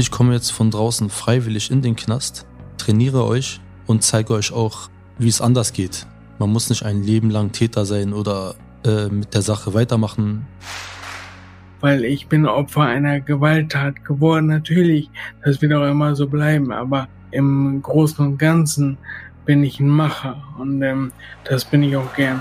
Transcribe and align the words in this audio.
Ich 0.00 0.10
komme 0.10 0.32
jetzt 0.32 0.50
von 0.50 0.70
draußen 0.70 1.10
freiwillig 1.10 1.70
in 1.70 1.82
den 1.82 1.94
Knast, 1.94 2.46
trainiere 2.78 3.26
euch 3.26 3.60
und 3.86 4.02
zeige 4.02 4.32
euch 4.32 4.50
auch, 4.50 4.88
wie 5.18 5.28
es 5.28 5.42
anders 5.42 5.74
geht. 5.74 6.06
Man 6.38 6.48
muss 6.48 6.70
nicht 6.70 6.86
ein 6.86 7.02
Leben 7.02 7.28
lang 7.28 7.52
Täter 7.52 7.84
sein 7.84 8.14
oder 8.14 8.54
äh, 8.82 9.08
mit 9.08 9.34
der 9.34 9.42
Sache 9.42 9.74
weitermachen. 9.74 10.46
Weil 11.80 12.06
ich 12.06 12.28
bin 12.28 12.46
Opfer 12.46 12.84
einer 12.84 13.20
Gewalttat 13.20 14.02
geworden. 14.02 14.46
Natürlich, 14.46 15.10
das 15.44 15.60
wird 15.60 15.74
auch 15.74 15.86
immer 15.86 16.16
so 16.16 16.26
bleiben, 16.26 16.72
aber 16.72 17.06
im 17.30 17.82
Großen 17.82 18.24
und 18.24 18.38
Ganzen 18.38 18.96
bin 19.44 19.62
ich 19.62 19.80
ein 19.80 19.88
Macher 19.90 20.42
und 20.58 20.80
ähm, 20.80 21.12
das 21.44 21.66
bin 21.66 21.82
ich 21.82 21.94
auch 21.94 22.14
gerne. 22.14 22.40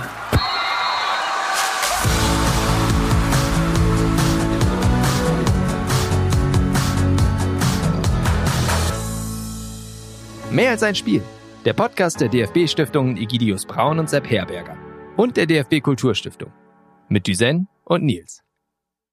Mehr 10.60 10.72
als 10.72 10.84
ein 10.84 10.94
Spiel. 10.94 11.22
Der 11.64 11.72
Podcast 11.72 12.20
der 12.20 12.28
DFB-Stiftungen 12.28 13.16
Egidius 13.16 13.66
Braun 13.66 13.98
und 13.98 14.10
Sepp 14.10 14.30
Herberger. 14.30 14.78
Und 15.16 15.38
der 15.38 15.46
DFB 15.46 15.80
Kulturstiftung. 15.82 16.52
Mit 17.08 17.28
Düsen 17.28 17.70
und 17.86 18.04
Nils 18.04 18.44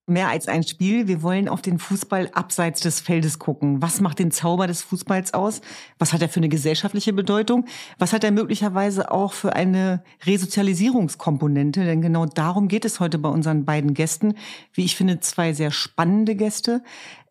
mehr 0.06 0.28
als 0.28 0.46
ein 0.46 0.62
Spiel. 0.62 1.08
Wir 1.08 1.22
wollen 1.22 1.48
auf 1.48 1.62
den 1.62 1.78
Fußball 1.78 2.30
abseits 2.32 2.80
des 2.80 3.00
Feldes 3.00 3.38
gucken. 3.38 3.82
Was 3.82 4.00
macht 4.00 4.20
den 4.20 4.30
Zauber 4.30 4.68
des 4.68 4.82
Fußballs 4.82 5.34
aus? 5.34 5.60
Was 5.98 6.12
hat 6.12 6.22
er 6.22 6.28
für 6.28 6.40
eine 6.40 6.48
gesellschaftliche 6.48 7.12
Bedeutung? 7.12 7.66
Was 7.98 8.12
hat 8.12 8.22
er 8.22 8.30
möglicherweise 8.30 9.10
auch 9.10 9.32
für 9.32 9.54
eine 9.54 10.02
Resozialisierungskomponente? 10.24 11.84
Denn 11.84 12.02
genau 12.02 12.26
darum 12.26 12.68
geht 12.68 12.84
es 12.84 13.00
heute 13.00 13.18
bei 13.18 13.28
unseren 13.28 13.64
beiden 13.64 13.94
Gästen. 13.94 14.34
Wie 14.72 14.84
ich 14.84 14.94
finde, 14.94 15.18
zwei 15.20 15.52
sehr 15.52 15.72
spannende 15.72 16.36
Gäste. 16.36 16.82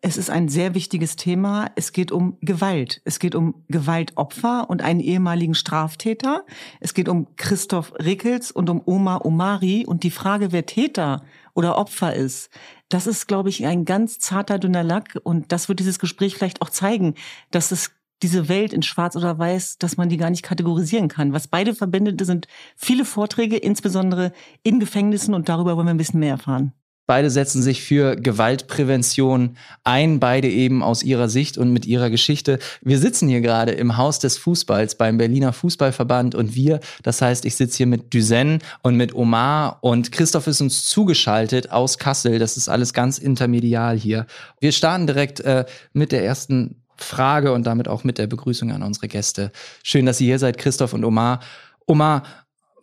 Es 0.02 0.18
ist 0.18 0.28
ein 0.28 0.48
sehr 0.48 0.74
wichtiges 0.74 1.16
Thema. 1.16 1.70
Es 1.74 1.92
geht 1.92 2.12
um 2.12 2.36
Gewalt. 2.42 3.00
Es 3.04 3.18
geht 3.18 3.34
um 3.34 3.64
Gewaltopfer 3.68 4.68
und 4.68 4.82
einen 4.82 5.00
ehemaligen 5.00 5.54
Straftäter. 5.54 6.44
Es 6.80 6.92
geht 6.92 7.08
um 7.08 7.26
Christoph 7.36 7.92
Rickels 7.98 8.50
und 8.50 8.68
um 8.68 8.82
Oma 8.84 9.20
Omari 9.24 9.86
und 9.86 10.02
die 10.02 10.10
Frage, 10.10 10.52
wer 10.52 10.66
Täter 10.66 11.22
oder 11.56 11.78
Opfer 11.78 12.14
ist. 12.14 12.50
Das 12.88 13.06
ist, 13.06 13.26
glaube 13.26 13.48
ich, 13.48 13.66
ein 13.66 13.84
ganz 13.84 14.18
zarter, 14.18 14.58
dünner 14.58 14.84
Lack. 14.84 15.18
Und 15.24 15.50
das 15.50 15.68
wird 15.68 15.80
dieses 15.80 15.98
Gespräch 15.98 16.36
vielleicht 16.36 16.62
auch 16.62 16.70
zeigen, 16.70 17.14
dass 17.50 17.72
es 17.72 17.92
diese 18.22 18.48
Welt 18.48 18.72
in 18.72 18.82
Schwarz 18.82 19.16
oder 19.16 19.38
Weiß, 19.38 19.78
dass 19.78 19.96
man 19.96 20.08
die 20.08 20.16
gar 20.16 20.30
nicht 20.30 20.42
kategorisieren 20.42 21.08
kann. 21.08 21.32
Was 21.32 21.48
beide 21.48 21.74
verbindet, 21.74 22.24
sind 22.24 22.46
viele 22.76 23.04
Vorträge, 23.04 23.56
insbesondere 23.56 24.32
in 24.62 24.80
Gefängnissen. 24.80 25.34
Und 25.34 25.48
darüber 25.48 25.76
wollen 25.76 25.86
wir 25.86 25.94
ein 25.94 25.98
bisschen 25.98 26.20
mehr 26.20 26.30
erfahren. 26.30 26.72
Beide 27.06 27.30
setzen 27.30 27.62
sich 27.62 27.82
für 27.82 28.16
Gewaltprävention 28.16 29.56
ein, 29.84 30.18
beide 30.18 30.48
eben 30.48 30.82
aus 30.82 31.04
ihrer 31.04 31.28
Sicht 31.28 31.56
und 31.56 31.72
mit 31.72 31.86
ihrer 31.86 32.10
Geschichte. 32.10 32.58
Wir 32.82 32.98
sitzen 32.98 33.28
hier 33.28 33.40
gerade 33.40 33.72
im 33.72 33.96
Haus 33.96 34.18
des 34.18 34.38
Fußballs 34.38 34.96
beim 34.96 35.16
Berliner 35.16 35.52
Fußballverband 35.52 36.34
und 36.34 36.56
wir, 36.56 36.80
das 37.04 37.22
heißt, 37.22 37.44
ich 37.44 37.54
sitze 37.54 37.76
hier 37.76 37.86
mit 37.86 38.12
Duzen 38.12 38.58
und 38.82 38.96
mit 38.96 39.14
Omar 39.14 39.78
und 39.82 40.10
Christoph 40.10 40.48
ist 40.48 40.60
uns 40.60 40.84
zugeschaltet 40.84 41.70
aus 41.70 41.98
Kassel. 41.98 42.40
Das 42.40 42.56
ist 42.56 42.68
alles 42.68 42.92
ganz 42.92 43.18
intermedial 43.18 43.96
hier. 43.96 44.26
Wir 44.60 44.72
starten 44.72 45.06
direkt 45.06 45.40
äh, 45.40 45.64
mit 45.92 46.10
der 46.10 46.24
ersten 46.24 46.82
Frage 46.96 47.52
und 47.52 47.66
damit 47.66 47.88
auch 47.88 48.02
mit 48.02 48.18
der 48.18 48.26
Begrüßung 48.26 48.72
an 48.72 48.82
unsere 48.82 49.06
Gäste. 49.06 49.52
Schön, 49.84 50.06
dass 50.06 50.20
ihr 50.20 50.26
hier 50.26 50.38
seid, 50.38 50.58
Christoph 50.58 50.92
und 50.92 51.04
Omar. 51.04 51.40
Omar, 51.86 52.24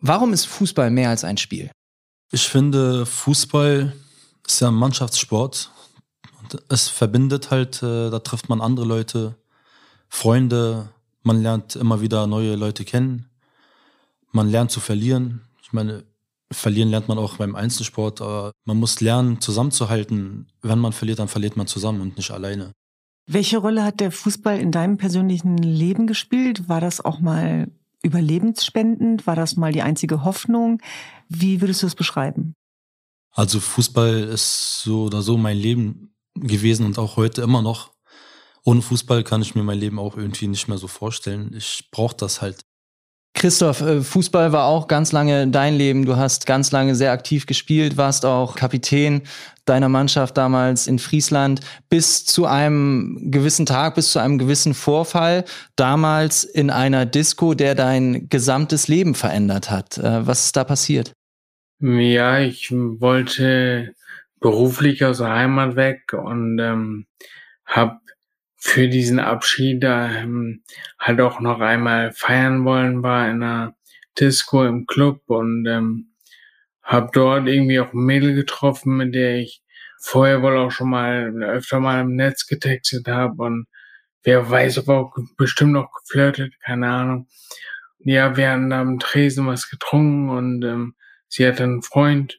warum 0.00 0.32
ist 0.32 0.46
Fußball 0.46 0.90
mehr 0.90 1.10
als 1.10 1.24
ein 1.24 1.36
Spiel? 1.36 1.70
Ich 2.32 2.48
finde, 2.48 3.04
Fußball 3.06 3.92
ist 4.46 4.60
ja 4.60 4.68
ein 4.68 4.74
Mannschaftssport. 4.74 5.70
Und 6.40 6.62
es 6.68 6.88
verbindet 6.88 7.50
halt, 7.50 7.82
äh, 7.82 8.10
da 8.10 8.18
trifft 8.18 8.48
man 8.48 8.60
andere 8.60 8.86
Leute, 8.86 9.36
Freunde, 10.08 10.90
man 11.22 11.42
lernt 11.42 11.74
immer 11.74 12.00
wieder 12.00 12.26
neue 12.26 12.54
Leute 12.54 12.84
kennen. 12.84 13.26
Man 14.30 14.48
lernt 14.48 14.70
zu 14.70 14.80
verlieren. 14.80 15.40
Ich 15.62 15.72
meine, 15.72 16.04
verlieren 16.52 16.90
lernt 16.90 17.08
man 17.08 17.18
auch 17.18 17.36
beim 17.36 17.56
Einzelsport, 17.56 18.20
aber 18.20 18.52
man 18.64 18.78
muss 18.78 19.00
lernen, 19.00 19.40
zusammenzuhalten. 19.40 20.46
Wenn 20.62 20.78
man 20.78 20.92
verliert, 20.92 21.18
dann 21.18 21.28
verliert 21.28 21.56
man 21.56 21.66
zusammen 21.66 22.00
und 22.00 22.16
nicht 22.16 22.30
alleine. 22.30 22.72
Welche 23.26 23.58
Rolle 23.58 23.82
hat 23.84 24.00
der 24.00 24.12
Fußball 24.12 24.58
in 24.58 24.70
deinem 24.70 24.98
persönlichen 24.98 25.56
Leben 25.56 26.06
gespielt? 26.06 26.68
War 26.68 26.80
das 26.80 27.02
auch 27.02 27.20
mal 27.20 27.68
überlebensspendend? 28.02 29.26
War 29.26 29.34
das 29.34 29.56
mal 29.56 29.72
die 29.72 29.82
einzige 29.82 30.24
Hoffnung? 30.24 30.80
Wie 31.28 31.62
würdest 31.62 31.82
du 31.82 31.86
es 31.86 31.94
beschreiben? 31.94 32.54
Also 33.34 33.60
Fußball 33.60 34.22
ist 34.22 34.82
so 34.82 35.04
oder 35.04 35.20
so 35.20 35.36
mein 35.36 35.58
Leben 35.58 36.14
gewesen 36.36 36.86
und 36.86 36.98
auch 36.98 37.16
heute 37.16 37.42
immer 37.42 37.62
noch. 37.62 37.90
Ohne 38.64 38.80
Fußball 38.80 39.24
kann 39.24 39.42
ich 39.42 39.54
mir 39.54 39.62
mein 39.62 39.78
Leben 39.78 39.98
auch 39.98 40.16
irgendwie 40.16 40.46
nicht 40.46 40.68
mehr 40.68 40.78
so 40.78 40.86
vorstellen. 40.86 41.52
Ich 41.54 41.88
brauche 41.90 42.16
das 42.16 42.40
halt. 42.40 42.64
Christoph, 43.36 43.80
äh, 43.80 44.00
Fußball 44.00 44.52
war 44.52 44.66
auch 44.66 44.86
ganz 44.86 45.10
lange 45.10 45.48
dein 45.48 45.74
Leben. 45.74 46.06
Du 46.06 46.16
hast 46.16 46.46
ganz 46.46 46.70
lange 46.70 46.94
sehr 46.94 47.10
aktiv 47.10 47.46
gespielt, 47.46 47.96
warst 47.96 48.24
auch 48.24 48.54
Kapitän 48.54 49.22
deiner 49.64 49.88
Mannschaft 49.88 50.36
damals 50.36 50.86
in 50.86 51.00
Friesland 51.00 51.60
bis 51.88 52.24
zu 52.24 52.46
einem 52.46 53.32
gewissen 53.32 53.66
Tag, 53.66 53.96
bis 53.96 54.12
zu 54.12 54.20
einem 54.20 54.38
gewissen 54.38 54.72
Vorfall, 54.72 55.44
damals 55.74 56.44
in 56.44 56.70
einer 56.70 57.06
Disco, 57.06 57.54
der 57.54 57.74
dein 57.74 58.28
gesamtes 58.28 58.86
Leben 58.86 59.14
verändert 59.14 59.70
hat. 59.70 59.98
Äh, 59.98 60.26
was 60.26 60.46
ist 60.46 60.56
da 60.56 60.62
passiert? 60.62 61.12
Ja, 61.80 62.38
ich 62.38 62.70
wollte 62.72 63.94
beruflich 64.40 65.04
aus 65.04 65.18
der 65.18 65.30
Heimat 65.30 65.76
weg 65.76 66.12
und 66.12 66.58
ähm, 66.58 67.06
habe 67.66 67.98
für 68.56 68.88
diesen 68.88 69.18
Abschied 69.18 69.82
ähm, 69.84 70.62
halt 70.98 71.20
auch 71.20 71.40
noch 71.40 71.60
einmal 71.60 72.12
feiern 72.12 72.64
wollen, 72.64 73.02
war 73.02 73.28
in 73.28 73.42
einer 73.42 73.74
Disco 74.18 74.64
im 74.64 74.86
Club 74.86 75.22
und 75.26 75.66
ähm, 75.66 76.12
habe 76.82 77.10
dort 77.12 77.48
irgendwie 77.48 77.80
auch 77.80 77.92
ein 77.92 78.04
Mädel 78.04 78.34
getroffen, 78.34 78.96
mit 78.96 79.14
der 79.14 79.38
ich 79.38 79.62
vorher 80.00 80.42
wohl 80.42 80.56
auch 80.56 80.70
schon 80.70 80.90
mal 80.90 81.34
öfter 81.42 81.80
mal 81.80 82.00
im 82.02 82.14
Netz 82.16 82.46
getextet 82.46 83.08
habe 83.08 83.42
und 83.42 83.66
wer 84.22 84.48
weiß, 84.48 84.78
ob 84.78 84.88
auch 84.88 85.16
bestimmt 85.36 85.72
noch 85.72 85.90
geflirtet, 85.92 86.54
keine 86.60 86.88
Ahnung. 86.88 87.28
Ja, 87.98 88.36
wir 88.36 88.50
hatten 88.50 88.70
da 88.70 88.80
am 88.80 88.98
Tresen 88.98 89.46
was 89.46 89.70
getrunken 89.70 90.30
und 90.30 90.62
ähm, 90.64 90.94
Sie 91.34 91.44
hatte 91.48 91.64
einen 91.64 91.82
Freund. 91.82 92.38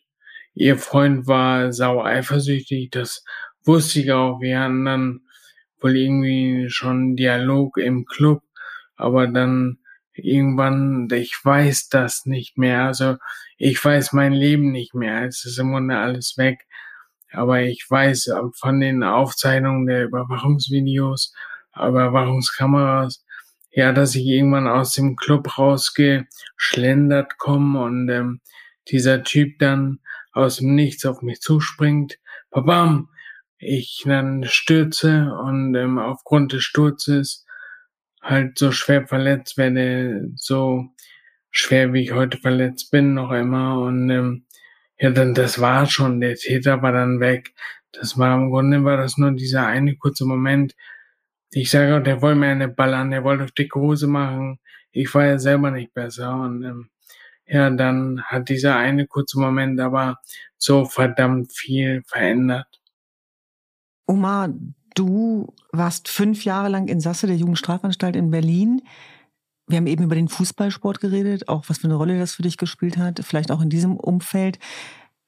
Ihr 0.53 0.77
Freund 0.77 1.27
war 1.27 1.73
sau 1.73 2.01
eifersüchtig. 2.01 2.91
Das 2.91 3.25
wusste 3.65 3.99
ich 3.99 4.13
auch. 4.13 4.39
Wir 4.39 4.61
hatten 4.61 4.85
dann 4.85 5.19
wohl 5.81 5.97
irgendwie 5.97 6.69
schon 6.69 7.17
Dialog 7.17 7.77
im 7.77 8.05
Club. 8.05 8.41
Aber 8.95 9.27
dann 9.27 9.79
irgendwann, 10.13 11.09
ich 11.11 11.37
weiß 11.43 11.89
das 11.89 12.25
nicht 12.25 12.57
mehr. 12.57 12.83
Also 12.85 13.17
ich 13.57 13.83
weiß 13.83 14.13
mein 14.13 14.31
Leben 14.31 14.71
nicht 14.71 14.95
mehr. 14.95 15.25
Es 15.25 15.43
ist 15.43 15.59
im 15.59 15.73
Grunde 15.73 15.97
alles 15.97 16.37
weg. 16.37 16.65
Aber 17.33 17.63
ich 17.63 17.85
weiß 17.89 18.31
von 18.53 18.79
den 18.79 19.03
Aufzeichnungen 19.03 19.87
der 19.87 20.05
Überwachungsvideos, 20.05 21.33
Überwachungskameras, 21.75 23.25
ja, 23.71 23.91
dass 23.91 24.15
ich 24.15 24.25
irgendwann 24.25 24.69
aus 24.69 24.93
dem 24.93 25.17
Club 25.17 25.57
rausgeschlendert 25.57 27.37
komme 27.37 27.83
und 27.83 28.07
ähm, 28.07 28.39
dieser 28.89 29.23
Typ 29.23 29.59
dann 29.59 29.99
aus 30.31 30.57
dem 30.57 30.75
Nichts 30.75 31.05
auf 31.05 31.21
mich 31.21 31.41
zuspringt, 31.41 32.19
babam, 32.51 33.09
ich 33.57 34.03
dann 34.05 34.43
stürze 34.45 35.31
und 35.43 35.75
ähm, 35.75 35.97
aufgrund 35.97 36.53
des 36.53 36.63
Sturzes 36.63 37.45
halt 38.21 38.57
so 38.57 38.71
schwer 38.71 39.07
verletzt 39.07 39.57
werde, 39.57 40.29
so 40.35 40.85
schwer 41.51 41.93
wie 41.93 42.03
ich 42.03 42.11
heute 42.11 42.37
verletzt 42.37 42.91
bin 42.91 43.13
noch 43.13 43.31
immer 43.31 43.79
und 43.79 44.09
ähm, 44.09 44.45
ja, 44.99 45.09
dann 45.11 45.33
das 45.33 45.59
war 45.59 45.85
schon, 45.87 46.21
der 46.21 46.35
Täter 46.35 46.81
war 46.81 46.91
dann 46.91 47.19
weg. 47.19 47.53
Das 47.91 48.17
war 48.17 48.35
im 48.35 48.49
Grunde 48.49 48.83
war 48.83 48.97
das 48.97 49.17
nur 49.17 49.31
dieser 49.31 49.67
eine 49.67 49.95
kurze 49.97 50.25
Moment. 50.25 50.75
Ich 51.51 51.69
sage 51.71 51.97
auch, 51.97 52.03
der 52.03 52.21
wollte 52.21 52.39
mir 52.39 52.47
eine 52.47 52.67
ballern, 52.69 53.11
der 53.11 53.23
wollte 53.23 53.45
auf 53.45 53.51
dicke 53.51 53.79
Hose 53.79 54.07
machen. 54.07 54.59
Ich 54.91 55.13
war 55.13 55.25
ja 55.25 55.39
selber 55.39 55.71
nicht 55.71 55.93
besser 55.93 56.35
und 56.35 56.63
ähm, 56.63 56.89
ja, 57.47 57.69
dann 57.69 58.23
hat 58.23 58.49
dieser 58.49 58.75
eine 58.75 59.05
kurze 59.07 59.39
Moment 59.39 59.79
aber 59.79 60.19
so 60.57 60.85
verdammt 60.85 61.51
viel 61.53 62.01
verändert. 62.07 62.81
Oma, 64.07 64.49
du 64.95 65.53
warst 65.71 66.07
fünf 66.07 66.43
Jahre 66.45 66.69
lang 66.69 66.87
in 66.87 66.99
Sasse 66.99 67.27
der 67.27 67.35
Jugendstrafanstalt 67.35 68.15
in 68.15 68.31
Berlin. 68.31 68.81
Wir 69.67 69.77
haben 69.77 69.87
eben 69.87 70.03
über 70.03 70.15
den 70.15 70.27
Fußballsport 70.27 70.99
geredet, 70.99 71.47
auch 71.47 71.65
was 71.67 71.79
für 71.79 71.87
eine 71.87 71.95
Rolle 71.95 72.19
das 72.19 72.35
für 72.35 72.43
dich 72.43 72.57
gespielt 72.57 72.97
hat, 72.97 73.21
vielleicht 73.23 73.51
auch 73.51 73.61
in 73.61 73.69
diesem 73.69 73.97
Umfeld. 73.97 74.59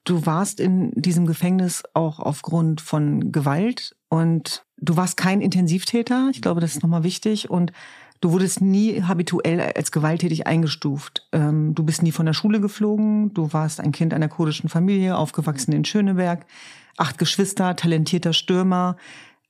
Du 0.04 0.26
warst 0.26 0.60
in 0.60 0.92
diesem 0.94 1.26
Gefängnis 1.26 1.82
auch 1.92 2.18
aufgrund 2.18 2.80
von 2.80 3.32
Gewalt 3.32 3.96
und 4.08 4.64
du 4.78 4.96
warst 4.96 5.16
kein 5.16 5.40
Intensivtäter. 5.40 6.30
Ich 6.32 6.40
glaube, 6.40 6.60
das 6.60 6.72
ist 6.72 6.82
nochmal 6.82 7.02
wichtig. 7.02 7.50
Und 7.50 7.72
Du 8.20 8.32
wurdest 8.32 8.60
nie 8.60 9.02
habituell 9.02 9.60
als 9.60 9.92
gewalttätig 9.92 10.46
eingestuft. 10.46 11.28
Ähm, 11.32 11.74
du 11.74 11.84
bist 11.84 12.02
nie 12.02 12.12
von 12.12 12.26
der 12.26 12.32
Schule 12.32 12.60
geflogen. 12.60 13.32
Du 13.32 13.52
warst 13.52 13.80
ein 13.80 13.92
Kind 13.92 14.12
einer 14.12 14.28
kurdischen 14.28 14.68
Familie, 14.68 15.16
aufgewachsen 15.16 15.72
in 15.72 15.84
Schöneberg. 15.84 16.46
Acht 16.96 17.18
Geschwister, 17.18 17.76
talentierter 17.76 18.32
Stürmer. 18.32 18.96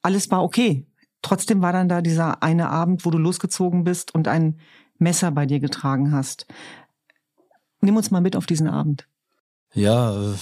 Alles 0.02 0.30
war 0.30 0.42
okay. 0.42 0.86
trotzdem 1.22 1.62
war 1.62 1.72
dann 1.72 1.88
da 1.88 2.00
dieser 2.00 2.42
eine 2.42 2.68
Abend, 2.70 3.04
wo 3.04 3.10
du 3.10 3.18
losgezogen 3.18 3.84
bist 3.84 4.14
und 4.14 4.28
ein 4.28 4.60
Messer 4.98 5.30
bei 5.30 5.46
dir 5.46 5.60
getragen 5.60 6.12
hast. 6.12 6.46
Nimm 7.80 7.96
uns 7.96 8.10
mal 8.10 8.20
mit 8.20 8.36
auf 8.36 8.46
diesen 8.46 8.68
Abend. 8.68 9.08
Ja, 9.74 10.34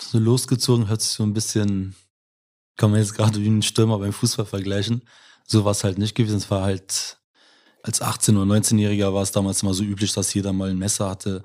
so 0.00 0.18
losgezogen 0.18 0.88
hört 0.88 1.02
sich 1.02 1.12
so 1.12 1.22
ein 1.22 1.34
bisschen, 1.34 1.94
kann 2.76 2.90
man 2.90 3.00
jetzt 3.00 3.14
gerade 3.14 3.40
wie 3.40 3.48
ein 3.48 3.62
Stürmer 3.62 3.98
beim 3.98 4.12
Fußball 4.12 4.46
vergleichen. 4.46 5.02
So 5.44 5.64
war 5.64 5.72
es 5.72 5.84
halt 5.84 5.98
nicht 5.98 6.14
gewesen. 6.14 6.36
Es 6.36 6.50
war 6.50 6.62
halt, 6.62 7.17
als 7.88 8.02
18- 8.02 8.36
oder 8.36 8.54
19-Jähriger 8.54 9.12
war 9.12 9.22
es 9.22 9.32
damals 9.32 9.62
immer 9.62 9.74
so 9.74 9.82
üblich, 9.82 10.12
dass 10.12 10.34
jeder 10.34 10.52
mal 10.52 10.70
ein 10.70 10.78
Messer 10.78 11.08
hatte. 11.08 11.42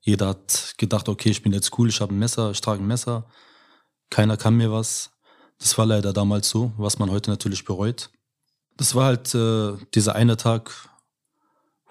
Jeder 0.00 0.28
hat 0.28 0.74
gedacht, 0.76 1.08
okay, 1.08 1.30
ich 1.30 1.42
bin 1.42 1.52
jetzt 1.52 1.76
cool, 1.78 1.88
ich 1.88 2.00
habe 2.00 2.14
ein 2.14 2.18
Messer, 2.18 2.50
ich 2.50 2.60
trage 2.60 2.82
ein 2.82 2.86
Messer. 2.86 3.26
Keiner 4.10 4.36
kann 4.36 4.54
mir 4.54 4.70
was. 4.70 5.10
Das 5.58 5.76
war 5.78 5.86
leider 5.86 6.12
damals 6.12 6.48
so, 6.48 6.72
was 6.76 6.98
man 6.98 7.10
heute 7.10 7.30
natürlich 7.30 7.64
bereut. 7.64 8.10
Das 8.76 8.94
war 8.94 9.06
halt 9.06 9.34
äh, 9.34 9.72
dieser 9.94 10.14
eine 10.14 10.36
Tag, 10.36 10.70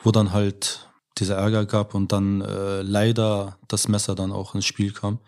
wo 0.01 0.11
dann 0.11 0.31
halt 0.31 0.87
dieser 1.17 1.35
Ärger 1.37 1.65
gab 1.65 1.95
und 1.95 2.11
dann 2.11 2.41
äh, 2.41 2.83
leider 2.83 3.57
das 3.67 3.87
Messer 3.87 4.13
dann 4.13 4.31
auch 4.31 4.53
ins 4.53 4.65
Spiel 4.65 4.93
kam. 4.93 5.19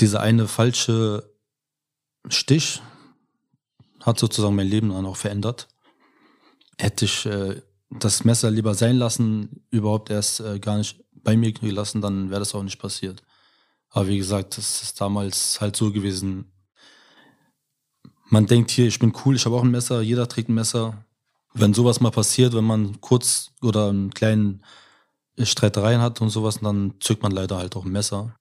Dieser 0.00 0.20
eine 0.20 0.48
falsche 0.48 1.30
Stich 2.28 2.82
hat 4.00 4.18
sozusagen 4.18 4.56
mein 4.56 4.66
Leben 4.66 4.90
dann 4.90 5.06
auch 5.06 5.16
verändert. 5.16 5.68
Hätte 6.78 7.04
ich 7.04 7.26
äh, 7.26 7.60
das 7.90 8.24
Messer 8.24 8.50
lieber 8.50 8.74
sein 8.74 8.96
lassen, 8.96 9.64
überhaupt 9.70 10.10
erst 10.10 10.40
äh, 10.40 10.58
gar 10.58 10.78
nicht 10.78 11.02
bei 11.12 11.36
mir 11.36 11.52
gelassen, 11.52 12.00
dann 12.00 12.30
wäre 12.30 12.40
das 12.40 12.54
auch 12.54 12.62
nicht 12.62 12.78
passiert. 12.78 13.22
Aber 13.90 14.08
wie 14.08 14.18
gesagt, 14.18 14.58
das 14.58 14.82
ist 14.82 15.00
damals 15.00 15.60
halt 15.60 15.76
so 15.76 15.92
gewesen. 15.92 16.52
Man 18.28 18.46
denkt 18.46 18.70
hier, 18.70 18.86
ich 18.86 18.98
bin 18.98 19.12
cool, 19.24 19.36
ich 19.36 19.44
habe 19.46 19.56
auch 19.56 19.62
ein 19.62 19.70
Messer, 19.70 20.00
jeder 20.00 20.28
trägt 20.28 20.48
ein 20.48 20.54
Messer. 20.54 21.04
Wenn 21.54 21.72
sowas 21.72 22.00
mal 22.00 22.10
passiert, 22.10 22.52
wenn 22.54 22.64
man 22.64 23.00
kurz 23.00 23.52
oder 23.62 23.88
einen 23.88 24.12
kleinen 24.12 24.64
Streitereien 25.40 26.00
hat 26.00 26.20
und 26.20 26.30
sowas, 26.30 26.58
dann 26.60 26.94
zückt 27.00 27.22
man 27.22 27.32
leider 27.32 27.58
halt 27.58 27.76
auch 27.76 27.84
ein 27.84 27.92
Messer. 27.92 28.34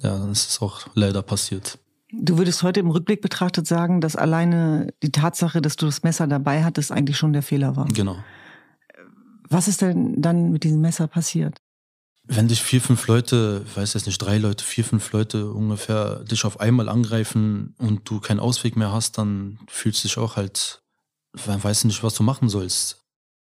Ja, 0.00 0.18
dann 0.18 0.30
ist 0.32 0.50
es 0.50 0.60
auch 0.60 0.86
leider 0.94 1.22
passiert. 1.22 1.78
Du 2.10 2.38
würdest 2.38 2.62
heute 2.62 2.80
im 2.80 2.90
Rückblick 2.90 3.20
betrachtet 3.20 3.66
sagen, 3.66 4.00
dass 4.00 4.16
alleine 4.16 4.94
die 5.02 5.12
Tatsache, 5.12 5.60
dass 5.60 5.76
du 5.76 5.86
das 5.86 6.02
Messer 6.02 6.26
dabei 6.26 6.64
hattest, 6.64 6.90
eigentlich 6.90 7.18
schon 7.18 7.34
der 7.34 7.42
Fehler 7.42 7.76
war. 7.76 7.86
Genau. 7.88 8.16
Was 9.50 9.68
ist 9.68 9.82
denn 9.82 10.20
dann 10.20 10.50
mit 10.50 10.64
diesem 10.64 10.80
Messer 10.80 11.06
passiert? 11.06 11.60
Wenn 12.24 12.48
dich 12.48 12.62
vier, 12.62 12.82
fünf 12.82 13.06
Leute, 13.06 13.64
ich 13.66 13.76
weiß 13.76 13.94
jetzt 13.94 14.06
nicht, 14.06 14.18
drei 14.18 14.36
Leute, 14.36 14.62
vier, 14.62 14.84
fünf 14.84 15.12
Leute 15.12 15.50
ungefähr 15.50 16.24
dich 16.24 16.44
auf 16.44 16.60
einmal 16.60 16.88
angreifen 16.88 17.74
und 17.78 18.08
du 18.08 18.20
keinen 18.20 18.40
Ausweg 18.40 18.76
mehr 18.76 18.92
hast, 18.92 19.16
dann 19.16 19.58
fühlst 19.66 20.04
du 20.04 20.08
dich 20.08 20.18
auch 20.18 20.36
halt, 20.36 20.82
weißt 21.32 21.86
nicht, 21.86 22.02
was 22.02 22.14
du 22.14 22.22
machen 22.22 22.50
sollst. 22.50 23.06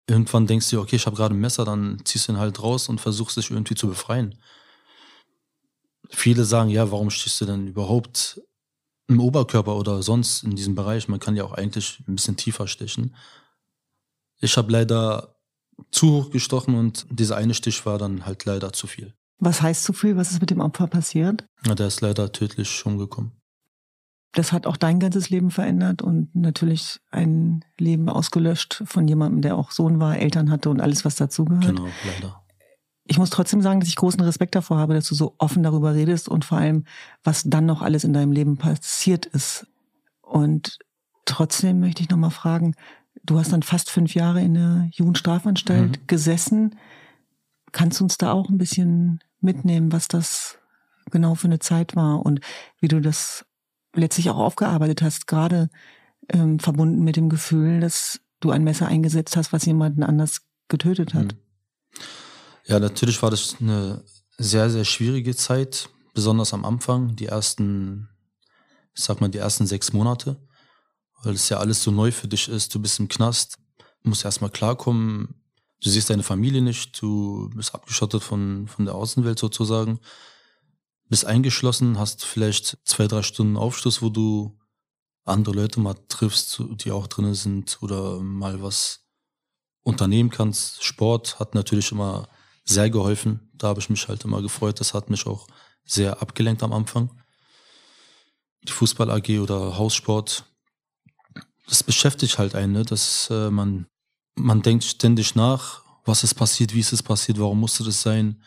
Irgendwann 0.07 0.45
denkst 0.45 0.69
du 0.69 0.75
dir, 0.75 0.81
okay, 0.81 0.97
ich 0.97 1.05
habe 1.07 1.15
gerade 1.15 1.33
ein 1.33 1.39
Messer, 1.39 1.65
dann 1.65 2.01
ziehst 2.03 2.27
du 2.27 2.33
ihn 2.33 2.39
halt 2.39 2.61
raus 2.61 2.89
und 2.89 3.01
versuchst 3.01 3.37
dich 3.37 3.49
irgendwie 3.49 3.75
zu 3.75 3.87
befreien. 3.87 4.35
Viele 6.09 6.43
sagen, 6.43 6.69
ja, 6.69 6.91
warum 6.91 7.09
stehst 7.09 7.39
du 7.41 7.45
denn 7.45 7.67
überhaupt 7.67 8.41
im 9.07 9.19
Oberkörper 9.19 9.75
oder 9.75 10.01
sonst 10.03 10.43
in 10.43 10.55
diesem 10.55 10.75
Bereich? 10.75 11.07
Man 11.07 11.19
kann 11.19 11.35
ja 11.35 11.43
auch 11.43 11.53
eigentlich 11.53 12.03
ein 12.07 12.15
bisschen 12.15 12.37
tiefer 12.37 12.67
stechen. 12.67 13.15
Ich 14.39 14.57
habe 14.57 14.71
leider 14.71 15.35
zu 15.91 16.11
hoch 16.11 16.29
gestochen 16.31 16.75
und 16.75 17.05
dieser 17.09 17.37
eine 17.37 17.53
Stich 17.53 17.85
war 17.85 17.97
dann 17.97 18.25
halt 18.25 18.45
leider 18.45 18.73
zu 18.73 18.87
viel. 18.87 19.13
Was 19.39 19.61
heißt 19.61 19.83
zu 19.83 19.93
viel? 19.93 20.17
Was 20.17 20.31
ist 20.31 20.41
mit 20.41 20.49
dem 20.49 20.59
Opfer 20.59 20.87
passiert? 20.87 21.45
Ja, 21.65 21.75
der 21.75 21.87
ist 21.87 22.01
leider 22.01 22.31
tödlich 22.31 22.85
umgekommen. 22.85 23.31
Das 24.33 24.51
hat 24.51 24.67
auch 24.67 24.77
dein 24.77 24.99
ganzes 24.99 25.29
Leben 25.29 25.49
verändert 25.49 26.01
und 26.01 26.35
natürlich 26.35 26.99
ein 27.09 27.65
Leben 27.79 28.09
ausgelöscht 28.09 28.83
von 28.85 29.07
jemandem, 29.07 29.41
der 29.41 29.55
auch 29.55 29.71
Sohn 29.71 29.99
war, 29.99 30.17
Eltern 30.17 30.51
hatte 30.51 30.69
und 30.69 30.81
alles, 30.81 31.03
was 31.03 31.15
dazugehört. 31.15 31.65
Genau, 31.65 31.87
leider. 32.05 32.43
Ich 33.09 33.17
muss 33.17 33.31
trotzdem 33.31 33.61
sagen, 33.61 33.79
dass 33.79 33.89
ich 33.89 33.95
großen 33.95 34.21
Respekt 34.21 34.55
davor 34.55 34.77
habe, 34.77 34.93
dass 34.93 35.07
du 35.07 35.15
so 35.15 35.33
offen 35.39 35.63
darüber 35.63 35.95
redest 35.95 36.29
und 36.29 36.45
vor 36.45 36.59
allem, 36.59 36.85
was 37.23 37.43
dann 37.43 37.65
noch 37.65 37.81
alles 37.81 38.03
in 38.03 38.13
deinem 38.13 38.31
Leben 38.31 38.57
passiert 38.57 39.25
ist. 39.25 39.65
Und 40.21 40.77
trotzdem 41.25 41.79
möchte 41.79 42.03
ich 42.03 42.09
nochmal 42.09 42.31
fragen, 42.31 42.75
Du 43.23 43.37
hast 43.37 43.53
dann 43.53 43.63
fast 43.63 43.89
fünf 43.91 44.15
Jahre 44.15 44.41
in 44.41 44.53
der 44.53 44.89
Jugendstrafanstalt 44.91 46.01
mhm. 46.01 46.07
gesessen. 46.07 46.75
Kannst 47.71 47.99
du 47.99 48.05
uns 48.05 48.17
da 48.17 48.31
auch 48.31 48.49
ein 48.49 48.57
bisschen 48.57 49.19
mitnehmen, 49.41 49.91
was 49.91 50.07
das 50.07 50.57
genau 51.11 51.35
für 51.35 51.47
eine 51.47 51.59
Zeit 51.59 51.95
war 51.95 52.25
und 52.25 52.41
wie 52.79 52.87
du 52.87 52.99
das 53.01 53.45
letztlich 53.93 54.29
auch 54.29 54.37
aufgearbeitet 54.37 55.01
hast, 55.01 55.27
gerade 55.27 55.69
ähm, 56.29 56.59
verbunden 56.59 57.03
mit 57.03 57.15
dem 57.15 57.29
Gefühl, 57.29 57.79
dass 57.79 58.19
du 58.39 58.51
ein 58.51 58.63
Messer 58.63 58.87
eingesetzt 58.87 59.35
hast, 59.35 59.51
was 59.51 59.65
jemanden 59.65 60.03
anders 60.03 60.41
getötet 60.67 61.13
hat? 61.13 61.33
Mhm. 61.33 61.39
Ja, 62.69 62.79
natürlich 62.79 63.21
war 63.21 63.31
das 63.31 63.57
eine 63.59 64.03
sehr, 64.37 64.69
sehr 64.69 64.85
schwierige 64.85 65.35
Zeit, 65.35 65.89
besonders 66.13 66.53
am 66.53 66.63
Anfang, 66.63 67.15
die 67.15 67.25
ersten, 67.25 68.07
ich 68.95 69.03
sag 69.03 69.19
mal, 69.19 69.27
die 69.27 69.39
ersten 69.39 69.67
sechs 69.67 69.91
Monate 69.91 70.37
weil 71.23 71.33
es 71.33 71.49
ja 71.49 71.57
alles 71.57 71.83
so 71.83 71.91
neu 71.91 72.11
für 72.11 72.27
dich 72.27 72.47
ist. 72.47 72.73
Du 72.73 72.79
bist 72.79 72.99
im 72.99 73.07
Knast, 73.07 73.57
musst 74.03 74.25
erstmal 74.25 74.49
klarkommen. 74.49 75.35
Du 75.81 75.89
siehst 75.89 76.09
deine 76.09 76.23
Familie 76.23 76.61
nicht, 76.61 77.01
du 77.01 77.49
bist 77.55 77.73
abgeschottet 77.73 78.23
von, 78.23 78.67
von 78.67 78.85
der 78.85 78.95
Außenwelt 78.95 79.39
sozusagen. 79.39 79.99
Bist 81.07 81.25
eingeschlossen, 81.25 81.97
hast 81.97 82.25
vielleicht 82.25 82.77
zwei, 82.83 83.07
drei 83.07 83.23
Stunden 83.23 83.57
Aufschluss, 83.57 84.01
wo 84.01 84.09
du 84.09 84.57
andere 85.25 85.55
Leute 85.55 85.79
mal 85.79 85.95
triffst, 86.07 86.61
die 86.83 86.91
auch 86.91 87.07
drin 87.07 87.33
sind 87.33 87.77
oder 87.81 88.19
mal 88.19 88.61
was 88.61 89.05
unternehmen 89.83 90.29
kannst. 90.29 90.83
Sport 90.83 91.39
hat 91.39 91.55
natürlich 91.55 91.91
immer 91.91 92.27
sehr 92.69 92.89
geholfen. 92.89 93.49
Da 93.53 93.67
habe 93.67 93.79
ich 93.79 93.89
mich 93.89 94.07
halt 94.07 94.23
immer 94.23 94.41
gefreut. 94.41 94.79
Das 94.79 94.93
hat 94.93 95.09
mich 95.09 95.25
auch 95.27 95.47
sehr 95.85 96.21
abgelenkt 96.21 96.63
am 96.63 96.73
Anfang. 96.73 97.11
Die 98.63 98.71
Fußball 98.71 99.09
AG 99.09 99.39
oder 99.39 99.77
Haussport 99.77 100.45
das 101.69 101.83
beschäftigt 101.83 102.39
halt 102.39 102.55
einen, 102.55 102.73
ne? 102.73 102.83
dass 102.83 103.29
äh, 103.29 103.49
man, 103.49 103.85
man 104.35 104.61
denkt 104.61 104.83
ständig 104.83 105.35
nach, 105.35 105.83
was 106.03 106.23
ist 106.23 106.33
passiert, 106.33 106.73
wie 106.73 106.79
ist 106.79 106.93
es 106.93 107.03
passiert, 107.03 107.39
warum 107.39 107.59
musste 107.59 107.83
das 107.83 108.01
sein, 108.01 108.41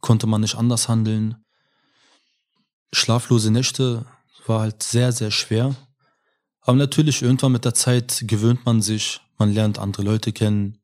konnte 0.00 0.26
man 0.26 0.42
nicht 0.42 0.56
anders 0.56 0.88
handeln. 0.88 1.36
Schlaflose 2.92 3.50
Nächte 3.50 4.04
war 4.46 4.60
halt 4.60 4.82
sehr, 4.82 5.12
sehr 5.12 5.30
schwer. 5.30 5.74
Aber 6.60 6.76
natürlich, 6.76 7.22
irgendwann 7.22 7.52
mit 7.52 7.64
der 7.64 7.74
Zeit 7.74 8.24
gewöhnt 8.26 8.66
man 8.66 8.82
sich, 8.82 9.20
man 9.38 9.52
lernt 9.52 9.78
andere 9.78 10.02
Leute 10.02 10.32
kennen. 10.32 10.79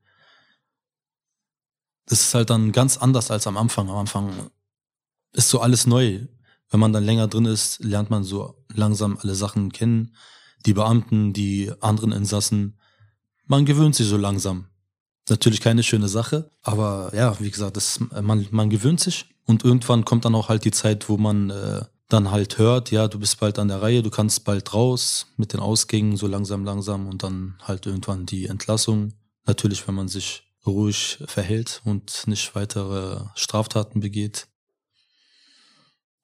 Das 2.06 2.20
ist 2.20 2.34
halt 2.34 2.50
dann 2.50 2.72
ganz 2.72 2.96
anders 2.96 3.30
als 3.30 3.46
am 3.46 3.56
Anfang. 3.56 3.90
Am 3.90 3.96
Anfang 3.96 4.50
ist 5.32 5.48
so 5.48 5.60
alles 5.60 5.86
neu. 5.86 6.26
Wenn 6.70 6.80
man 6.80 6.92
dann 6.92 7.04
länger 7.04 7.28
drin 7.28 7.44
ist, 7.44 7.82
lernt 7.84 8.10
man 8.10 8.24
so 8.24 8.64
langsam 8.72 9.18
alle 9.20 9.34
Sachen 9.34 9.72
kennen 9.72 10.12
die 10.66 10.74
Beamten, 10.74 11.32
die 11.32 11.72
anderen 11.80 12.12
Insassen. 12.12 12.78
Man 13.46 13.64
gewöhnt 13.64 13.94
sich 13.94 14.06
so 14.06 14.16
langsam. 14.16 14.66
Natürlich 15.28 15.60
keine 15.60 15.82
schöne 15.82 16.08
Sache, 16.08 16.50
aber 16.62 17.10
ja, 17.14 17.38
wie 17.40 17.50
gesagt, 17.50 17.76
das, 17.76 17.98
man, 18.22 18.46
man 18.50 18.70
gewöhnt 18.70 19.00
sich 19.00 19.26
und 19.44 19.64
irgendwann 19.64 20.04
kommt 20.04 20.24
dann 20.24 20.36
auch 20.36 20.48
halt 20.48 20.64
die 20.64 20.70
Zeit, 20.70 21.08
wo 21.08 21.16
man 21.16 21.50
äh, 21.50 21.82
dann 22.08 22.30
halt 22.30 22.58
hört, 22.58 22.92
ja, 22.92 23.08
du 23.08 23.18
bist 23.18 23.40
bald 23.40 23.58
an 23.58 23.66
der 23.66 23.82
Reihe, 23.82 24.04
du 24.04 24.10
kannst 24.10 24.44
bald 24.44 24.72
raus 24.72 25.26
mit 25.36 25.52
den 25.52 25.58
Ausgängen, 25.58 26.16
so 26.16 26.28
langsam, 26.28 26.64
langsam 26.64 27.08
und 27.08 27.24
dann 27.24 27.56
halt 27.62 27.86
irgendwann 27.86 28.24
die 28.24 28.46
Entlassung. 28.46 29.14
Natürlich, 29.46 29.86
wenn 29.88 29.96
man 29.96 30.06
sich 30.06 30.45
ruhig 30.70 31.18
verhält 31.26 31.80
und 31.84 32.24
nicht 32.26 32.54
weitere 32.54 33.20
Straftaten 33.34 34.00
begeht. 34.00 34.46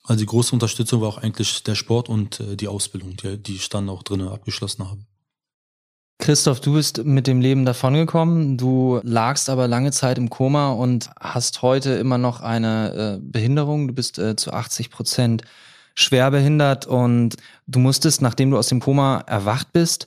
Also 0.04 0.20
die 0.20 0.26
große 0.26 0.52
Unterstützung 0.52 1.00
war 1.00 1.08
auch 1.08 1.18
eigentlich 1.18 1.62
der 1.62 1.74
Sport 1.74 2.08
und 2.08 2.40
äh, 2.40 2.56
die 2.56 2.68
Ausbildung, 2.68 3.16
die, 3.16 3.38
die 3.38 3.54
ich 3.54 3.68
dann 3.68 3.88
auch 3.88 4.02
drinnen 4.02 4.28
abgeschlossen 4.28 4.88
habe. 4.88 5.00
Christoph, 6.18 6.60
du 6.60 6.74
bist 6.74 7.04
mit 7.04 7.26
dem 7.26 7.40
Leben 7.40 7.64
davongekommen. 7.64 8.56
Du 8.56 9.00
lagst 9.02 9.50
aber 9.50 9.66
lange 9.66 9.90
Zeit 9.90 10.18
im 10.18 10.30
Koma 10.30 10.70
und 10.70 11.10
hast 11.18 11.62
heute 11.62 11.94
immer 11.94 12.18
noch 12.18 12.40
eine 12.40 13.18
äh, 13.20 13.20
Behinderung. 13.20 13.88
Du 13.88 13.94
bist 13.94 14.18
äh, 14.18 14.36
zu 14.36 14.52
80 14.52 14.90
Prozent 14.90 15.42
schwer 15.94 16.30
behindert 16.30 16.86
und 16.86 17.36
du 17.66 17.78
musstest, 17.80 18.22
nachdem 18.22 18.50
du 18.50 18.58
aus 18.58 18.68
dem 18.68 18.80
Koma 18.80 19.24
erwacht 19.26 19.72
bist, 19.72 20.06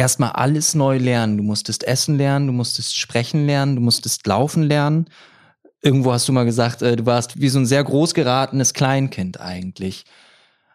erstmal 0.00 0.32
alles 0.32 0.74
neu 0.74 0.98
lernen. 0.98 1.36
Du 1.36 1.42
musstest 1.42 1.84
essen 1.84 2.16
lernen, 2.16 2.46
du 2.46 2.52
musstest 2.52 2.96
sprechen 2.96 3.46
lernen, 3.46 3.76
du 3.76 3.82
musstest 3.82 4.26
laufen 4.26 4.62
lernen 4.62 5.06
Irgendwo 5.82 6.12
hast 6.12 6.28
du 6.28 6.32
mal 6.32 6.44
gesagt, 6.44 6.82
äh, 6.82 6.96
du 6.96 7.06
warst 7.06 7.40
wie 7.40 7.48
so 7.48 7.58
ein 7.58 7.66
sehr 7.66 7.82
groß 7.82 8.12
geratenes 8.14 8.74
Kleinkind 8.74 9.40
eigentlich. 9.40 10.04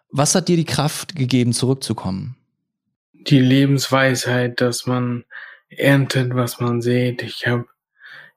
Was 0.10 0.34
hat 0.34 0.48
dir 0.48 0.58
die 0.58 0.66
Kraft 0.66 1.16
gegeben, 1.16 1.54
zurückzukommen? 1.54 2.36
Die 3.14 3.40
Lebensweisheit, 3.40 4.62
dass 4.62 4.88
man 4.88 5.26
erntet, 5.70 6.34
was 6.34 6.60
man 6.60 6.82
sieht. 6.82 7.22
Ich 7.22 7.46
habe 7.46 7.66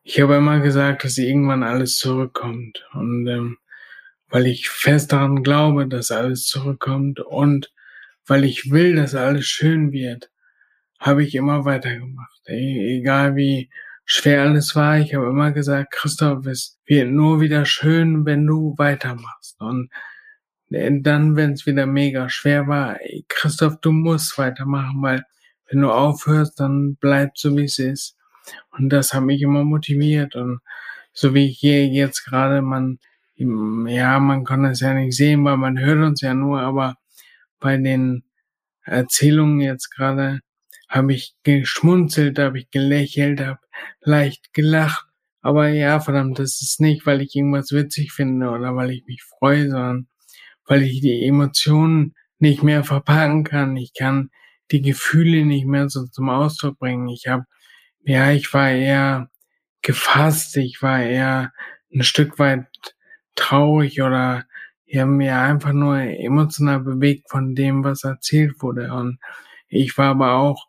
ich 0.02 0.20
hab 0.20 0.30
immer 0.30 0.60
gesagt, 0.60 1.04
dass 1.04 1.18
irgendwann 1.18 1.62
alles 1.62 1.98
zurückkommt. 1.98 2.84
Und 2.92 3.26
ähm, 3.28 3.58
weil 4.28 4.46
ich 4.46 4.68
fest 4.68 5.12
daran 5.12 5.42
glaube, 5.42 5.86
dass 5.86 6.10
alles 6.10 6.46
zurückkommt 6.46 7.20
und 7.20 7.72
weil 8.26 8.44
ich 8.44 8.70
will, 8.70 8.96
dass 8.96 9.14
alles 9.14 9.46
schön 9.46 9.92
wird, 9.92 10.30
habe 10.98 11.24
ich 11.24 11.34
immer 11.34 11.64
weitergemacht. 11.64 12.40
E 12.48 12.98
egal 12.98 13.36
wie 13.36 13.70
schwer 14.04 14.42
alles 14.42 14.74
war, 14.74 14.98
ich 14.98 15.14
habe 15.14 15.28
immer 15.28 15.52
gesagt, 15.52 15.92
Christoph, 15.92 16.46
es 16.46 16.78
wird 16.86 17.10
nur 17.10 17.40
wieder 17.40 17.66
schön, 17.66 18.24
wenn 18.24 18.46
du 18.46 18.74
weitermachst. 18.78 19.60
Und 19.60 19.90
dann, 20.70 21.36
wenn 21.36 21.52
es 21.52 21.66
wieder 21.66 21.86
mega 21.86 22.28
schwer 22.28 22.66
war, 22.68 22.98
Christoph, 23.28 23.80
du 23.80 23.92
musst 23.92 24.36
weitermachen, 24.38 25.02
weil 25.02 25.24
wenn 25.70 25.82
du 25.82 25.90
aufhörst, 25.90 26.60
dann 26.60 26.96
bleibt 26.96 27.38
so 27.38 27.56
wie 27.56 27.64
es 27.64 27.78
ist. 27.78 28.16
Und 28.70 28.90
das 28.90 29.12
hat 29.12 29.22
mich 29.22 29.42
immer 29.42 29.64
motiviert. 29.64 30.34
Und 30.34 30.60
so 31.12 31.34
wie 31.34 31.48
ich 31.48 31.58
hier 31.58 31.86
jetzt 31.86 32.24
gerade, 32.24 32.62
man, 32.62 32.98
ja, 33.36 34.18
man 34.18 34.44
kann 34.44 34.62
das 34.62 34.80
ja 34.80 34.94
nicht 34.94 35.16
sehen, 35.16 35.44
weil 35.44 35.56
man 35.56 35.78
hört 35.78 36.02
uns 36.02 36.20
ja 36.22 36.34
nur, 36.34 36.60
aber 36.60 36.96
bei 37.60 37.76
den 37.76 38.24
Erzählungen 38.82 39.60
jetzt 39.60 39.90
gerade 39.90 40.40
habe 40.88 41.12
ich 41.12 41.34
geschmunzelt, 41.42 42.38
habe 42.38 42.58
ich 42.58 42.70
gelächelt, 42.70 43.40
habe 43.40 43.60
leicht 44.00 44.52
gelacht. 44.54 45.06
Aber 45.40 45.68
ja, 45.68 46.00
verdammt, 46.00 46.38
das 46.38 46.60
ist 46.62 46.80
nicht, 46.80 47.06
weil 47.06 47.20
ich 47.20 47.34
irgendwas 47.34 47.72
witzig 47.72 48.12
finde 48.12 48.50
oder 48.50 48.74
weil 48.74 48.90
ich 48.90 49.04
mich 49.06 49.22
freue, 49.22 49.70
sondern 49.70 50.08
weil 50.66 50.82
ich 50.82 51.00
die 51.00 51.24
Emotionen 51.24 52.14
nicht 52.38 52.62
mehr 52.62 52.84
verpacken 52.84 53.44
kann. 53.44 53.76
Ich 53.76 53.92
kann 53.94 54.30
die 54.70 54.82
Gefühle 54.82 55.44
nicht 55.44 55.66
mehr 55.66 55.88
so 55.88 56.06
zum 56.06 56.28
Ausdruck 56.28 56.78
bringen. 56.78 57.08
Ich 57.08 57.26
habe, 57.26 57.44
ja, 58.02 58.30
ich 58.32 58.52
war 58.52 58.70
eher 58.70 59.30
gefasst, 59.82 60.56
ich 60.56 60.82
war 60.82 61.02
eher 61.02 61.52
ein 61.94 62.02
Stück 62.02 62.38
weit 62.38 62.66
traurig 63.34 64.02
oder 64.02 64.44
ich 64.84 64.98
habe 64.98 65.10
mir 65.10 65.38
einfach 65.38 65.72
nur 65.72 65.98
emotional 65.98 66.80
bewegt 66.80 67.30
von 67.30 67.54
dem, 67.54 67.84
was 67.84 68.04
erzählt 68.04 68.60
wurde. 68.60 68.92
Und 68.92 69.18
ich 69.68 69.96
war 69.98 70.10
aber 70.10 70.32
auch 70.32 70.66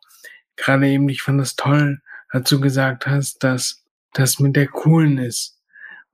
gerade 0.60 0.88
eben, 0.88 1.08
ich 1.08 1.22
fand 1.22 1.40
es 1.40 1.56
toll, 1.56 2.00
du 2.32 2.60
gesagt 2.60 3.06
hast, 3.06 3.42
dass 3.42 3.84
das 4.12 4.38
mit 4.38 4.56
der 4.56 4.68
coolen 4.68 5.18
ist. 5.18 5.58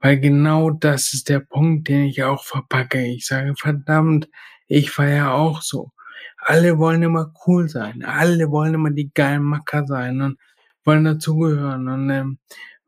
Weil 0.00 0.20
genau 0.20 0.70
das 0.70 1.14
ist 1.14 1.28
der 1.28 1.40
Punkt, 1.40 1.88
den 1.88 2.04
ich 2.04 2.22
auch 2.22 2.44
verpacke. 2.44 3.04
Ich 3.04 3.26
sage, 3.26 3.54
verdammt, 3.56 4.28
ich 4.66 4.96
war 4.98 5.08
ja 5.08 5.32
auch 5.32 5.62
so. 5.62 5.92
Alle 6.38 6.78
wollen 6.78 7.02
immer 7.02 7.32
cool 7.46 7.68
sein. 7.68 8.04
Alle 8.04 8.50
wollen 8.50 8.74
immer 8.74 8.90
die 8.90 9.10
geilen 9.12 9.42
Macker 9.42 9.86
sein 9.86 10.20
und 10.20 10.38
wollen 10.84 11.04
dazugehören. 11.04 11.88
Und 11.88 12.10
ähm, 12.10 12.38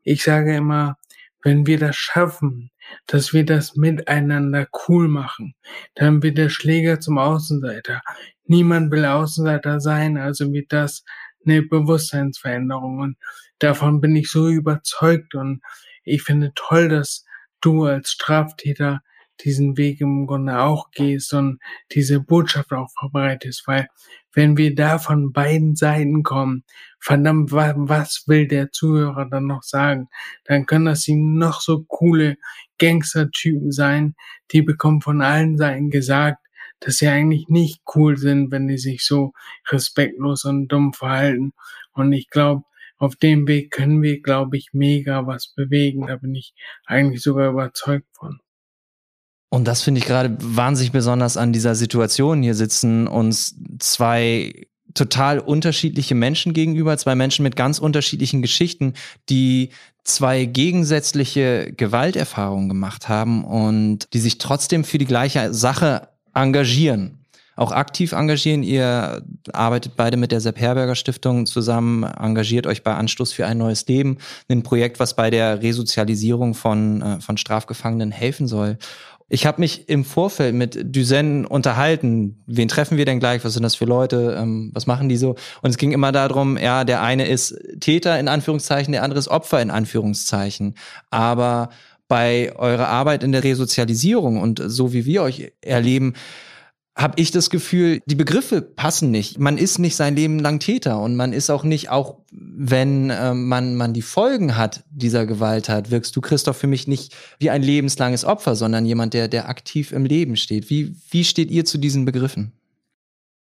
ich 0.03 0.23
sage 0.23 0.55
immer, 0.55 0.97
wenn 1.43 1.65
wir 1.65 1.79
das 1.79 1.95
schaffen, 1.95 2.71
dass 3.07 3.33
wir 3.33 3.45
das 3.45 3.75
miteinander 3.75 4.67
cool 4.87 5.07
machen, 5.07 5.55
dann 5.95 6.23
wird 6.23 6.37
der 6.37 6.49
Schläger 6.49 6.99
zum 6.99 7.17
Außenseiter. 7.17 8.01
Niemand 8.45 8.91
will 8.91 9.05
Außenseiter 9.05 9.79
sein, 9.79 10.17
also 10.17 10.51
wird 10.51 10.73
das 10.73 11.03
eine 11.45 11.61
Bewusstseinsveränderung. 11.61 12.99
Und 12.99 13.17
davon 13.59 14.01
bin 14.01 14.15
ich 14.15 14.29
so 14.31 14.47
überzeugt. 14.47 15.35
Und 15.35 15.61
ich 16.03 16.23
finde 16.23 16.51
toll, 16.55 16.89
dass 16.89 17.25
du 17.61 17.85
als 17.85 18.11
Straftäter 18.11 19.01
diesen 19.43 19.77
Weg 19.77 20.01
im 20.01 20.27
Grunde 20.27 20.59
auch 20.59 20.91
gehst 20.91 21.33
und 21.33 21.59
diese 21.91 22.19
Botschaft 22.19 22.73
auch 22.73 22.89
verbreitest, 22.97 23.63
weil 23.67 23.87
wenn 24.33 24.57
wir 24.57 24.75
da 24.75 24.99
von 24.99 25.31
beiden 25.31 25.75
Seiten 25.75 26.23
kommen, 26.23 26.63
verdammt, 26.99 27.51
was 27.51 28.23
will 28.27 28.47
der 28.47 28.71
Zuhörer 28.71 29.27
dann 29.29 29.47
noch 29.47 29.63
sagen? 29.63 30.07
Dann 30.45 30.65
können 30.65 30.85
das 30.85 31.07
ihm 31.07 31.37
noch 31.37 31.61
so 31.61 31.83
coole 31.83 32.35
Gangstertypen 32.77 33.71
sein, 33.71 34.15
die 34.51 34.61
bekommen 34.61 35.01
von 35.01 35.21
allen 35.21 35.57
Seiten 35.57 35.89
gesagt, 35.89 36.45
dass 36.79 36.97
sie 36.97 37.07
eigentlich 37.07 37.47
nicht 37.47 37.81
cool 37.95 38.17
sind, 38.17 38.51
wenn 38.51 38.67
die 38.67 38.77
sich 38.77 39.05
so 39.05 39.33
respektlos 39.69 40.45
und 40.45 40.67
dumm 40.67 40.93
verhalten. 40.93 41.53
Und 41.93 42.13
ich 42.13 42.29
glaube, 42.29 42.63
auf 42.97 43.15
dem 43.15 43.47
Weg 43.47 43.71
können 43.71 44.01
wir, 44.01 44.21
glaube 44.21 44.57
ich, 44.57 44.69
mega 44.73 45.25
was 45.25 45.53
bewegen. 45.55 46.07
Da 46.07 46.17
bin 46.17 46.35
ich 46.35 46.53
eigentlich 46.85 47.21
sogar 47.21 47.49
überzeugt 47.49 48.07
von. 48.13 48.39
Und 49.49 49.67
das 49.67 49.81
finde 49.81 49.99
ich 49.99 50.05
gerade 50.05 50.37
wahnsinnig 50.39 50.91
besonders 50.91 51.37
an 51.37 51.53
dieser 51.53 51.75
Situation. 51.75 52.43
Hier 52.43 52.53
sitzen 52.53 53.07
uns 53.07 53.55
zwei 53.79 54.67
total 54.93 55.39
unterschiedliche 55.39 56.15
Menschen 56.15 56.53
gegenüber, 56.53 56.97
zwei 56.97 57.15
Menschen 57.15 57.43
mit 57.43 57.55
ganz 57.55 57.79
unterschiedlichen 57.79 58.41
Geschichten, 58.41 58.93
die 59.29 59.69
zwei 60.03 60.45
gegensätzliche 60.45 61.71
Gewalterfahrungen 61.75 62.69
gemacht 62.69 63.07
haben 63.07 63.43
und 63.43 64.11
die 64.13 64.19
sich 64.19 64.39
trotzdem 64.39 64.83
für 64.83 64.97
die 64.97 65.05
gleiche 65.05 65.53
Sache 65.53 66.09
engagieren 66.41 67.19
auch 67.59 67.73
aktiv 67.73 68.13
engagieren. 68.13 68.63
Ihr 68.63 69.21
arbeitet 69.51 69.97
beide 69.97 70.15
mit 70.15 70.31
der 70.31 70.39
Sepp 70.39 70.59
Herberger 70.59 70.95
Stiftung 70.95 71.45
zusammen, 71.45 72.03
engagiert 72.03 72.65
euch 72.65 72.83
bei 72.83 72.93
Anstoß 72.93 73.33
für 73.33 73.45
ein 73.45 73.57
neues 73.57 73.85
Leben, 73.85 74.17
ein 74.47 74.63
Projekt, 74.63 74.99
was 74.99 75.13
bei 75.13 75.29
der 75.29 75.61
Resozialisierung 75.61 76.53
von, 76.53 77.01
äh, 77.01 77.19
von 77.19 77.35
Strafgefangenen 77.35 78.11
helfen 78.11 78.47
soll. 78.47 78.77
Ich 79.27 79.45
habe 79.45 79.59
mich 79.59 79.89
im 79.89 80.05
Vorfeld 80.05 80.55
mit 80.55 80.95
Duzen 80.95 81.45
unterhalten. 81.45 82.41
Wen 82.47 82.67
treffen 82.67 82.97
wir 82.97 83.05
denn 83.05 83.19
gleich? 83.19 83.43
Was 83.43 83.53
sind 83.53 83.63
das 83.63 83.75
für 83.75 83.85
Leute? 83.85 84.37
Ähm, 84.39 84.71
was 84.73 84.87
machen 84.87 85.09
die 85.09 85.17
so? 85.17 85.35
Und 85.61 85.69
es 85.69 85.77
ging 85.77 85.91
immer 85.91 86.11
darum, 86.11 86.57
ja, 86.57 86.85
der 86.85 87.03
eine 87.03 87.27
ist 87.27 87.55
Täter 87.81 88.17
in 88.19 88.29
Anführungszeichen, 88.29 88.93
der 88.93 89.03
andere 89.03 89.19
ist 89.19 89.27
Opfer 89.27 89.61
in 89.61 89.69
Anführungszeichen. 89.69 90.75
Aber 91.11 91.69
bei 92.09 92.51
eurer 92.57 92.89
Arbeit 92.89 93.23
in 93.23 93.31
der 93.31 93.45
Resozialisierung 93.45 94.41
und 94.41 94.61
so 94.65 94.91
wie 94.91 95.05
wir 95.05 95.23
euch 95.23 95.53
erleben, 95.61 96.15
habe 96.97 97.21
ich 97.21 97.31
das 97.31 97.49
Gefühl, 97.49 98.01
die 98.07 98.15
Begriffe 98.15 98.61
passen 98.61 99.09
nicht. 99.09 99.39
Man 99.39 99.57
ist 99.57 99.79
nicht 99.79 99.95
sein 99.95 100.17
Leben 100.17 100.39
lang 100.39 100.59
Täter 100.59 100.99
und 100.99 101.15
man 101.15 101.31
ist 101.31 101.49
auch 101.49 101.63
nicht, 101.63 101.89
auch 101.89 102.17
wenn 102.31 103.09
äh, 103.09 103.33
man, 103.33 103.75
man 103.75 103.93
die 103.93 104.01
Folgen 104.01 104.57
hat 104.57 104.83
dieser 104.89 105.25
Gewalt 105.25 105.69
hat, 105.69 105.91
wirkst 105.91 106.13
du, 106.15 106.19
Christoph, 106.19 106.57
für 106.57 106.67
mich 106.67 106.87
nicht 106.87 107.15
wie 107.37 107.51
ein 107.51 107.63
lebenslanges 107.63 108.25
Opfer, 108.25 108.55
sondern 108.55 108.85
jemand, 108.85 109.13
der, 109.13 109.29
der 109.29 109.47
aktiv 109.47 109.93
im 109.93 110.03
Leben 110.03 110.35
steht. 110.35 110.69
Wie, 110.69 110.93
wie 111.09 111.23
steht 111.23 111.51
ihr 111.51 111.63
zu 111.63 111.77
diesen 111.77 112.03
Begriffen? 112.03 112.51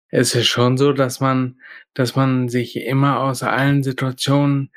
Es 0.09 0.35
ist 0.35 0.47
schon 0.47 0.77
so, 0.77 0.91
dass 0.91 1.19
man, 1.19 1.55
dass 1.93 2.15
man 2.15 2.49
sich 2.49 2.75
immer 2.75 3.21
aus 3.21 3.41
allen 3.41 3.81
Situationen 3.81 4.69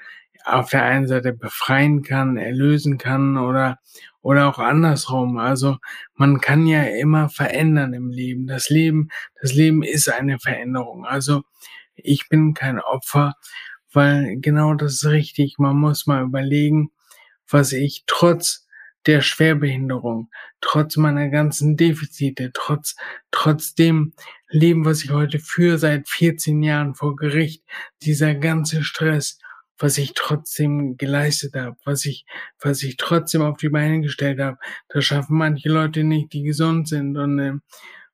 auf 0.45 0.71
der 0.71 0.85
einen 0.85 1.07
Seite 1.07 1.33
befreien 1.33 2.03
kann, 2.03 2.37
erlösen 2.37 2.99
kann 2.99 3.39
oder, 3.39 3.79
oder 4.21 4.49
auch 4.49 4.59
andersrum. 4.59 5.39
Also 5.39 5.79
man 6.15 6.41
kann 6.41 6.67
ja 6.67 6.83
immer 6.83 7.29
verändern 7.29 7.95
im 7.95 8.11
Leben. 8.11 8.47
Das 8.47 8.69
Leben, 8.69 9.09
das 9.41 9.55
Leben 9.55 9.83
ist 9.83 10.09
eine 10.11 10.39
Veränderung. 10.39 11.07
Also 11.07 11.43
ich 11.97 12.29
bin 12.29 12.55
kein 12.55 12.79
Opfer, 12.79 13.35
weil 13.93 14.37
genau 14.41 14.75
das 14.75 14.95
ist 14.95 15.07
richtig. 15.07 15.59
Man 15.59 15.77
muss 15.77 16.07
mal 16.07 16.23
überlegen, 16.23 16.91
was 17.49 17.73
ich 17.73 18.05
trotz 18.07 18.67
der 19.07 19.21
Schwerbehinderung, 19.21 20.31
trotz 20.61 20.97
meiner 20.97 21.29
ganzen 21.29 21.77
Defizite, 21.77 22.51
trotz, 22.55 22.97
trotz 23.31 23.75
dem 23.75 24.15
Leben, 24.49 24.85
was 24.85 25.05
ich 25.05 25.11
heute 25.11 25.39
führe 25.39 25.79
seit 25.79 26.09
14 26.09 26.63
Jahren 26.63 26.95
vor 26.95 27.17
Gericht, 27.17 27.63
dieser 28.03 28.35
ganze 28.35 28.83
Stress, 28.83 29.39
was 29.78 29.99
ich 29.99 30.12
trotzdem 30.14 30.97
geleistet 30.97 31.54
habe, 31.54 31.76
was 31.85 32.04
ich, 32.04 32.25
was 32.61 32.83
ich 32.83 32.97
trotzdem 32.97 33.43
auf 33.43 33.57
die 33.57 33.69
Beine 33.69 34.00
gestellt 34.00 34.40
habe. 34.40 34.59
Das 34.88 35.04
schaffen 35.04 35.37
manche 35.37 35.69
Leute 35.69 36.04
nicht, 36.04 36.33
die 36.33 36.43
gesund 36.43 36.88
sind. 36.88 37.16
Und, 37.16 37.38
äh, 37.38 37.54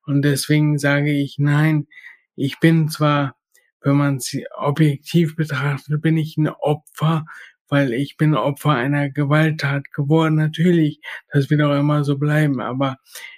und 0.07 0.23
deswegen 0.23 0.79
sage 0.79 1.13
ich, 1.13 1.37
nein, 1.39 1.87
ich 2.35 2.59
bin 2.61 2.89
zwar, 2.89 3.37
wenn 3.83 3.97
man 3.97 4.21
sie 4.21 4.47
objektiv 4.57 5.37
betrachtet, 5.37 6.01
bin 6.01 6.17
ich 6.17 6.37
ein 6.37 6.49
Opfer, 6.49 7.27
weil 7.69 7.93
ich 7.93 8.17
bin 8.17 8.35
Opfer 8.35 8.71
einer 8.71 9.11
Gewalttat 9.11 9.93
geworden. 9.93 10.37
Natürlich, 10.37 11.01
das 11.33 11.51
wird 11.51 11.63
auch 11.63 11.79
immer 11.79 12.05
so 12.05 12.19
bleiben, 12.19 12.61
aber 12.61 12.97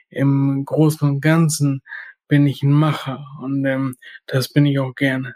im 0.09 0.65
Großen 0.65 1.09
und 1.09 1.21
Ganzen 1.21 1.83
bin 2.29 2.47
ich 2.47 2.63
ein 2.63 2.73
Macher 2.73 3.27
und 3.41 3.65
ähm, 3.67 3.97
das 4.27 4.53
bin 4.53 4.65
ich 4.65 4.79
auch 4.79 4.95
gerne. 4.95 5.35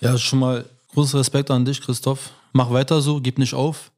Ja, 0.00 0.18
schon 0.18 0.40
mal 0.40 0.68
Großes 0.96 1.14
Respekt 1.16 1.50
an 1.50 1.66
dich, 1.66 1.82
Christoph. 1.82 2.30
Mach 2.54 2.70
weiter 2.70 3.02
so, 3.02 3.20
gib 3.20 3.36
nicht 3.36 3.52
auf. 3.52 3.92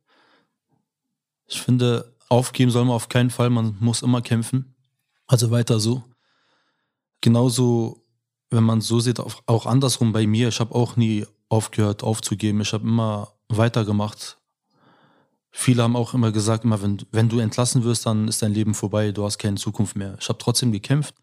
Ich 1.46 1.62
finde, 1.62 2.12
aufgeben 2.28 2.72
soll 2.72 2.84
man 2.86 2.96
auf 2.96 3.08
keinen 3.08 3.30
Fall, 3.30 3.50
man 3.50 3.76
muss 3.78 4.02
immer 4.02 4.20
kämpfen. 4.20 4.74
Also 5.28 5.52
weiter 5.52 5.78
so. 5.78 6.02
Genauso, 7.20 8.02
wenn 8.50 8.64
man 8.64 8.80
so 8.80 8.98
sieht, 8.98 9.20
auch 9.20 9.66
andersrum 9.66 10.12
bei 10.12 10.26
mir. 10.26 10.48
Ich 10.48 10.58
habe 10.58 10.74
auch 10.74 10.96
nie 10.96 11.24
aufgehört 11.48 12.02
aufzugeben. 12.02 12.62
Ich 12.62 12.72
habe 12.72 12.82
immer 12.82 13.32
weitergemacht. 13.48 14.36
Viele 15.52 15.84
haben 15.84 15.94
auch 15.94 16.14
immer 16.14 16.32
gesagt, 16.32 16.64
immer 16.64 16.82
wenn, 16.82 16.98
wenn 17.12 17.28
du 17.28 17.38
entlassen 17.38 17.84
wirst, 17.84 18.06
dann 18.06 18.26
ist 18.26 18.42
dein 18.42 18.54
Leben 18.54 18.74
vorbei, 18.74 19.12
du 19.12 19.24
hast 19.24 19.38
keine 19.38 19.54
Zukunft 19.54 19.94
mehr. 19.94 20.16
Ich 20.20 20.28
habe 20.28 20.40
trotzdem 20.40 20.72
gekämpft. 20.72 21.14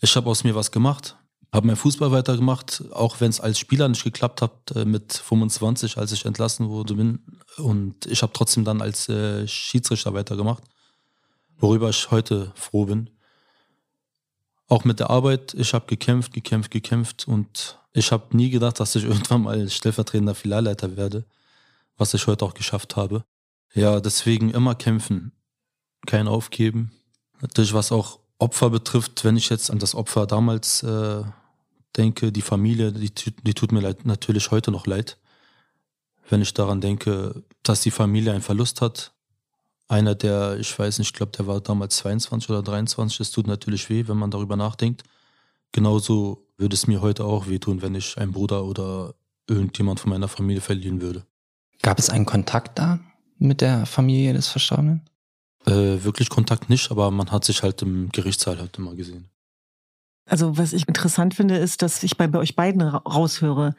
Ich 0.00 0.16
habe 0.16 0.30
aus 0.30 0.42
mir 0.42 0.54
was 0.54 0.72
gemacht 0.72 1.18
habe 1.56 1.66
mein 1.66 1.76
Fußball 1.76 2.12
weitergemacht, 2.12 2.84
auch 2.92 3.20
wenn 3.20 3.30
es 3.30 3.40
als 3.40 3.58
Spieler 3.58 3.88
nicht 3.88 4.04
geklappt 4.04 4.42
hat 4.42 4.72
äh, 4.74 4.84
mit 4.84 5.14
25, 5.14 5.96
als 5.96 6.12
ich 6.12 6.24
entlassen 6.24 6.68
wurde 6.68 6.94
bin. 6.94 7.20
Und 7.56 8.06
ich 8.06 8.22
habe 8.22 8.32
trotzdem 8.32 8.64
dann 8.64 8.82
als 8.82 9.08
äh, 9.08 9.48
Schiedsrichter 9.48 10.14
weitergemacht, 10.14 10.62
worüber 11.58 11.88
ich 11.88 12.10
heute 12.10 12.52
froh 12.54 12.84
bin. 12.84 13.10
Auch 14.68 14.84
mit 14.84 15.00
der 15.00 15.10
Arbeit, 15.10 15.54
ich 15.54 15.72
habe 15.72 15.86
gekämpft, 15.86 16.32
gekämpft, 16.32 16.70
gekämpft 16.70 17.26
und 17.26 17.78
ich 17.92 18.12
habe 18.12 18.36
nie 18.36 18.50
gedacht, 18.50 18.78
dass 18.78 18.94
ich 18.94 19.04
irgendwann 19.10 19.42
mal 19.42 19.68
stellvertretender 19.70 20.34
Filialleiter 20.34 20.96
werde, 20.96 21.24
was 21.96 22.14
ich 22.14 22.26
heute 22.26 22.44
auch 22.44 22.54
geschafft 22.54 22.96
habe. 22.96 23.24
Ja, 23.72 24.00
deswegen 24.00 24.50
immer 24.50 24.74
kämpfen, 24.74 25.32
kein 26.06 26.28
Aufgeben. 26.28 26.92
Natürlich, 27.40 27.72
was 27.72 27.92
auch 27.92 28.20
Opfer 28.38 28.70
betrifft, 28.70 29.24
wenn 29.24 29.36
ich 29.36 29.48
jetzt 29.48 29.70
an 29.70 29.78
das 29.78 29.94
Opfer 29.94 30.26
damals 30.26 30.82
äh, 30.82 31.22
denke, 31.96 32.32
die 32.32 32.42
Familie, 32.42 32.92
die, 32.92 33.10
die 33.10 33.54
tut 33.54 33.72
mir 33.72 33.80
leid, 33.80 34.04
natürlich 34.04 34.50
heute 34.50 34.70
noch 34.70 34.86
leid. 34.86 35.18
Wenn 36.28 36.42
ich 36.42 36.54
daran 36.54 36.80
denke, 36.80 37.42
dass 37.62 37.82
die 37.82 37.90
Familie 37.90 38.32
einen 38.32 38.42
Verlust 38.42 38.80
hat. 38.80 39.12
Einer, 39.88 40.16
der, 40.16 40.58
ich 40.58 40.76
weiß 40.76 40.98
nicht, 40.98 41.08
ich 41.08 41.14
glaube, 41.14 41.32
der 41.32 41.46
war 41.46 41.60
damals 41.60 41.96
22 41.98 42.50
oder 42.50 42.62
23, 42.62 43.20
es 43.20 43.30
tut 43.30 43.46
natürlich 43.46 43.88
weh, 43.88 44.08
wenn 44.08 44.16
man 44.16 44.32
darüber 44.32 44.56
nachdenkt. 44.56 45.04
Genauso 45.70 46.46
würde 46.56 46.74
es 46.74 46.88
mir 46.88 47.00
heute 47.00 47.24
auch 47.24 47.46
wehtun, 47.46 47.82
wenn 47.82 47.94
ich 47.94 48.18
einen 48.18 48.32
Bruder 48.32 48.64
oder 48.64 49.14
irgendjemand 49.46 50.00
von 50.00 50.10
meiner 50.10 50.26
Familie 50.26 50.60
verlieren 50.60 51.00
würde. 51.00 51.24
Gab 51.82 51.98
es 51.98 52.10
einen 52.10 52.26
Kontakt 52.26 52.78
da 52.78 52.98
mit 53.38 53.60
der 53.60 53.86
Familie 53.86 54.32
des 54.32 54.48
Verstorbenen? 54.48 55.02
Äh, 55.66 56.02
wirklich 56.02 56.30
Kontakt 56.30 56.70
nicht, 56.70 56.90
aber 56.90 57.10
man 57.10 57.30
hat 57.30 57.44
sich 57.44 57.62
halt 57.62 57.82
im 57.82 58.08
Gerichtssaal 58.10 58.58
halt 58.58 58.78
immer 58.78 58.94
gesehen. 58.94 59.28
Also 60.26 60.58
was 60.58 60.72
ich 60.72 60.88
interessant 60.88 61.34
finde, 61.34 61.56
ist, 61.56 61.82
dass 61.82 62.02
ich 62.02 62.16
bei, 62.16 62.32
euch 62.34 62.56
beiden 62.56 62.82
raushöre, 62.82 63.74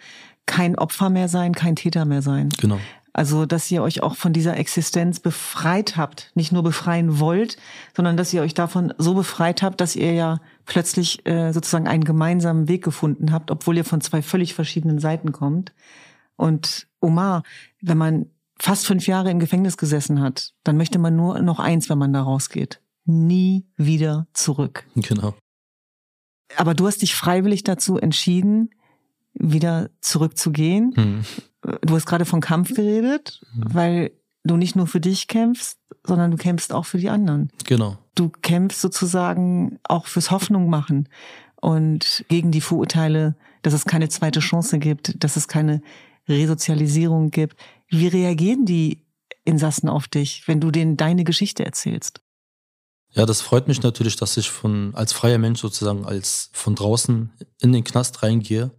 kein 0.45 0.77
Opfer 0.77 1.09
mehr 1.09 1.27
sein, 1.27 1.53
kein 1.53 1.75
Täter 1.75 2.05
mehr 2.05 2.21
sein. 2.21 2.49
Genau. 2.57 2.79
Also, 3.17 3.47
dass 3.47 3.71
ihr 3.71 3.81
euch 3.81 4.03
auch 4.03 4.15
von 4.15 4.31
dieser 4.31 4.57
Existenz 4.57 5.19
befreit 5.19 5.97
habt, 5.97 6.31
nicht 6.35 6.51
nur 6.51 6.61
befreien 6.61 7.19
wollt, 7.19 7.57
sondern 7.95 8.15
dass 8.15 8.31
ihr 8.31 8.43
euch 8.43 8.53
davon 8.53 8.93
so 8.99 9.15
befreit 9.15 9.63
habt, 9.63 9.81
dass 9.81 9.95
ihr 9.95 10.13
ja 10.13 10.39
plötzlich 10.65 11.25
äh, 11.25 11.51
sozusagen 11.51 11.87
einen 11.87 12.03
gemeinsamen 12.03 12.67
Weg 12.67 12.83
gefunden 12.83 13.31
habt, 13.31 13.49
obwohl 13.49 13.75
ihr 13.75 13.85
von 13.85 14.01
zwei 14.01 14.21
völlig 14.21 14.53
verschiedenen 14.53 14.99
Seiten 14.99 15.31
kommt. 15.31 15.73
Und 16.35 16.87
Omar, 17.01 17.41
wenn 17.81 17.97
man 17.97 18.27
fast 18.59 18.85
fünf 18.85 19.07
Jahre 19.07 19.31
im 19.31 19.39
Gefängnis 19.39 19.77
gesessen 19.77 20.21
hat, 20.21 20.53
dann 20.63 20.77
möchte 20.77 20.99
man 20.99 21.15
nur 21.15 21.41
noch 21.41 21.59
eins, 21.59 21.89
wenn 21.89 21.97
man 21.97 22.13
da 22.13 22.21
rausgeht. 22.21 22.81
Nie 23.05 23.65
wieder 23.77 24.27
zurück. 24.33 24.85
Genau. 24.95 25.33
Aber 26.55 26.73
du 26.73 26.87
hast 26.87 27.01
dich 27.01 27.15
freiwillig 27.15 27.63
dazu 27.63 27.97
entschieden, 27.97 28.71
wieder 29.33 29.89
zurückzugehen. 30.01 30.93
Hm. 30.95 31.25
Du 31.81 31.95
hast 31.95 32.05
gerade 32.05 32.25
von 32.25 32.41
Kampf 32.41 32.73
geredet, 32.73 33.41
hm. 33.53 33.73
weil 33.73 34.11
du 34.43 34.57
nicht 34.57 34.75
nur 34.75 34.87
für 34.87 35.01
dich 35.01 35.27
kämpfst, 35.27 35.79
sondern 36.03 36.31
du 36.31 36.37
kämpfst 36.37 36.71
auch 36.71 36.85
für 36.85 36.97
die 36.97 37.09
anderen. 37.09 37.51
Genau. 37.65 37.97
Du 38.15 38.29
kämpfst 38.29 38.81
sozusagen 38.81 39.79
auch 39.83 40.07
fürs 40.07 40.31
Hoffnung 40.31 40.69
machen 40.69 41.09
und 41.61 42.25
gegen 42.29 42.51
die 42.51 42.61
Vorurteile, 42.61 43.35
dass 43.61 43.73
es 43.73 43.85
keine 43.85 44.09
zweite 44.09 44.39
Chance 44.39 44.79
gibt, 44.79 45.23
dass 45.23 45.35
es 45.35 45.47
keine 45.47 45.81
Resozialisierung 46.27 47.31
gibt. 47.31 47.57
Wie 47.89 48.07
reagieren 48.07 48.65
die 48.65 49.03
Insassen 49.43 49.89
auf 49.89 50.07
dich, 50.07 50.47
wenn 50.47 50.59
du 50.59 50.71
denen 50.71 50.97
deine 50.97 51.23
Geschichte 51.23 51.65
erzählst? 51.65 52.21
Ja, 53.17 53.25
das 53.25 53.41
freut 53.41 53.67
mich 53.67 53.81
natürlich, 53.81 54.15
dass 54.15 54.37
ich 54.37 54.51
von 54.51 54.93
als 54.93 55.11
freier 55.11 55.39
Mensch 55.39 55.59
sozusagen 55.59 56.05
als 56.05 56.51
von 56.53 56.75
draußen 56.75 57.33
in 57.59 57.73
den 57.73 57.83
Knast 57.83 58.21
reingehe 58.21 58.69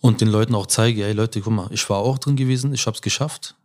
und 0.00 0.22
den 0.22 0.28
Leuten 0.28 0.54
auch 0.54 0.66
zeige, 0.66 1.04
ey 1.04 1.12
Leute, 1.12 1.42
guck 1.42 1.52
mal, 1.52 1.68
ich 1.70 1.90
war 1.90 1.98
auch 1.98 2.16
drin 2.16 2.34
gewesen, 2.34 2.72
ich 2.72 2.86
habe 2.86 2.94
es 2.94 3.02
geschafft. 3.02 3.56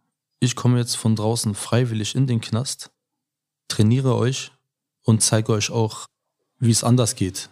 Ich 0.41 0.57
komme 0.57 0.77
jetzt 0.77 0.95
von 0.95 1.15
draußen 1.15 1.55
freiwillig 1.55 2.15
in 2.15 2.27
den 2.27 2.41
Knast, 2.41 2.91
trainiere 3.69 4.17
euch 4.17 4.51
und 5.03 5.23
zeige 5.23 5.53
euch 5.53 5.71
auch, 5.71 6.05
wie 6.57 6.71
es 6.71 6.83
anders 6.83 7.15
geht. 7.15 7.49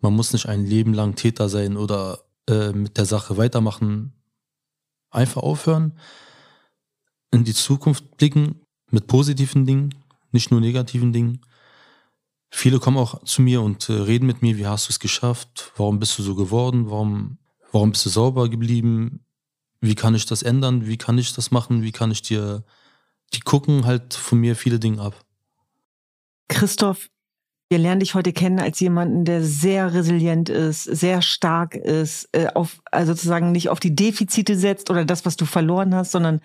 Man 0.00 0.14
muss 0.14 0.32
nicht 0.32 0.46
ein 0.46 0.64
Leben 0.64 0.94
lang 0.94 1.14
Täter 1.14 1.50
sein 1.50 1.76
oder 1.76 2.24
äh, 2.48 2.72
mit 2.72 2.96
der 2.96 3.04
Sache 3.04 3.36
weitermachen. 3.36 4.14
Einfach 5.10 5.42
aufhören, 5.42 5.98
in 7.30 7.44
die 7.44 7.52
Zukunft 7.52 8.16
blicken 8.16 8.62
mit 8.90 9.08
positiven 9.08 9.66
Dingen 9.66 10.01
nicht 10.32 10.50
nur 10.50 10.60
negativen 10.60 11.12
Dingen. 11.12 11.40
Viele 12.50 12.78
kommen 12.78 12.98
auch 12.98 13.24
zu 13.24 13.40
mir 13.40 13.62
und 13.62 13.88
äh, 13.88 13.92
reden 13.92 14.26
mit 14.26 14.42
mir, 14.42 14.58
wie 14.58 14.66
hast 14.66 14.88
du 14.88 14.90
es 14.90 15.00
geschafft? 15.00 15.72
Warum 15.76 15.98
bist 15.98 16.18
du 16.18 16.22
so 16.22 16.34
geworden? 16.34 16.90
Warum, 16.90 17.38
warum 17.72 17.92
bist 17.92 18.04
du 18.04 18.10
sauber 18.10 18.50
geblieben? 18.50 19.24
Wie 19.80 19.94
kann 19.94 20.14
ich 20.14 20.26
das 20.26 20.42
ändern? 20.42 20.86
Wie 20.86 20.98
kann 20.98 21.18
ich 21.18 21.32
das 21.32 21.50
machen? 21.50 21.82
Wie 21.82 21.92
kann 21.92 22.10
ich 22.10 22.22
dir, 22.22 22.62
die 23.34 23.40
gucken 23.40 23.86
halt 23.86 24.14
von 24.14 24.38
mir 24.38 24.56
viele 24.56 24.78
Dinge 24.78 25.00
ab. 25.00 25.14
Christoph, 26.48 27.08
wir 27.70 27.78
lernen 27.78 28.00
dich 28.00 28.14
heute 28.14 28.34
kennen 28.34 28.60
als 28.60 28.80
jemanden, 28.80 29.24
der 29.24 29.42
sehr 29.42 29.94
resilient 29.94 30.50
ist, 30.50 30.84
sehr 30.84 31.22
stark 31.22 31.74
ist, 31.74 32.28
äh, 32.32 32.48
auf, 32.48 32.82
also 32.90 33.14
sozusagen 33.14 33.50
nicht 33.50 33.70
auf 33.70 33.80
die 33.80 33.96
Defizite 33.96 34.56
setzt 34.56 34.90
oder 34.90 35.06
das, 35.06 35.24
was 35.24 35.36
du 35.36 35.46
verloren 35.46 35.94
hast, 35.94 36.12
sondern 36.12 36.40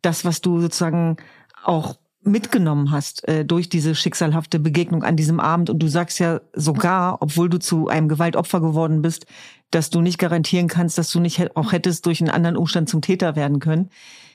das, 0.00 0.24
was 0.24 0.40
du 0.40 0.58
sozusagen 0.60 1.18
auch 1.62 1.96
mitgenommen 2.22 2.90
hast 2.90 3.26
äh, 3.28 3.44
durch 3.44 3.68
diese 3.68 3.94
schicksalhafte 3.94 4.58
Begegnung 4.58 5.02
an 5.02 5.16
diesem 5.16 5.40
Abend. 5.40 5.70
Und 5.70 5.78
du 5.78 5.88
sagst 5.88 6.18
ja 6.18 6.40
sogar, 6.54 7.22
obwohl 7.22 7.48
du 7.48 7.58
zu 7.58 7.88
einem 7.88 8.08
Gewaltopfer 8.08 8.60
geworden 8.60 9.02
bist, 9.02 9.26
dass 9.70 9.90
du 9.90 10.00
nicht 10.00 10.18
garantieren 10.18 10.68
kannst, 10.68 10.98
dass 10.98 11.10
du 11.10 11.20
nicht 11.20 11.56
auch 11.56 11.72
hättest 11.72 12.06
durch 12.06 12.20
einen 12.20 12.30
anderen 12.30 12.56
Umstand 12.56 12.88
zum 12.88 13.00
Täter 13.00 13.36
werden 13.36 13.60
können. 13.60 13.90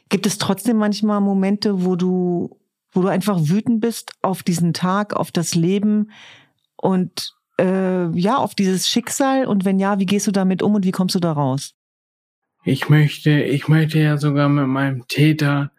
Gibt 0.10 0.26
es 0.26 0.38
trotzdem 0.38 0.78
manchmal 0.78 1.21
Momente, 1.21 1.86
wo 1.86 1.95
du, 1.95 2.58
wo 2.91 3.02
du 3.02 3.08
einfach 3.08 3.39
wütend 3.41 3.82
bist 3.82 4.13
auf 4.21 4.43
diesen 4.43 4.74
Tag, 4.74 5.13
auf 5.13 5.32
das 5.32 5.56
Leben 5.56 6.12
und 6.78 7.36
äh, 7.60 8.10
ja, 8.17 8.38
auf 8.38 8.56
dieses 8.56 8.88
Schicksal? 8.88 9.45
Und 9.45 9.65
wenn 9.65 9.80
ja, 9.80 10.00
wie 10.00 10.06
gehst 10.06 10.28
du 10.28 10.32
damit 10.32 10.63
um 10.63 10.76
und 10.76 10.86
wie 10.86 10.91
kommst 10.91 11.15
du 11.15 11.19
da 11.19 11.34
raus? 11.34 11.74
Ich 12.63 12.89
möchte, 12.89 13.43
ich 13.43 13.67
möchte 13.67 14.00
ja 14.00 14.17
sogar 14.17 14.50
mit 14.50 14.67
meinem 14.67 15.08
Täter 15.08 15.71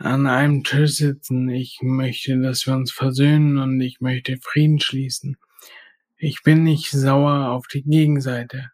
an 0.00 0.26
einem 0.26 0.64
Tisch 0.64 0.92
sitzen. 0.92 1.50
Ich 1.50 1.78
möchte, 1.82 2.40
dass 2.40 2.66
wir 2.66 2.74
uns 2.74 2.90
versöhnen 2.90 3.58
und 3.58 3.80
ich 3.80 4.00
möchte 4.00 4.38
Frieden 4.38 4.80
schließen. 4.80 5.36
Ich 6.16 6.42
bin 6.42 6.64
nicht 6.64 6.90
sauer 6.90 7.50
auf 7.50 7.66
die 7.66 7.82
Gegenseite. 7.82 8.70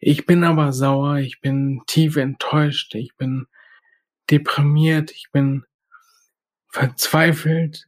Ich 0.00 0.26
bin 0.26 0.42
aber 0.44 0.72
sauer, 0.72 1.18
ich 1.18 1.40
bin 1.40 1.82
tief 1.86 2.16
enttäuscht, 2.16 2.94
ich 2.94 3.14
bin 3.16 3.46
deprimiert, 4.30 5.12
ich 5.12 5.28
bin 5.32 5.64
verzweifelt 6.68 7.86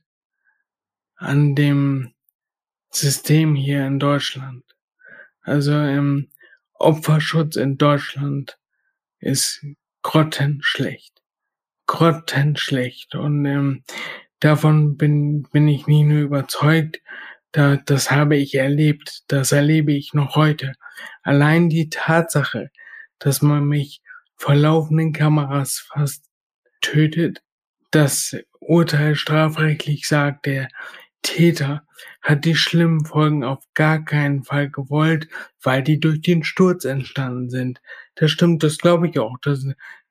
an 1.17 1.55
dem 1.55 2.13
System 2.91 3.55
hier 3.57 3.87
in 3.87 3.99
Deutschland. 3.99 4.65
Also 5.41 5.73
im 5.73 6.31
Opferschutz 6.75 7.57
in 7.57 7.77
Deutschland 7.77 8.59
ist 9.19 9.65
grottenschlecht 10.03 11.12
grottenschlecht. 11.87 13.15
Und 13.15 13.45
ähm, 13.45 13.85
davon 14.41 14.97
bin, 14.97 15.45
bin 15.53 15.69
ich 15.69 15.87
nie 15.87 16.05
nur 16.05 16.21
überzeugt, 16.21 17.01
da, 17.53 17.77
das 17.77 18.11
habe 18.11 18.37
ich 18.37 18.55
erlebt, 18.55 19.25
das 19.29 19.53
erlebe 19.53 19.93
ich 19.93 20.15
noch 20.15 20.37
heute. 20.37 20.73
Allein 21.23 21.69
die 21.69 21.91
Tatsache, 21.91 22.71
dass 23.19 23.43
man 23.43 23.65
mich 23.65 24.01
vor 24.37 24.55
laufenden 24.55 25.13
Kameras 25.13 25.87
fast 25.93 26.25
tötet, 26.81 27.43
das 27.91 28.37
Urteil 28.59 29.15
strafrechtlich 29.15 30.09
sagt, 30.09 30.47
der 30.47 30.69
Täter 31.21 31.87
hat 32.21 32.45
die 32.45 32.57
schlimmen 32.57 33.05
Folgen 33.05 33.45
auf 33.45 33.65
gar 33.75 34.05
keinen 34.05 34.43
Fall 34.45 34.71
gewollt, 34.71 35.29
weil 35.63 35.83
die 35.83 36.01
durch 36.01 36.21
den 36.21 36.43
Sturz 36.43 36.85
entstanden 36.85 37.51
sind. 37.51 37.81
Das 38.15 38.31
stimmt, 38.31 38.63
das 38.63 38.79
glaube 38.79 39.09
ich 39.09 39.19
auch. 39.19 39.37
Das, 39.43 39.65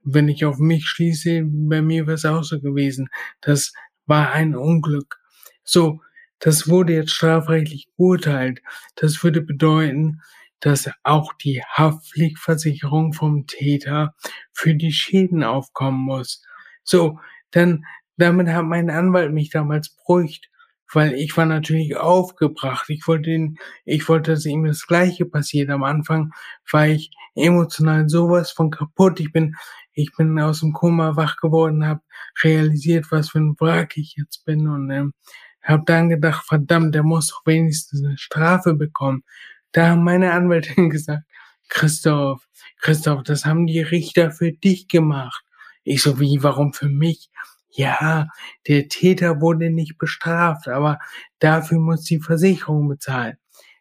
wenn 0.04 0.28
ich 0.28 0.46
auf 0.46 0.58
mich 0.58 0.88
schließe, 0.88 1.44
bei 1.46 1.82
mir 1.82 2.08
wäre 2.08 2.16
es 2.16 2.26
auch 2.26 2.44
so 2.44 2.60
gewesen. 2.60 3.10
Das 3.42 3.74
war 4.06 4.32
ein 4.32 4.56
Unglück. 4.56 5.20
So, 5.64 6.02
das 6.40 6.68
wurde 6.68 6.94
jetzt 6.94 7.12
strafrechtlich 7.12 7.88
beurteilt. 7.98 8.62
Das 8.96 9.24
würde 9.24 9.42
bedeuten, 9.42 10.22
dass 10.60 10.90
auch 11.04 11.34
die 11.34 11.62
Haftpflichtversicherung 11.64 13.14
vom 13.14 13.48
Täter 13.48 14.16
für 14.52 14.76
die 14.76 14.92
Schäden 14.92 15.44
aufkommen 15.44 16.02
muss. 16.02 16.44
So, 16.84 17.20
dann, 17.52 17.86
damit 18.18 18.48
hat 18.48 18.66
mein 18.66 18.90
Anwalt 18.90 19.32
mich 19.34 19.50
damals 19.50 19.90
beruhigt 19.90 20.52
weil 20.94 21.14
ich 21.14 21.36
war 21.38 21.46
natürlich 21.46 21.98
aufgebracht. 21.98 22.90
Ich 22.90 23.08
wollte 23.08 23.30
ihn, 23.30 23.58
ich 23.86 24.08
wollte, 24.10 24.32
dass 24.32 24.46
ihm 24.46 24.66
das 24.66 24.86
Gleiche 24.88 25.26
passiert. 25.26 25.70
Am 25.70 25.84
Anfang 25.84 26.32
war 26.72 26.88
ich 26.88 27.12
emotional 27.36 28.10
sowas 28.10 28.52
von 28.52 28.72
kaputt. 28.72 29.20
Ich 29.20 29.32
bin, 29.32 29.56
ich 29.94 30.12
bin 30.18 30.40
aus 30.40 30.62
dem 30.62 30.74
Koma 30.74 31.16
wach 31.16 31.38
geworden, 31.38 31.86
habe 31.86 32.02
realisiert, 32.44 33.12
was 33.12 33.30
für 33.30 33.40
ein 33.40 33.56
Wrack 33.60 33.98
ich 33.98 34.16
jetzt 34.18 34.46
bin 34.46 34.68
und 34.68 34.90
ähm, 34.92 35.14
habe 35.62 35.84
dann 35.86 36.10
gedacht, 36.10 36.46
verdammt, 36.48 36.96
der 36.96 37.04
muss 37.04 37.28
doch 37.28 37.46
wenigstens 37.46 38.04
eine 38.04 38.18
Strafe 38.18 38.74
bekommen. 38.74 39.24
Da 39.72 39.90
haben 39.90 40.04
meine 40.04 40.32
Anwältin 40.34 40.90
gesagt, 40.92 41.24
Christoph, 41.70 42.48
Christoph, 42.80 43.24
das 43.24 43.46
haben 43.46 43.68
die 43.68 43.82
Richter 43.82 44.32
für 44.32 44.52
dich 44.52 44.88
gemacht. 44.88 45.44
Ich 45.84 46.02
so, 46.04 46.20
wie, 46.20 46.44
warum 46.44 46.74
für 46.74 46.90
mich? 46.90 47.32
ja, 47.72 48.28
der 48.68 48.88
Täter 48.90 49.42
wurde 49.42 49.70
nicht 49.70 49.98
bestraft, 49.98 50.68
aber 50.68 51.00
dafür 51.40 51.80
muss 51.80 52.04
die 52.04 52.20
Versicherung 52.20 52.88
bezahlen. 52.90 53.38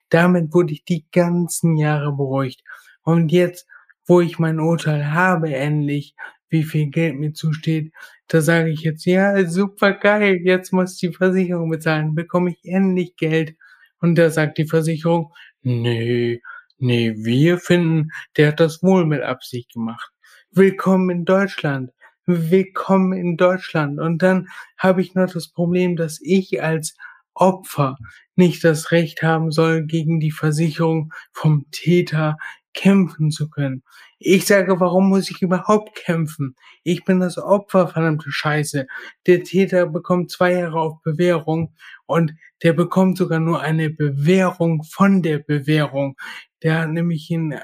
Damit 0.08 0.54
wurde 0.54 0.72
ich 0.72 0.84
die 0.84 1.06
ganzen 1.12 1.76
Jahre 1.76 2.12
beruhigt. 2.12 2.62
Und 3.02 3.32
jetzt, 3.32 3.66
wo 4.10 4.20
ich 4.20 4.40
mein 4.40 4.58
Urteil 4.58 5.12
habe, 5.12 5.54
endlich, 5.54 6.16
wie 6.48 6.64
viel 6.64 6.90
Geld 6.90 7.14
mir 7.14 7.32
zusteht, 7.32 7.92
da 8.26 8.40
sage 8.40 8.70
ich 8.70 8.80
jetzt, 8.80 9.04
ja, 9.04 9.48
super 9.48 9.92
geil, 9.92 10.40
jetzt 10.42 10.72
muss 10.72 10.96
die 10.96 11.12
Versicherung 11.12 11.70
bezahlen, 11.70 12.16
bekomme 12.16 12.50
ich 12.50 12.58
endlich 12.64 13.14
Geld. 13.14 13.54
Und 14.00 14.16
da 14.16 14.30
sagt 14.30 14.58
die 14.58 14.66
Versicherung, 14.66 15.32
nee, 15.62 16.42
nee, 16.78 17.14
wir 17.18 17.58
finden, 17.58 18.08
der 18.36 18.48
hat 18.48 18.58
das 18.58 18.82
wohl 18.82 19.06
mit 19.06 19.22
Absicht 19.22 19.74
gemacht. 19.74 20.10
Willkommen 20.50 21.10
in 21.10 21.24
Deutschland. 21.24 21.92
Willkommen 22.26 23.12
in 23.12 23.36
Deutschland. 23.36 24.00
Und 24.00 24.22
dann 24.22 24.48
habe 24.76 25.02
ich 25.02 25.14
noch 25.14 25.32
das 25.32 25.52
Problem, 25.52 25.94
dass 25.94 26.18
ich 26.20 26.60
als 26.60 26.96
Opfer 27.32 27.96
nicht 28.34 28.64
das 28.64 28.90
Recht 28.90 29.22
haben 29.22 29.52
soll, 29.52 29.86
gegen 29.86 30.18
die 30.18 30.32
Versicherung 30.32 31.12
vom 31.32 31.70
Täter 31.70 32.38
kämpfen 32.74 33.30
zu 33.30 33.48
können. 33.50 33.82
Ich 34.18 34.46
sage, 34.46 34.78
warum 34.80 35.08
muss 35.08 35.30
ich 35.30 35.42
überhaupt 35.42 35.94
kämpfen? 35.96 36.54
Ich 36.82 37.04
bin 37.04 37.20
das 37.20 37.38
Opfer, 37.38 37.88
verdammte 37.88 38.30
Scheiße. 38.30 38.86
Der 39.26 39.42
Täter 39.42 39.86
bekommt 39.86 40.30
zwei 40.30 40.52
Jahre 40.52 40.80
auf 40.80 41.02
Bewährung 41.02 41.74
und 42.06 42.34
der 42.62 42.72
bekommt 42.72 43.18
sogar 43.18 43.40
nur 43.40 43.60
eine 43.60 43.90
Bewährung 43.90 44.82
von 44.84 45.22
der 45.22 45.38
Bewährung. 45.38 46.16
Der 46.62 46.80
hat 46.80 46.90
nämlich 46.90 47.30
in, 47.30 47.58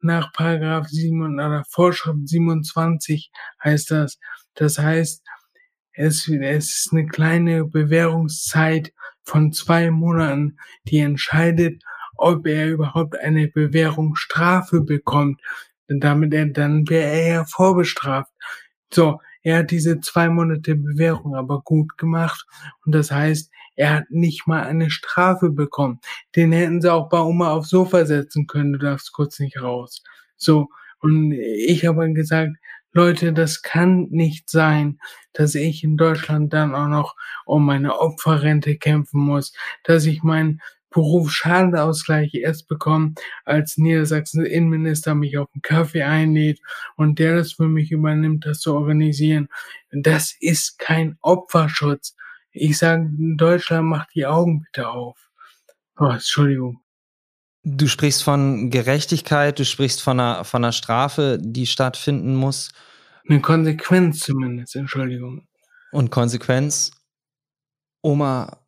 nach 0.00 0.32
Paragraph 0.32 0.88
7 0.88 1.34
oder 1.34 1.64
Vorschrift 1.68 2.28
27 2.28 3.30
heißt 3.62 3.90
das. 3.90 4.18
Das 4.54 4.78
heißt, 4.78 5.22
es, 5.92 6.28
es 6.28 6.86
ist 6.86 6.92
eine 6.92 7.06
kleine 7.06 7.64
Bewährungszeit 7.64 8.92
von 9.22 9.52
zwei 9.52 9.90
Monaten, 9.90 10.58
die 10.84 10.98
entscheidet, 10.98 11.82
ob 12.20 12.46
er 12.46 12.68
überhaupt 12.68 13.18
eine 13.18 13.48
Bewährungsstrafe 13.48 14.82
bekommt. 14.82 15.40
Denn 15.88 16.00
damit 16.00 16.34
er, 16.34 16.46
dann 16.46 16.88
wäre 16.88 17.10
er 17.10 17.28
ja 17.28 17.44
vorbestraft. 17.44 18.32
So, 18.92 19.20
er 19.42 19.58
hat 19.58 19.70
diese 19.70 20.00
zwei 20.00 20.28
Monate 20.28 20.76
Bewährung 20.76 21.34
aber 21.34 21.62
gut 21.62 21.96
gemacht 21.96 22.44
und 22.84 22.94
das 22.94 23.10
heißt, 23.10 23.50
er 23.76 23.94
hat 23.94 24.10
nicht 24.10 24.46
mal 24.46 24.64
eine 24.64 24.90
Strafe 24.90 25.50
bekommen. 25.50 26.00
Den 26.36 26.52
hätten 26.52 26.82
sie 26.82 26.92
auch 26.92 27.08
bei 27.08 27.20
Oma 27.20 27.52
aufs 27.52 27.70
Sofa 27.70 28.04
setzen 28.04 28.46
können, 28.46 28.74
du 28.74 28.78
darfst 28.78 29.12
kurz 29.12 29.38
nicht 29.38 29.62
raus. 29.62 30.02
So, 30.36 30.68
und 30.98 31.32
ich 31.32 31.86
habe 31.86 32.12
gesagt, 32.12 32.52
Leute, 32.92 33.32
das 33.32 33.62
kann 33.62 34.08
nicht 34.10 34.50
sein, 34.50 34.98
dass 35.32 35.54
ich 35.54 35.84
in 35.84 35.96
Deutschland 35.96 36.52
dann 36.52 36.74
auch 36.74 36.88
noch 36.88 37.16
um 37.46 37.64
meine 37.64 38.00
Opferrente 38.00 38.76
kämpfen 38.76 39.20
muss, 39.20 39.52
dass 39.84 40.06
ich 40.06 40.22
meinen 40.22 40.60
Berufsschadenausgleich 40.90 42.34
erst 42.34 42.68
bekomme, 42.68 43.14
als 43.44 43.76
Niedersachsens 43.76 44.48
Innenminister 44.48 45.14
mich 45.14 45.38
auf 45.38 45.48
einen 45.54 45.62
Kaffee 45.62 46.02
einlädt 46.02 46.60
und 46.96 47.18
der 47.18 47.36
das 47.36 47.52
für 47.52 47.68
mich 47.68 47.92
übernimmt, 47.92 48.46
das 48.46 48.60
zu 48.60 48.74
organisieren. 48.74 49.48
Das 49.92 50.34
ist 50.40 50.78
kein 50.78 51.16
Opferschutz. 51.20 52.14
Ich 52.52 52.78
sage, 52.78 53.08
Deutschland 53.12 53.88
macht 53.88 54.14
die 54.14 54.26
Augen 54.26 54.62
bitte 54.62 54.88
auf. 54.88 55.30
Oh, 55.98 56.06
Entschuldigung. 56.08 56.80
Du 57.62 57.86
sprichst 57.88 58.22
von 58.22 58.70
Gerechtigkeit, 58.70 59.58
du 59.58 59.64
sprichst 59.64 60.00
von 60.00 60.18
einer, 60.18 60.44
von 60.44 60.64
einer 60.64 60.72
Strafe, 60.72 61.38
die 61.40 61.66
stattfinden 61.66 62.34
muss. 62.34 62.72
Eine 63.28 63.40
Konsequenz 63.40 64.20
zumindest, 64.20 64.76
Entschuldigung. 64.76 65.46
Und 65.92 66.10
Konsequenz? 66.10 66.90
Oma, 68.02 68.59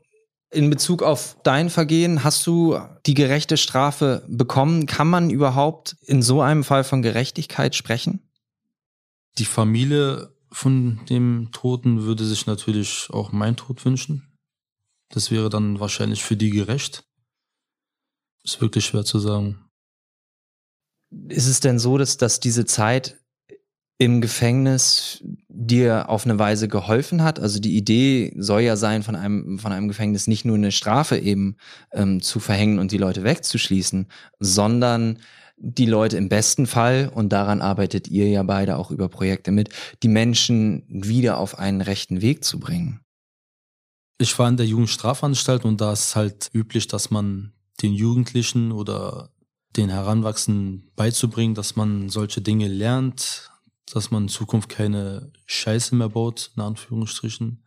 in 0.52 0.68
Bezug 0.68 1.02
auf 1.02 1.36
dein 1.42 1.70
Vergehen, 1.70 2.24
hast 2.24 2.46
du 2.46 2.78
die 3.06 3.14
gerechte 3.14 3.56
Strafe 3.56 4.24
bekommen? 4.28 4.86
Kann 4.86 5.08
man 5.08 5.30
überhaupt 5.30 5.96
in 6.02 6.22
so 6.22 6.42
einem 6.42 6.62
Fall 6.62 6.84
von 6.84 7.02
Gerechtigkeit 7.02 7.74
sprechen? 7.74 8.20
Die 9.38 9.46
Familie 9.46 10.34
von 10.50 11.00
dem 11.08 11.48
Toten 11.52 12.02
würde 12.02 12.24
sich 12.24 12.46
natürlich 12.46 13.08
auch 13.10 13.32
mein 13.32 13.56
Tod 13.56 13.84
wünschen. 13.84 14.38
Das 15.08 15.30
wäre 15.30 15.48
dann 15.48 15.80
wahrscheinlich 15.80 16.22
für 16.22 16.36
die 16.36 16.50
gerecht. 16.50 17.04
Ist 18.44 18.60
wirklich 18.60 18.84
schwer 18.84 19.04
zu 19.04 19.18
sagen. 19.18 19.64
Ist 21.28 21.46
es 21.46 21.60
denn 21.60 21.78
so, 21.78 21.96
dass, 21.96 22.18
dass 22.18 22.40
diese 22.40 22.66
Zeit 22.66 23.18
im 23.98 24.20
Gefängnis 24.20 25.22
dir 25.54 26.08
auf 26.08 26.24
eine 26.24 26.38
Weise 26.38 26.68
geholfen 26.68 27.22
hat? 27.22 27.38
Also 27.38 27.60
die 27.60 27.76
Idee 27.76 28.32
soll 28.36 28.62
ja 28.62 28.76
sein, 28.76 29.02
von 29.02 29.16
einem, 29.16 29.58
von 29.58 29.72
einem 29.72 29.88
Gefängnis 29.88 30.26
nicht 30.26 30.44
nur 30.44 30.56
eine 30.56 30.72
Strafe 30.72 31.18
eben 31.18 31.56
ähm, 31.92 32.22
zu 32.22 32.40
verhängen 32.40 32.78
und 32.78 32.92
die 32.92 32.98
Leute 32.98 33.22
wegzuschließen, 33.22 34.08
sondern 34.40 35.18
die 35.56 35.86
Leute 35.86 36.16
im 36.16 36.28
besten 36.28 36.66
Fall, 36.66 37.10
und 37.14 37.28
daran 37.28 37.60
arbeitet 37.60 38.08
ihr 38.08 38.28
ja 38.28 38.42
beide 38.42 38.76
auch 38.76 38.90
über 38.90 39.08
Projekte 39.08 39.52
mit, 39.52 39.68
die 40.02 40.08
Menschen 40.08 40.84
wieder 40.88 41.38
auf 41.38 41.58
einen 41.58 41.80
rechten 41.80 42.20
Weg 42.20 42.42
zu 42.42 42.58
bringen. 42.58 43.00
Ich 44.18 44.36
war 44.38 44.48
in 44.48 44.56
der 44.56 44.66
Jugendstrafanstalt 44.66 45.64
und 45.64 45.80
da 45.80 45.92
ist 45.92 46.16
halt 46.16 46.50
üblich, 46.52 46.88
dass 46.88 47.10
man 47.10 47.52
den 47.80 47.92
Jugendlichen 47.92 48.72
oder 48.72 49.30
den 49.76 49.88
Heranwachsenden 49.88 50.90
beizubringen, 50.96 51.54
dass 51.54 51.76
man 51.76 52.08
solche 52.08 52.40
Dinge 52.40 52.68
lernt, 52.68 53.51
dass 53.92 54.11
man 54.11 54.24
in 54.24 54.28
Zukunft 54.28 54.68
keine 54.68 55.33
Scheiße 55.46 55.94
mehr 55.94 56.09
baut, 56.09 56.50
in 56.57 56.62
Anführungsstrichen, 56.62 57.62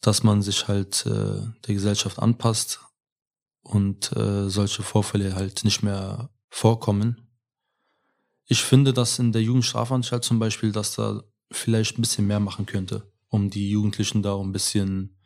dass 0.00 0.22
man 0.22 0.42
sich 0.42 0.68
halt 0.68 1.06
äh, 1.06 1.40
der 1.66 1.74
Gesellschaft 1.74 2.18
anpasst 2.18 2.80
und 3.62 4.14
äh, 4.16 4.48
solche 4.48 4.82
Vorfälle 4.82 5.34
halt 5.34 5.64
nicht 5.64 5.82
mehr 5.82 6.30
vorkommen. 6.50 7.28
Ich 8.46 8.62
finde, 8.62 8.92
dass 8.92 9.18
in 9.18 9.32
der 9.32 9.42
Jugendstrafanstalt 9.42 10.24
zum 10.24 10.38
Beispiel, 10.38 10.72
dass 10.72 10.94
da 10.94 11.22
vielleicht 11.50 11.98
ein 11.98 12.02
bisschen 12.02 12.26
mehr 12.26 12.40
machen 12.40 12.66
könnte, 12.66 13.10
um 13.28 13.50
die 13.50 13.70
Jugendlichen 13.70 14.22
da 14.22 14.36
ein 14.36 14.52
bisschen 14.52 15.18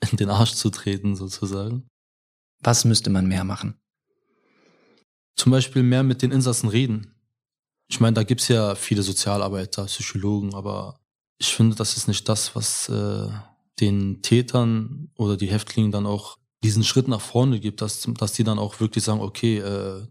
in 0.10 0.16
den 0.16 0.30
Arsch 0.30 0.52
zu 0.52 0.70
treten, 0.70 1.16
sozusagen. 1.16 1.88
Was 2.60 2.84
müsste 2.84 3.10
man 3.10 3.26
mehr 3.26 3.44
machen? 3.44 3.78
Zum 5.34 5.50
Beispiel 5.50 5.82
mehr 5.82 6.02
mit 6.02 6.22
den 6.22 6.30
Insassen 6.30 6.68
reden. 6.68 7.11
Ich 7.92 8.00
meine, 8.00 8.14
da 8.14 8.22
gibt's 8.22 8.48
ja 8.48 8.74
viele 8.74 9.02
Sozialarbeiter, 9.02 9.84
Psychologen, 9.84 10.54
aber 10.54 10.98
ich 11.36 11.48
finde, 11.48 11.76
das 11.76 11.98
ist 11.98 12.08
nicht 12.08 12.26
das, 12.26 12.56
was 12.56 12.88
äh, 12.88 13.28
den 13.80 14.22
Tätern 14.22 15.10
oder 15.14 15.36
die 15.36 15.50
Häftlingen 15.50 15.92
dann 15.92 16.06
auch 16.06 16.38
diesen 16.64 16.84
Schritt 16.84 17.06
nach 17.06 17.20
vorne 17.20 17.60
gibt, 17.60 17.82
dass, 17.82 18.08
dass 18.14 18.32
die 18.32 18.44
dann 18.44 18.58
auch 18.58 18.80
wirklich 18.80 19.04
sagen, 19.04 19.20
okay, 19.20 19.58
äh, 19.58 20.06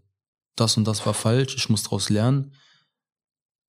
das 0.54 0.76
und 0.76 0.84
das 0.84 1.04
war 1.06 1.12
falsch, 1.12 1.56
ich 1.56 1.68
muss 1.70 1.82
daraus 1.82 2.08
lernen, 2.08 2.54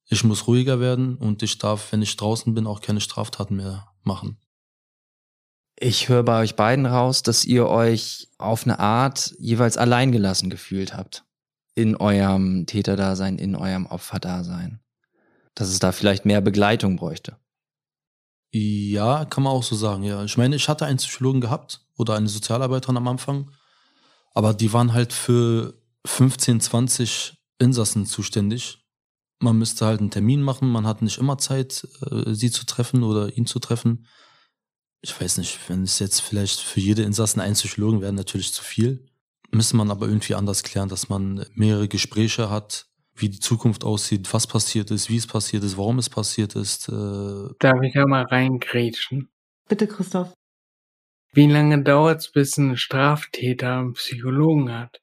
ich 0.06 0.23
muss 0.23 0.45
ruhiger 0.45 0.80
werden 0.80 1.15
und 1.15 1.41
ich 1.41 1.58
darf, 1.58 1.91
wenn 1.91 2.04
ich 2.04 2.15
draußen 2.15 2.54
bin, 2.54 2.67
auch 2.67 2.82
keine 2.82 3.02
Straftaten 3.02 3.56
mehr 3.56 3.88
machen. 4.04 4.38
Ich 5.76 6.08
höre 6.08 6.21
bei 6.21 6.43
euch 6.43 6.56
beiden 6.56 6.86
raus, 6.86 7.23
dass 7.23 7.45
ihr 7.45 7.65
euch 7.65 8.28
auf 8.38 8.65
eine 8.65 8.78
Art 8.78 9.34
jeweils 9.39 9.76
alleingelassen 9.76 10.52
gefühlt 10.52 10.93
habt. 10.93 11.26
In 11.75 11.95
eurem 11.95 12.65
Täterdasein, 12.65 13.38
in 13.38 13.55
eurem 13.55 13.86
Opferdasein. 13.86 14.79
Dass 15.55 15.69
es 15.69 15.79
da 15.79 15.91
vielleicht 15.91 16.25
mehr 16.25 16.41
Begleitung 16.41 16.95
bräuchte. 16.95 17.38
Ja, 18.51 19.25
kann 19.25 19.43
man 19.43 19.53
auch 19.53 19.63
so 19.63 19.75
sagen, 19.75 20.03
ja. 20.03 20.23
Ich 20.23 20.38
meine, 20.38 20.55
ich 20.55 20.69
hatte 20.69 20.86
einen 20.86 20.97
Psychologen 20.97 21.41
gehabt 21.41 21.86
oder 21.97 22.15
eine 22.15 22.27
Sozialarbeiterin 22.27 22.97
am 22.97 23.07
Anfang, 23.07 23.49
aber 24.33 24.53
die 24.53 24.73
waren 24.73 24.93
halt 24.93 25.12
für 25.13 25.73
15, 26.05 26.62
20 26.62 27.38
Insassen 27.59 28.05
zuständig. 28.05 28.86
Man 29.39 29.57
müsste 29.57 29.86
halt 29.86 29.99
einen 29.99 30.12
Termin 30.12 30.41
machen, 30.41 30.69
man 30.69 30.86
hat 30.86 31.01
nicht 31.01 31.17
immer 31.17 31.38
Zeit, 31.38 31.88
äh, 32.09 32.33
sie 32.33 32.51
zu 32.51 32.65
treffen 32.65 33.03
oder 33.03 33.36
ihn 33.36 33.47
zu 33.47 33.59
treffen 33.59 34.05
ich 35.03 35.19
weiß 35.19 35.38
nicht, 35.38 35.59
wenn 35.67 35.83
es 35.83 35.99
jetzt 35.99 36.21
vielleicht 36.21 36.62
für 36.62 36.79
jede 36.79 37.03
Insassen 37.03 37.41
ein 37.41 37.53
Psychologen 37.53 38.01
wäre, 38.01 38.13
natürlich 38.13 38.53
zu 38.53 38.63
viel. 38.63 39.05
Müsste 39.54 39.78
man 39.78 39.92
aber 39.92 40.08
irgendwie 40.08 40.36
anders 40.36 40.63
klären, 40.63 40.89
dass 40.89 41.10
man 41.10 41.46
mehrere 41.54 41.88
Gespräche 41.88 42.50
hat, 42.50 42.88
wie 43.16 43.30
die 43.30 43.39
Zukunft 43.39 43.84
aussieht, 43.84 44.34
was 44.34 44.48
passiert 44.48 44.89
ist, 44.89 45.10
wie 45.10 45.18
es 45.18 45.28
passiert 45.28 45.63
ist, 45.63 45.78
warum 45.78 46.00
es 46.00 46.10
passiert 46.10 46.56
ist. 46.56 46.89
Äh 46.89 47.54
Darf 47.60 47.82
ich 47.84 47.94
ja 47.94 48.08
mal 48.08 48.24
reingrätschen? 48.24 49.30
Bitte, 49.70 49.88
Christoph. 49.88 50.34
Wie 51.34 51.48
lange 51.48 51.84
dauert 51.84 52.22
es, 52.22 52.32
bis 52.32 52.58
ein 52.58 52.78
Straftäter 52.78 53.78
einen 53.78 53.94
Psychologen 53.94 54.72
hat? 54.72 55.02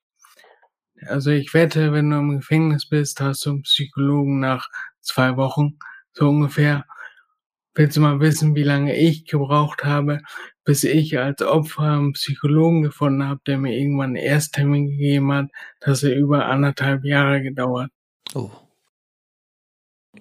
Also 1.06 1.30
ich 1.30 1.54
wette, 1.54 1.92
wenn 1.92 2.10
du 2.10 2.18
im 2.18 2.38
Gefängnis 2.38 2.88
bist, 2.88 3.20
hast 3.20 3.46
du 3.46 3.50
einen 3.50 3.62
Psychologen 3.62 4.40
nach 4.40 4.68
zwei 5.00 5.36
Wochen, 5.36 5.78
so 6.12 6.28
ungefähr. 6.28 6.84
Willst 7.74 7.96
du 7.96 8.00
mal 8.00 8.20
wissen, 8.20 8.54
wie 8.56 8.64
lange 8.64 8.96
ich 8.96 9.26
gebraucht 9.26 9.84
habe, 9.84 10.20
bis 10.64 10.84
ich 10.84 11.18
als 11.18 11.42
Opfer 11.42 11.82
einen 11.82 12.12
Psychologen 12.12 12.82
gefunden 12.82 13.26
habe, 13.26 13.40
der 13.46 13.58
mir 13.58 13.76
irgendwann 13.76 14.10
einen 14.10 14.16
Ersttermin 14.16 14.88
gegeben 14.88 15.32
hat? 15.32 15.46
Das 15.80 16.02
hat 16.02 16.12
über 16.12 16.46
anderthalb 16.46 17.04
Jahre 17.04 17.42
gedauert. 17.42 17.90
Oh. 18.34 18.50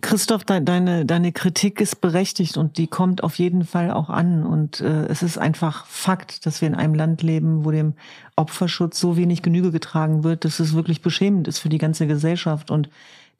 Christoph, 0.02 0.44
de 0.46 0.62
deine, 0.62 1.06
deine 1.06 1.32
Kritik 1.32 1.82
ist 1.82 2.00
berechtigt 2.00 2.58
und 2.58 2.78
die 2.78 2.88
kommt 2.88 3.24
auf 3.24 3.40
jeden 3.40 3.66
Fall 3.66 3.92
auch 3.92 4.10
an. 4.10 4.46
Und 4.46 4.82
äh, 4.82 5.06
es 5.08 5.24
ist 5.24 5.38
einfach 5.38 5.86
Fakt, 5.88 6.46
dass 6.46 6.62
wir 6.62 6.68
in 6.68 6.76
einem 6.76 6.94
Land 6.94 7.24
leben, 7.24 7.66
wo 7.66 7.72
dem 7.72 7.94
Opferschutz 8.36 9.00
so 9.00 9.18
wenig 9.18 9.42
Genüge 9.42 9.72
getragen 9.72 10.24
wird, 10.24 10.46
dass 10.46 10.60
es 10.60 10.74
wirklich 10.74 11.02
beschämend 11.02 11.48
ist 11.48 11.60
für 11.60 11.70
die 11.70 11.80
ganze 11.80 12.06
Gesellschaft. 12.08 12.70
Und 12.70 12.90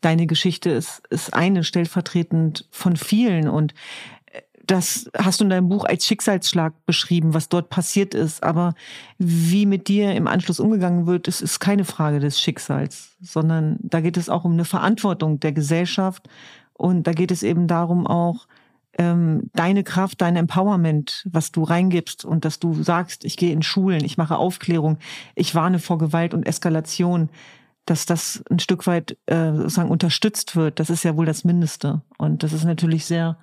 deine 0.02 0.26
Geschichte 0.26 0.72
ist, 0.72 1.04
ist 1.10 1.34
eine 1.34 1.64
stellvertretend 1.64 2.66
von 2.72 2.98
vielen. 2.98 3.48
Und 3.48 3.74
das 4.70 5.10
hast 5.18 5.40
du 5.40 5.46
in 5.46 5.50
deinem 5.50 5.68
Buch 5.68 5.84
als 5.84 6.06
Schicksalsschlag 6.06 6.74
beschrieben, 6.86 7.34
was 7.34 7.50
dort 7.50 7.70
passiert 7.70 8.14
ist. 8.14 8.44
Aber 8.44 8.76
wie 9.18 9.66
mit 9.66 9.88
dir 9.88 10.14
im 10.14 10.28
Anschluss 10.28 10.60
umgegangen 10.60 11.08
wird, 11.08 11.28
ist, 11.28 11.42
ist 11.42 11.60
keine 11.60 11.86
Frage 11.86 12.20
des 12.20 12.40
Schicksals, 12.40 13.16
sondern 13.20 13.78
da 13.82 14.00
geht 14.00 14.16
es 14.16 14.30
auch 14.30 14.46
um 14.46 14.54
eine 14.54 14.66
Verantwortung 14.66 15.40
der 15.40 15.54
Gesellschaft. 15.54 16.30
Und 16.74 17.08
da 17.08 17.14
geht 17.14 17.32
es 17.32 17.42
eben 17.42 17.66
darum 17.66 18.06
auch, 18.06 18.48
ähm, 19.00 19.50
deine 19.54 19.84
Kraft, 19.84 20.22
dein 20.22 20.36
Empowerment, 20.36 21.26
was 21.32 21.52
du 21.52 21.64
reingibst 21.64 22.24
und 22.24 22.46
dass 22.46 22.60
du 22.60 22.84
sagst, 22.84 23.26
ich 23.26 23.38
gehe 23.38 23.52
in 23.52 23.64
Schulen, 23.64 24.04
ich 24.04 24.18
mache 24.18 24.38
Aufklärung, 24.38 25.00
ich 25.34 25.56
warne 25.56 25.80
vor 25.80 25.98
Gewalt 25.98 26.36
und 26.36 26.46
Eskalation, 26.46 27.30
dass 27.86 28.06
das 28.06 28.44
ein 28.52 28.60
Stück 28.60 28.86
weit 28.86 29.18
äh, 29.26 29.52
sozusagen 29.54 29.90
unterstützt 29.90 30.56
wird, 30.56 30.80
das 30.80 30.92
ist 30.92 31.04
ja 31.04 31.18
wohl 31.18 31.26
das 31.26 31.44
Mindeste. 31.44 32.02
Und 32.20 32.44
das 32.44 32.54
ist 32.54 32.66
natürlich 32.66 33.06
sehr 33.06 33.38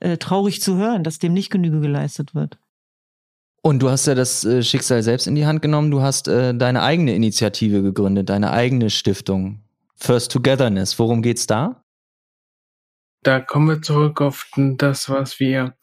äh, 0.00 0.16
traurig 0.16 0.60
zu 0.60 0.76
hören, 0.76 1.04
dass 1.04 1.18
dem 1.18 1.32
nicht 1.32 1.50
Genüge 1.50 1.80
geleistet 1.80 2.34
wird. 2.34 2.58
Und 3.62 3.80
du 3.80 3.90
hast 3.90 4.06
ja 4.06 4.14
das 4.14 4.44
äh, 4.44 4.62
Schicksal 4.62 5.02
selbst 5.02 5.26
in 5.26 5.34
die 5.34 5.46
Hand 5.46 5.62
genommen. 5.62 5.90
Du 5.90 6.00
hast 6.00 6.28
äh, 6.28 6.54
deine 6.54 6.82
eigene 6.82 7.14
Initiative 7.14 7.82
gegründet, 7.82 8.30
deine 8.30 8.52
eigene 8.52 8.90
Stiftung. 8.90 9.60
First 9.96 10.32
Togetherness. 10.32 10.98
Worum 10.98 11.20
geht's 11.20 11.46
da? 11.46 11.84
Da 13.22 13.40
kommen 13.40 13.68
wir 13.68 13.82
zurück 13.82 14.22
auf 14.22 14.50
das, 14.56 15.10
was 15.10 15.38
wir 15.40 15.74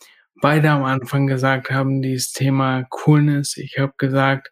beide 0.41 0.71
am 0.71 0.84
Anfang 0.84 1.27
gesagt 1.27 1.69
haben, 1.69 2.01
dieses 2.01 2.32
Thema 2.32 2.84
Coolness. 2.89 3.58
Ich 3.58 3.77
habe 3.77 3.93
gesagt, 3.97 4.51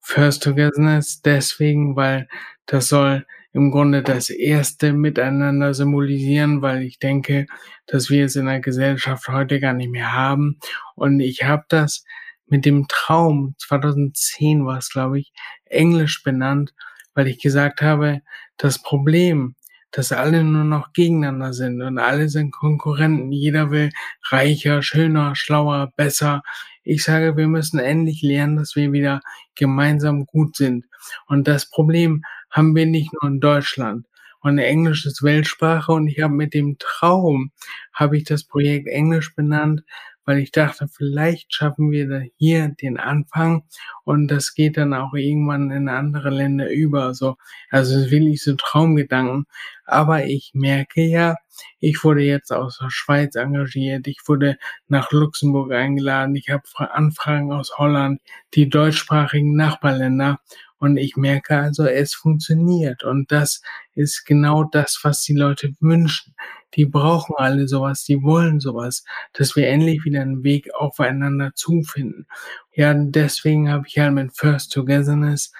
First 0.00 0.44
Togetherness 0.44 1.22
deswegen, 1.22 1.96
weil 1.96 2.28
das 2.66 2.88
soll 2.88 3.26
im 3.52 3.70
Grunde 3.70 4.02
das 4.02 4.30
erste 4.30 4.92
Miteinander 4.92 5.74
symbolisieren, 5.74 6.62
weil 6.62 6.82
ich 6.82 6.98
denke, 6.98 7.46
dass 7.86 8.10
wir 8.10 8.24
es 8.24 8.36
in 8.36 8.46
der 8.46 8.60
Gesellschaft 8.60 9.28
heute 9.28 9.60
gar 9.60 9.72
nicht 9.72 9.90
mehr 9.90 10.12
haben. 10.12 10.58
Und 10.94 11.20
ich 11.20 11.44
habe 11.44 11.64
das 11.68 12.04
mit 12.46 12.64
dem 12.64 12.86
Traum, 12.88 13.54
2010 13.58 14.64
war 14.66 14.78
es, 14.78 14.90
glaube 14.90 15.18
ich, 15.18 15.32
Englisch 15.64 16.22
benannt, 16.22 16.74
weil 17.14 17.26
ich 17.26 17.40
gesagt 17.40 17.80
habe, 17.80 18.20
das 18.56 18.82
Problem, 18.82 19.56
dass 19.90 20.10
alle 20.10 20.42
nur 20.42 20.64
noch 20.64 20.92
gegeneinander 20.92 21.52
sind 21.52 21.80
und 21.80 21.98
alle 21.98 22.28
sind 22.28 22.50
Konkurrenten. 22.50 23.30
Jeder 23.30 23.70
will 23.70 23.90
reicher, 24.28 24.82
schöner, 24.82 25.36
schlauer, 25.36 25.92
besser. 25.96 26.42
Ich 26.82 27.04
sage, 27.04 27.36
wir 27.36 27.46
müssen 27.46 27.78
endlich 27.78 28.20
lernen, 28.22 28.56
dass 28.56 28.74
wir 28.74 28.92
wieder 28.92 29.20
gemeinsam 29.54 30.26
gut 30.26 30.56
sind. 30.56 30.84
Und 31.26 31.46
das 31.46 31.70
Problem 31.70 32.24
haben 32.50 32.74
wir 32.74 32.86
nicht 32.86 33.12
nur 33.12 33.30
in 33.30 33.40
Deutschland. 33.40 34.06
Und 34.44 34.58
Englisch 34.58 35.06
ist 35.06 35.22
Weltsprache 35.22 35.90
und 35.90 36.06
ich 36.06 36.20
habe 36.20 36.34
mit 36.34 36.52
dem 36.52 36.76
Traum, 36.78 37.50
habe 37.94 38.18
ich 38.18 38.24
das 38.24 38.44
Projekt 38.44 38.88
Englisch 38.88 39.34
benannt, 39.34 39.84
weil 40.26 40.38
ich 40.38 40.52
dachte, 40.52 40.86
vielleicht 40.86 41.54
schaffen 41.54 41.90
wir 41.90 42.06
da 42.06 42.20
hier 42.36 42.68
den 42.68 42.98
Anfang 42.98 43.64
und 44.04 44.28
das 44.28 44.54
geht 44.54 44.76
dann 44.76 44.92
auch 44.92 45.14
irgendwann 45.14 45.70
in 45.70 45.88
andere 45.88 46.28
Länder 46.28 46.70
über. 46.70 47.14
So, 47.14 47.36
also 47.70 47.96
es 47.96 48.04
ist 48.06 48.10
wirklich 48.10 48.42
so 48.42 48.54
Traumgedanken. 48.54 49.46
Aber 49.86 50.26
ich 50.26 50.50
merke 50.52 51.02
ja, 51.02 51.36
ich 51.80 52.04
wurde 52.04 52.22
jetzt 52.22 52.52
aus 52.52 52.78
der 52.82 52.90
Schweiz 52.90 53.36
engagiert, 53.36 54.06
ich 54.06 54.20
wurde 54.26 54.58
nach 54.88 55.10
Luxemburg 55.10 55.72
eingeladen, 55.72 56.36
ich 56.36 56.50
habe 56.50 56.64
Anfragen 56.76 57.50
aus 57.50 57.78
Holland, 57.78 58.20
die 58.52 58.68
deutschsprachigen 58.68 59.56
Nachbarländer 59.56 60.38
und 60.84 60.96
ich 60.96 61.16
merke 61.16 61.56
also, 61.58 61.84
es 61.86 62.14
funktioniert. 62.14 63.04
Und 63.04 63.32
das 63.32 63.62
ist 63.94 64.24
genau 64.24 64.64
das, 64.64 65.00
was 65.02 65.22
die 65.22 65.34
Leute 65.34 65.72
wünschen. 65.80 66.34
Die 66.74 66.86
brauchen 66.86 67.34
alle 67.36 67.68
sowas, 67.68 68.04
die 68.04 68.22
wollen 68.22 68.60
sowas, 68.60 69.04
dass 69.32 69.56
wir 69.56 69.68
endlich 69.68 70.04
wieder 70.04 70.22
einen 70.22 70.44
Weg 70.44 70.74
aufeinander 70.74 71.52
zufinden. 71.54 72.26
Ja, 72.74 72.94
deswegen 72.94 73.70
habe 73.70 73.86
ich 73.86 73.98
halt 73.98 74.14
mit 74.14 74.36
First 74.36 74.72
Togetherness 74.72 75.52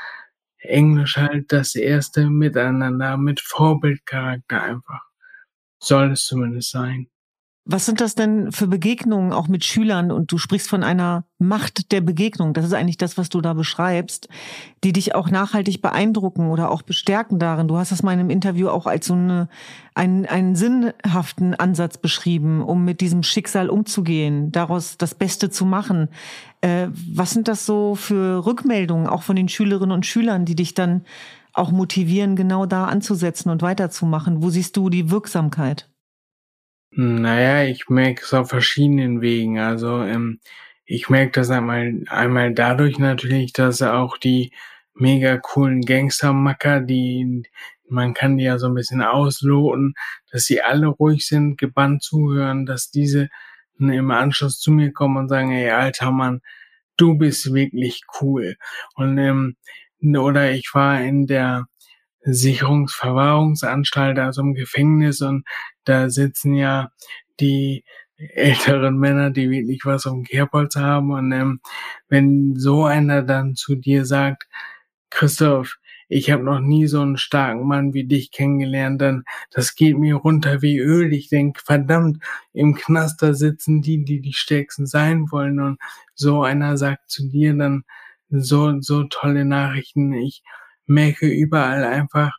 Englisch 0.59 1.17
halt 1.17 1.53
das 1.53 1.75
erste 1.75 2.31
Miteinander 2.31 3.17
mit 3.17 3.41
Vorbildcharakter 3.41 4.63
einfach. 4.63 5.03
Soll 5.79 6.13
es 6.13 6.25
zumindest 6.27 6.71
sein. 6.71 7.09
Was 7.67 7.87
sind 7.87 8.03
das 8.03 8.15
denn 8.15 8.53
für 8.53 8.67
Begegnungen 8.67 9.33
auch 9.33 9.49
mit 9.49 9.65
Schülern? 9.65 10.13
Und 10.13 10.31
du 10.31 10.37
sprichst 10.37 10.69
von 10.69 10.83
einer 10.83 11.25
Macht 11.39 11.93
der 11.93 12.03
Begegnung. 12.03 12.53
Das 12.53 12.67
ist 12.67 12.75
eigentlich 12.75 12.99
das, 12.99 13.17
was 13.17 13.31
du 13.31 13.41
da 13.41 13.55
beschreibst, 13.55 14.29
die 14.85 14.93
dich 14.93 15.15
auch 15.15 15.31
nachhaltig 15.31 15.81
beeindrucken 15.81 16.51
oder 16.51 16.71
auch 16.71 16.83
bestärken 16.83 17.39
darin. 17.39 17.67
Du 17.67 17.79
hast 17.79 17.91
das 17.91 18.03
mal 18.03 18.13
in 18.13 18.21
einem 18.21 18.29
Interview 18.29 18.69
auch 18.69 18.87
als 18.87 19.07
so 19.07 19.15
eine, 19.15 19.49
einen, 19.95 20.27
einen 20.27 20.57
sinnhaften 20.57 21.55
Ansatz 21.55 21.97
beschrieben, 21.97 22.63
um 22.63 22.85
mit 22.85 23.01
diesem 23.01 23.23
Schicksal 23.23 23.71
umzugehen, 23.71 24.53
daraus 24.53 24.99
das 24.99 25.15
Beste 25.15 25.49
zu 25.49 25.65
machen. 25.65 26.09
Äh, 26.61 26.89
was 26.93 27.31
sind 27.31 27.49
das 27.49 27.65
so 27.65 27.95
für 27.95 28.45
Rückmeldungen 28.45 29.07
auch 29.07 29.23
von 29.23 29.37
den 29.37 29.49
Schülerinnen 29.49 29.95
und 29.95 30.05
Schülern, 30.05 30.45
die 30.45 30.55
dich 30.55 30.75
dann 30.75 31.05
auch 31.55 31.71
motivieren, 31.71 32.37
genau 32.37 32.67
da 32.67 32.85
anzusetzen 32.85 33.49
und 33.49 33.63
weiterzumachen? 33.63 34.43
Wo 34.43 34.51
siehst 34.51 34.77
du 34.77 34.91
die 34.91 35.11
Wirksamkeit? 35.11 35.89
Naja, 36.97 37.65
ich 37.65 37.89
merke 37.89 38.23
es 38.23 38.33
auf 38.35 38.49
verschiedenen 38.51 39.21
Wegen. 39.21 39.59
Also 39.59 40.03
ähm, 40.03 40.41
ich 40.85 41.09
merke 41.09 41.33
das 41.33 41.51
einmal, 41.51 42.03
einmal 42.09 42.55
dadurch 42.55 42.99
natürlich, 42.99 43.53
dass 43.53 43.83
auch 43.83 44.17
die 44.19 44.53
mega 44.95 45.37
coolen 45.39 45.81
Gangstermacker, 45.83 46.81
die 46.81 47.43
man 47.89 48.15
kann 48.15 48.39
die 48.39 48.45
ja 48.45 48.59
so 48.59 48.67
ein 48.69 48.75
bisschen 48.75 49.03
ausloten, 49.03 49.95
dass 50.31 50.45
sie 50.45 50.63
alle 50.63 50.87
ruhig 50.87 51.27
sind, 51.27 51.59
gebannt 51.59 52.03
zuhören, 52.03 52.67
dass 52.67 52.91
diese 52.91 53.29
im 53.79 54.11
Anschluss 54.11 54.61
zu 54.61 54.71
mir 54.71 54.93
kommen 54.93 55.17
und 55.17 55.29
sagen, 55.29 55.51
ey, 55.53 55.71
alter 55.71 56.11
Mann, 56.13 56.41
du 56.97 57.19
bist 57.19 57.53
wirklich 57.53 58.03
cool. 58.21 58.57
Und 58.95 59.19
ähm, 59.19 59.57
oder 60.17 60.53
ich 60.53 60.71
war 60.75 61.01
in 61.03 61.27
der 61.27 61.67
Sicherungsverwahrungsanstalt, 62.25 64.19
also 64.19 64.43
im 64.43 64.55
Gefängnis 64.55 65.21
und 65.21 65.45
da 65.85 66.11
sitzen 66.11 66.55
ja 66.55 66.91
die 67.41 67.85
älteren 68.17 68.99
Männer, 68.99 69.31
die 69.31 69.51
wirklich 69.51 69.85
was 69.85 70.07
um 70.07 70.25
Kerbholz 70.25 70.77
haben 70.77 71.11
und 71.13 71.33
ähm, 71.33 71.61
wenn 72.09 72.57
so 72.57 72.85
einer 72.85 73.23
dann 73.23 73.55
zu 73.55 73.75
dir 73.77 74.05
sagt, 74.05 74.47
Christoph, 75.11 75.77
ich 76.09 76.31
habe 76.31 76.43
noch 76.45 76.61
nie 76.61 76.87
so 76.87 77.01
einen 77.01 77.17
starken 77.17 77.67
Mann 77.67 77.95
wie 77.95 78.05
dich 78.07 78.31
kennengelernt, 78.31 79.01
dann 79.01 79.25
das 79.51 79.75
geht 79.75 79.99
mir 79.99 80.17
runter 80.17 80.63
wie 80.63 80.79
Öl. 80.79 81.13
Ich 81.13 81.29
denk, 81.29 81.61
verdammt, 81.61 82.23
im 82.53 82.75
Knaster 82.75 83.35
sitzen 83.35 83.81
die, 83.83 84.05
die 84.05 84.21
die 84.21 84.33
stärksten 84.35 84.87
sein 84.87 85.31
wollen 85.31 85.61
und 85.61 85.79
so 86.15 86.43
einer 86.43 86.77
sagt 86.77 87.11
zu 87.11 87.29
dir 87.29 87.55
dann 87.55 87.85
so 88.31 88.81
so 88.81 89.05
tolle 89.05 89.45
Nachrichten. 89.45 90.13
Ich 90.13 90.43
merke 90.87 91.27
überall 91.29 91.85
einfach, 91.85 92.33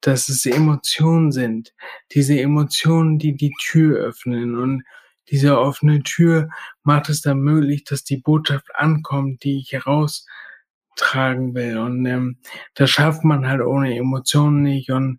dass 0.00 0.28
es 0.28 0.46
Emotionen 0.46 1.32
sind. 1.32 1.74
Diese 2.12 2.38
Emotionen, 2.38 3.18
die 3.18 3.34
die 3.36 3.52
Tür 3.60 3.98
öffnen 3.98 4.56
und 4.56 4.84
diese 5.30 5.58
offene 5.58 6.02
Tür 6.02 6.48
macht 6.84 7.08
es 7.08 7.20
dann 7.22 7.40
möglich, 7.40 7.84
dass 7.84 8.04
die 8.04 8.18
Botschaft 8.18 8.68
ankommt, 8.74 9.42
die 9.42 9.58
ich 9.58 9.72
heraustragen 9.72 11.54
will. 11.54 11.78
Und 11.78 12.06
ähm, 12.06 12.38
das 12.74 12.90
schafft 12.90 13.24
man 13.24 13.46
halt 13.48 13.60
ohne 13.62 13.96
Emotionen 13.96 14.62
nicht. 14.62 14.90
Und 14.90 15.18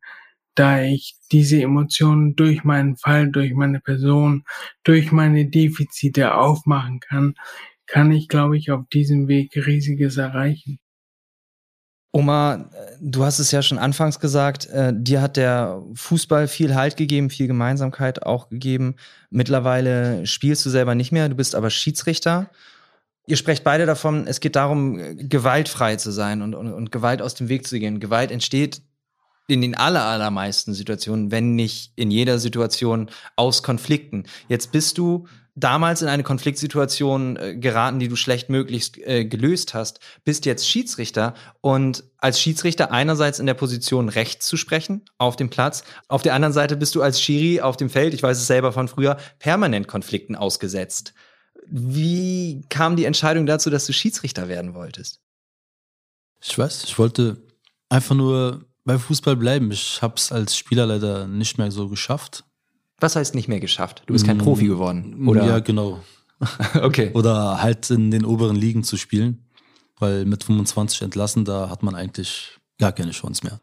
da 0.56 0.82
ich 0.82 1.18
diese 1.32 1.62
Emotionen 1.62 2.36
durch 2.36 2.64
meinen 2.64 2.96
Fall, 2.98 3.30
durch 3.32 3.54
meine 3.54 3.82
Person, 3.82 4.46
durch 4.84 5.12
meine 5.12 5.50
Defizite 5.50 6.36
aufmachen 6.36 7.00
kann, 7.02 7.36
kann 7.86 8.12
ich, 8.12 8.28
glaube 8.28 8.58
ich, 8.58 8.72
auf 8.72 8.88
diesem 8.90 9.28
Weg 9.28 9.56
riesiges 9.56 10.18
erreichen. 10.18 10.80
Oma, 12.18 12.72
du 13.00 13.24
hast 13.24 13.38
es 13.38 13.52
ja 13.52 13.62
schon 13.62 13.78
anfangs 13.78 14.20
gesagt, 14.20 14.66
äh, 14.72 14.92
dir 14.92 15.22
hat 15.22 15.38
der 15.38 15.84
Fußball 15.94 16.48
viel 16.48 16.74
Halt 16.74 16.98
gegeben, 16.98 17.30
viel 17.30 17.46
Gemeinsamkeit 17.46 18.24
auch 18.24 18.50
gegeben. 18.50 18.96
Mittlerweile 19.30 20.26
spielst 20.26 20.66
du 20.66 20.72
selber 20.72 20.96
nicht 20.96 21.12
mehr, 21.12 21.30
du 21.30 21.36
bist 21.36 21.54
aber 21.54 21.70
Schiedsrichter. 21.70 22.50
Ihr 23.28 23.38
sprecht 23.38 23.64
beide 23.64 23.86
davon, 23.86 24.26
es 24.26 24.40
geht 24.40 24.56
darum, 24.56 24.98
gewaltfrei 25.30 25.98
zu 25.98 26.10
sein 26.10 26.42
und, 26.42 26.56
und, 26.56 26.74
und 26.74 26.92
Gewalt 26.92 27.22
aus 27.22 27.36
dem 27.36 27.50
Weg 27.50 27.68
zu 27.68 27.78
gehen. 27.78 28.00
Gewalt 28.00 28.32
entsteht 28.32 28.82
in 29.48 29.62
den 29.62 29.76
aller, 29.76 30.04
allermeisten 30.04 30.74
Situationen, 30.74 31.30
wenn 31.30 31.54
nicht 31.54 31.92
in 31.96 32.10
jeder 32.10 32.40
Situation 32.40 33.12
aus 33.36 33.62
Konflikten. 33.62 34.24
Jetzt 34.50 34.72
bist 34.72 34.98
du 34.98 35.28
damals 35.58 36.04
in 36.04 36.08
eine 36.08 36.24
Konfliktsituation 36.24 37.36
äh, 37.36 37.56
geraten, 37.56 38.00
die 38.00 38.08
du 38.08 38.16
schlechtmöglichst 38.16 38.98
äh, 39.00 39.26
gelöst 39.26 39.74
hast, 39.74 40.00
bist 40.24 40.46
jetzt 40.46 40.68
Schiedsrichter 40.70 41.34
und 41.62 42.04
als 42.20 42.40
Schiedsrichter 42.40 42.92
einerseits 42.92 43.40
in 43.40 43.48
der 43.48 43.56
Position 43.56 44.08
Recht 44.08 44.44
zu 44.44 44.56
sprechen 44.56 45.04
auf 45.18 45.36
dem 45.36 45.50
Platz, 45.50 45.84
auf 46.08 46.22
der 46.22 46.36
anderen 46.36 46.54
Seite 46.54 46.78
bist 46.78 46.94
du 46.94 47.02
als 47.02 47.20
Schiri 47.20 47.60
auf 47.60 47.76
dem 47.76 47.90
Feld, 47.90 48.14
ich 48.14 48.22
weiß 48.22 48.38
es 48.38 48.48
selber 48.48 48.72
von 48.72 48.88
früher, 48.88 49.18
permanent 49.40 49.88
Konflikten 49.88 50.36
ausgesetzt. 50.36 51.14
Wie 51.66 52.62
kam 52.70 52.96
die 52.96 53.06
Entscheidung 53.06 53.48
dazu, 53.48 53.70
dass 53.70 53.88
du 53.88 53.94
Schiedsrichter 53.94 54.48
werden 54.48 54.76
wolltest? 54.76 55.22
Ich 56.40 56.58
weiß, 56.58 56.84
ich 56.84 57.00
wollte 57.00 57.42
einfach 57.90 58.16
nur 58.16 58.66
beim 58.86 59.00
Fußball 59.00 59.36
bleiben. 59.36 59.72
Ich 59.72 60.02
habe 60.04 60.14
es 60.18 60.32
als 60.32 60.56
Spieler 60.56 60.86
leider 60.86 61.28
nicht 61.28 61.58
mehr 61.58 61.72
so 61.72 61.90
geschafft. 61.90 62.46
Was 63.00 63.16
heißt 63.16 63.36
nicht 63.36 63.48
mehr 63.48 63.60
geschafft? 63.60 64.04
Du 64.08 64.14
bist 64.14 64.26
kein 64.26 64.38
mm, 64.38 64.42
Profi 64.42 64.68
geworden, 64.68 65.28
oder? 65.28 65.46
Ja, 65.46 65.60
genau. 65.60 66.04
okay. 66.82 67.12
Oder 67.14 67.62
halt 67.62 67.90
in 67.90 68.12
den 68.12 68.26
oberen 68.26 68.56
Ligen 68.56 68.84
zu 68.84 68.98
spielen, 68.98 69.46
weil 69.98 70.26
mit 70.26 70.44
25 70.44 71.02
entlassen, 71.04 71.46
da 71.46 71.70
hat 71.70 71.84
man 71.84 71.96
eigentlich 71.96 72.58
gar 72.80 72.92
keine 72.92 73.12
Chance 73.12 73.46
mehr. 73.46 73.60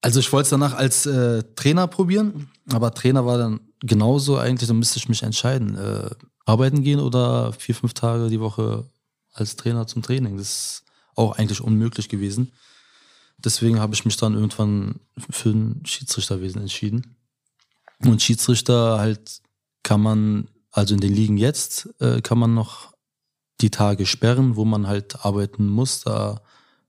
Also 0.00 0.20
ich 0.20 0.32
wollte 0.32 0.44
es 0.44 0.50
danach 0.50 0.74
als 0.74 1.06
äh, 1.06 1.42
Trainer 1.54 1.86
probieren, 1.86 2.50
aber 2.70 2.92
Trainer 2.94 3.26
war 3.26 3.38
dann 3.38 3.60
genauso 3.80 4.38
eigentlich, 4.38 4.68
dann 4.68 4.78
müsste 4.78 4.98
ich 4.98 5.08
mich 5.08 5.22
entscheiden, 5.22 5.76
äh, 5.76 6.10
arbeiten 6.44 6.82
gehen 6.82 7.00
oder 7.00 7.52
vier, 7.52 7.74
fünf 7.74 7.94
Tage 7.94 8.28
die 8.28 8.40
Woche 8.40 8.84
als 9.32 9.56
Trainer 9.56 9.86
zum 9.86 10.02
Training. 10.02 10.36
Das 10.36 10.48
ist 10.48 10.84
auch 11.14 11.36
eigentlich 11.36 11.60
unmöglich 11.60 12.08
gewesen. 12.08 12.52
Deswegen 13.38 13.80
habe 13.80 13.94
ich 13.94 14.04
mich 14.04 14.16
dann 14.16 14.34
irgendwann 14.34 15.00
für 15.30 15.50
ein 15.50 15.82
Schiedsrichterwesen 15.84 16.60
entschieden. 16.60 17.15
Und 18.04 18.22
Schiedsrichter 18.22 18.98
halt 18.98 19.40
kann 19.82 20.00
man, 20.00 20.48
also 20.70 20.94
in 20.94 21.00
den 21.00 21.14
Ligen 21.14 21.36
jetzt, 21.36 21.88
äh, 22.00 22.20
kann 22.20 22.38
man 22.38 22.54
noch 22.54 22.92
die 23.60 23.70
Tage 23.70 24.06
sperren, 24.06 24.56
wo 24.56 24.64
man 24.64 24.86
halt 24.86 25.24
arbeiten 25.24 25.66
muss. 25.66 26.00
Da 26.00 26.40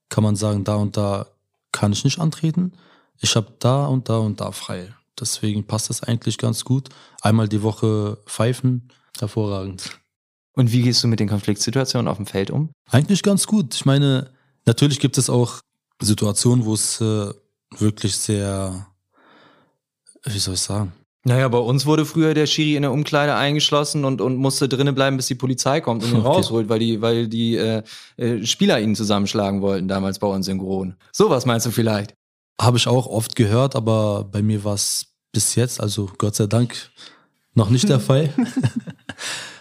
kann 0.10 0.24
man 0.24 0.36
sagen, 0.36 0.63
da 0.63 0.76
und 0.76 0.98
da 0.98 1.28
kann 1.72 1.93
ich 1.93 2.04
nicht 2.04 2.20
antreten. 2.20 2.74
Ich 3.20 3.36
habe 3.36 3.54
da 3.60 3.86
und 3.86 4.10
da 4.10 4.17
und 4.17 4.41
da 4.41 4.52
frei. 4.52 4.93
Deswegen 5.20 5.65
passt 5.65 5.89
das 5.89 6.04
eigentlich 6.04 6.38
ganz 6.38 6.65
gut. 6.65 6.89
Einmal 7.22 7.48
die 7.48 7.63
Woche 7.63 8.17
pfeifen, 8.26 8.89
hervorragend. 9.17 9.98
Und 10.54 10.72
wie 10.72 10.82
gehst 10.82 11.04
du 11.04 11.08
mit 11.08 11.20
den 11.20 11.30
Konfliktsituationen 11.30 12.08
auf 12.08 12.17
dem 12.17 12.26
Feld 12.26 12.52
um? 12.52 12.70
Eigentlich 12.89 13.24
ganz 13.24 13.48
gut. 13.48 13.76
Ich 13.76 13.86
meine, 13.86 14.32
natürlich 14.65 15.00
gibt 15.00 15.17
es 15.17 15.30
auch 15.30 15.60
Situationen, 16.02 16.65
wo 16.65 16.74
es 16.74 17.00
äh, 17.02 17.32
wirklich 17.78 18.17
sehr 18.17 18.88
wie 20.34 20.40
soll 20.40 20.56
ich 20.56 20.62
sagen? 20.62 20.94
Naja, 21.28 21.48
bei 21.50 21.58
uns 21.58 21.86
wurde 21.86 22.06
früher 22.06 22.34
der 22.34 22.46
Schiri 22.46 22.78
in 22.78 22.84
der 22.84 22.94
Umkleide 22.94 23.36
eingeschlossen 23.36 24.06
und, 24.06 24.22
und 24.22 24.38
musste 24.38 24.70
drinnen 24.70 24.96
bleiben, 24.96 25.18
bis 25.18 25.28
die 25.28 25.36
Polizei 25.36 25.82
kommt 25.82 26.04
und 26.04 26.12
ihn 26.12 26.18
okay. 26.20 26.28
rausholt, 26.28 26.70
weil 26.70 26.80
die, 26.80 27.02
weil 27.02 27.28
die 27.28 27.56
äh, 27.56 27.84
äh, 28.16 28.46
Spieler 28.46 28.80
ihn 28.80 28.96
zusammenschlagen 28.96 29.62
wollten, 29.62 29.90
damals 29.90 30.20
bei 30.20 30.28
uns 30.28 30.48
in 30.48 30.58
Grohn. 30.58 30.96
Sowas 31.12 31.46
meinst 31.46 31.66
du 31.66 31.72
vielleicht? 31.72 32.13
Habe 32.62 32.78
ich 32.78 32.88
auch 32.88 33.08
oft 33.08 33.36
gehört, 33.36 33.76
aber 33.76 34.24
bei 34.24 34.42
mir 34.42 34.63
war 34.63 34.76
es 34.76 35.08
bis 35.34 35.56
jetzt, 35.56 35.82
also 35.82 36.10
Gott 36.18 36.36
sei 36.36 36.48
Dank, 36.48 36.92
noch 37.54 37.70
nicht 37.70 37.90
der 37.90 38.00
Fall. 38.00 38.34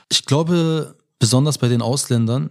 ich 0.09 0.24
glaube, 0.24 0.94
besonders 1.18 1.59
bei 1.59 1.66
den 1.66 1.83
Ausländern, 1.83 2.50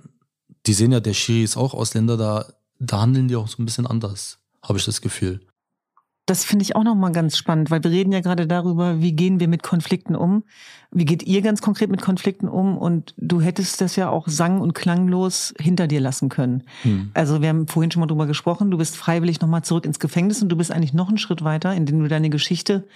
die 0.65 0.73
sehen 0.73 0.91
ja, 0.91 0.99
der 0.99 1.13
Schiri 1.13 1.43
ist 1.43 1.55
auch 1.55 1.73
Ausländer, 1.73 2.17
da, 2.17 2.45
da 2.79 3.01
handeln 3.01 3.29
die 3.29 3.37
auch 3.37 3.47
so 3.47 3.61
ein 3.61 3.65
bisschen 3.65 3.87
anders, 3.87 4.39
habe 4.61 4.77
ich 4.77 4.83
das 4.83 4.99
Gefühl. 4.99 5.39
Das 6.25 6.43
finde 6.43 6.63
ich 6.63 6.75
auch 6.75 6.83
nochmal 6.83 7.11
ganz 7.11 7.37
spannend, 7.37 7.69
weil 7.69 7.83
wir 7.83 7.91
reden 7.91 8.11
ja 8.11 8.19
gerade 8.19 8.47
darüber, 8.47 8.99
wie 8.99 9.13
gehen 9.13 9.39
wir 9.39 9.47
mit 9.47 9.61
Konflikten 9.61 10.15
um? 10.15 10.43
Wie 10.91 11.05
geht 11.05 11.23
ihr 11.23 11.43
ganz 11.43 11.61
konkret 11.61 11.91
mit 11.91 12.01
Konflikten 12.01 12.47
um? 12.47 12.77
Und 12.77 13.13
du 13.17 13.41
hättest 13.41 13.79
das 13.81 13.95
ja 13.95 14.09
auch 14.09 14.27
sang- 14.27 14.59
und 14.59 14.73
klanglos 14.73 15.53
hinter 15.59 15.87
dir 15.87 15.99
lassen 15.99 16.29
können. 16.29 16.63
Hm. 16.81 17.11
Also 17.13 17.41
wir 17.41 17.49
haben 17.49 17.67
vorhin 17.67 17.91
schon 17.91 17.99
mal 17.99 18.07
drüber 18.07 18.25
gesprochen, 18.25 18.71
du 18.71 18.77
bist 18.77 18.97
freiwillig 18.97 19.39
nochmal 19.39 19.63
zurück 19.63 19.85
ins 19.85 19.99
Gefängnis 19.99 20.41
und 20.41 20.49
du 20.49 20.55
bist 20.55 20.71
eigentlich 20.71 20.93
noch 20.93 21.09
einen 21.09 21.19
Schritt 21.19 21.43
weiter, 21.43 21.73
indem 21.75 21.99
du 21.99 22.07
deine 22.07 22.31
Geschichte 22.31 22.87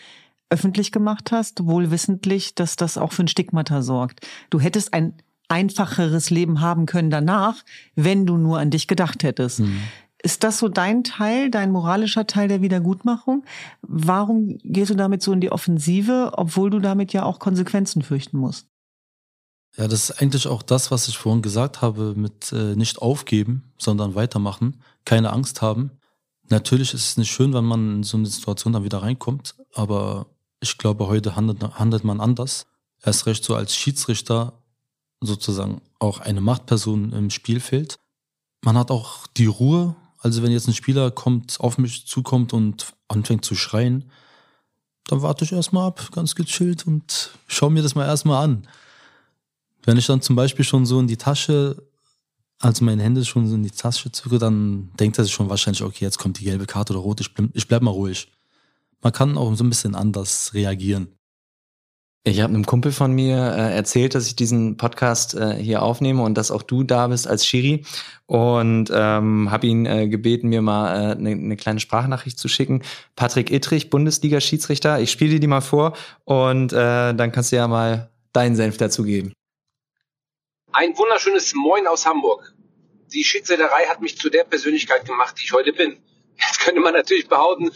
öffentlich 0.50 0.92
gemacht 0.92 1.32
hast, 1.32 1.66
wohlwissentlich, 1.66 2.56
dass 2.56 2.76
das 2.76 2.98
auch 2.98 3.14
für 3.14 3.24
ein 3.24 3.28
Stigmata 3.28 3.84
sorgt. 3.84 4.26
Du 4.50 4.60
hättest 4.60 4.94
ein 4.94 5.14
einfacheres 5.50 6.30
Leben 6.30 6.62
haben 6.62 6.86
können 6.86 7.10
danach, 7.10 7.64
wenn 7.96 8.26
du 8.26 8.38
nur 8.38 8.60
an 8.60 8.70
dich 8.70 8.88
gedacht 8.88 9.24
hättest. 9.24 9.60
Hm. 9.60 9.82
Ist 10.22 10.44
das 10.44 10.60
so 10.60 10.68
dein 10.68 11.04
Teil, 11.04 11.50
dein 11.50 11.72
moralischer 11.72 12.28
Teil 12.28 12.50
der 12.50 12.62
Wiedergutmachung? 12.62 13.46
Warum 13.82 14.58
gehst 14.64 14.92
du 14.92 14.96
damit 14.96 15.22
so 15.22 15.32
in 15.32 15.40
die 15.40 15.52
Offensive, 15.52 16.34
obwohl 16.36 16.70
du 16.70 16.80
damit 16.80 17.14
ja 17.14 17.24
auch 17.24 17.40
Konsequenzen 17.40 18.02
fürchten 18.02 18.38
musst? 18.38 18.68
Ja, 19.78 19.88
das 19.88 20.10
ist 20.10 20.22
eigentlich 20.22 20.48
auch 20.48 20.62
das, 20.62 20.92
was 20.92 21.08
ich 21.08 21.18
vorhin 21.18 21.42
gesagt 21.42 21.82
habe, 21.82 22.14
mit 22.16 22.52
äh, 22.52 22.76
nicht 22.76 23.02
aufgeben, 23.02 23.72
sondern 23.78 24.16
weitermachen, 24.16 24.82
keine 25.06 25.32
Angst 25.32 25.62
haben. 25.62 25.92
Natürlich 26.50 26.94
ist 26.94 27.08
es 27.08 27.18
nicht 27.18 27.32
schön, 27.32 27.54
wenn 27.54 27.66
man 27.66 27.98
in 27.98 28.04
so 28.04 28.18
eine 28.18 28.26
Situation 28.26 28.74
dann 28.74 28.84
wieder 28.84 29.04
reinkommt, 29.04 29.56
aber 29.74 30.26
ich 30.60 30.78
glaube, 30.78 31.08
heute 31.08 31.36
handelt, 31.36 31.64
handelt 31.80 32.04
man 32.04 32.20
anders. 32.20 32.66
Erst 33.04 33.26
recht 33.28 33.44
so 33.44 33.56
als 33.56 33.76
Schiedsrichter 33.76 34.62
sozusagen 35.22 35.82
auch 36.00 36.20
eine 36.20 36.42
Machtperson 36.42 37.14
im 37.14 37.30
Spielfeld. 37.30 38.00
Man 38.62 38.78
hat 38.78 38.92
auch 38.92 39.28
die 39.28 39.46
Ruhe, 39.46 39.96
also 40.20 40.44
wenn 40.44 40.52
jetzt 40.52 40.68
ein 40.68 40.74
Spieler 40.74 41.12
kommt, 41.12 41.60
auf 41.60 41.78
mich 41.78 42.06
zukommt 42.06 42.54
und 42.54 42.94
anfängt 43.08 43.46
zu 43.46 43.56
schreien, 43.56 44.12
dann 45.08 45.22
warte 45.22 45.44
ich 45.44 45.54
erstmal 45.54 45.88
ab, 45.88 46.10
ganz 46.12 46.36
gechillt 46.36 46.86
und 46.86 47.32
schau 47.48 47.70
mir 47.70 47.82
das 47.82 47.96
mal 47.96 48.06
erstmal 48.06 48.44
an. 48.44 48.68
Wenn 49.84 49.98
ich 49.98 50.06
dann 50.06 50.22
zum 50.22 50.36
Beispiel 50.36 50.66
schon 50.66 50.86
so 50.86 51.00
in 51.00 51.08
die 51.08 51.18
Tasche, 51.18 51.88
also 52.60 52.84
meine 52.84 53.02
Hände 53.02 53.26
schon 53.26 53.48
so 53.48 53.56
in 53.56 53.64
die 53.64 53.72
Tasche 53.72 54.12
zücke, 54.12 54.38
dann 54.38 54.92
denkt 55.00 55.18
er 55.18 55.24
sich 55.24 55.34
schon 55.34 55.50
wahrscheinlich, 55.50 55.82
okay, 55.82 56.04
jetzt 56.04 56.20
kommt 56.20 56.40
die 56.40 56.44
gelbe 56.44 56.66
Karte 56.66 56.94
oder 56.94 57.02
rot, 57.02 57.22
ich 57.22 57.34
bleib, 57.34 57.50
ich 57.54 57.68
bleib 57.68 57.82
mal 57.82 57.92
ruhig. 57.92 58.32
Man 59.02 59.14
kann 59.14 59.38
auch 59.38 59.56
so 59.56 59.64
ein 59.64 59.70
bisschen 59.70 59.96
anders 59.96 60.54
reagieren. 60.54 61.08
Ich 62.26 62.42
habe 62.42 62.54
einem 62.54 62.66
Kumpel 62.66 62.92
von 62.92 63.14
mir 63.14 63.38
äh, 63.38 63.76
erzählt, 63.76 64.14
dass 64.14 64.28
ich 64.28 64.36
diesen 64.36 64.76
Podcast 64.76 65.36
äh, 65.36 65.56
hier 65.56 65.82
aufnehme 65.82 66.22
und 66.22 66.38
dass 66.38 66.52
auch 66.52 66.64
du 66.64 66.84
da 66.84 67.08
bist 67.08 67.28
als 67.28 67.46
Schiri 67.46 67.86
und 68.26 68.92
ähm, 68.94 69.50
habe 69.50 69.68
ihn 69.68 69.86
äh, 69.86 70.10
gebeten, 70.10 70.50
mir 70.50 70.62
mal 70.62 70.94
eine 70.94 71.32
äh, 71.32 71.36
ne, 71.36 71.36
ne 71.36 71.56
kleine 71.56 71.80
Sprachnachricht 71.80 72.38
zu 72.38 72.50
schicken. 72.50 72.84
Patrick 73.16 73.52
Ittrich, 73.52 73.90
Bundesliga-Schiedsrichter. 73.90 75.00
Ich 75.00 75.12
spiele 75.12 75.32
dir 75.32 75.40
die 75.40 75.48
mal 75.48 75.62
vor 75.62 75.96
und 76.26 76.74
äh, 76.74 77.14
dann 77.14 77.32
kannst 77.32 77.54
du 77.54 77.56
ja 77.56 77.70
mal 77.70 78.12
deinen 78.34 78.58
Senf 78.58 78.76
dazugeben. 78.76 79.32
Ein 80.74 80.98
wunderschönes 80.98 81.54
Moin 81.56 81.88
aus 81.88 82.06
Hamburg. 82.06 82.54
Die 83.14 83.24
Schiedsrichterei 83.24 83.86
hat 83.88 84.02
mich 84.02 84.18
zu 84.18 84.30
der 84.30 84.44
Persönlichkeit 84.44 85.06
gemacht, 85.06 85.36
die 85.40 85.46
ich 85.46 85.54
heute 85.54 85.72
bin. 85.72 85.98
Jetzt 86.36 86.60
könnte 86.60 86.82
man 86.82 86.94
natürlich 86.94 87.30
behaupten, 87.30 87.72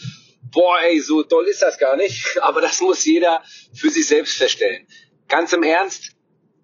boah, 0.54 0.80
ey, 0.82 1.00
so 1.00 1.24
toll 1.24 1.48
ist 1.48 1.62
das 1.62 1.78
gar 1.78 1.98
nicht. 1.98 2.38
Aber 2.42 2.62
das 2.62 2.80
muss 2.82 3.04
jeder 3.06 3.44
für 3.74 3.90
sich 3.90 4.08
selbst 4.08 4.38
feststellen. 4.38 4.88
Ganz 5.28 5.52
im 5.54 5.64
Ernst, 5.64 6.12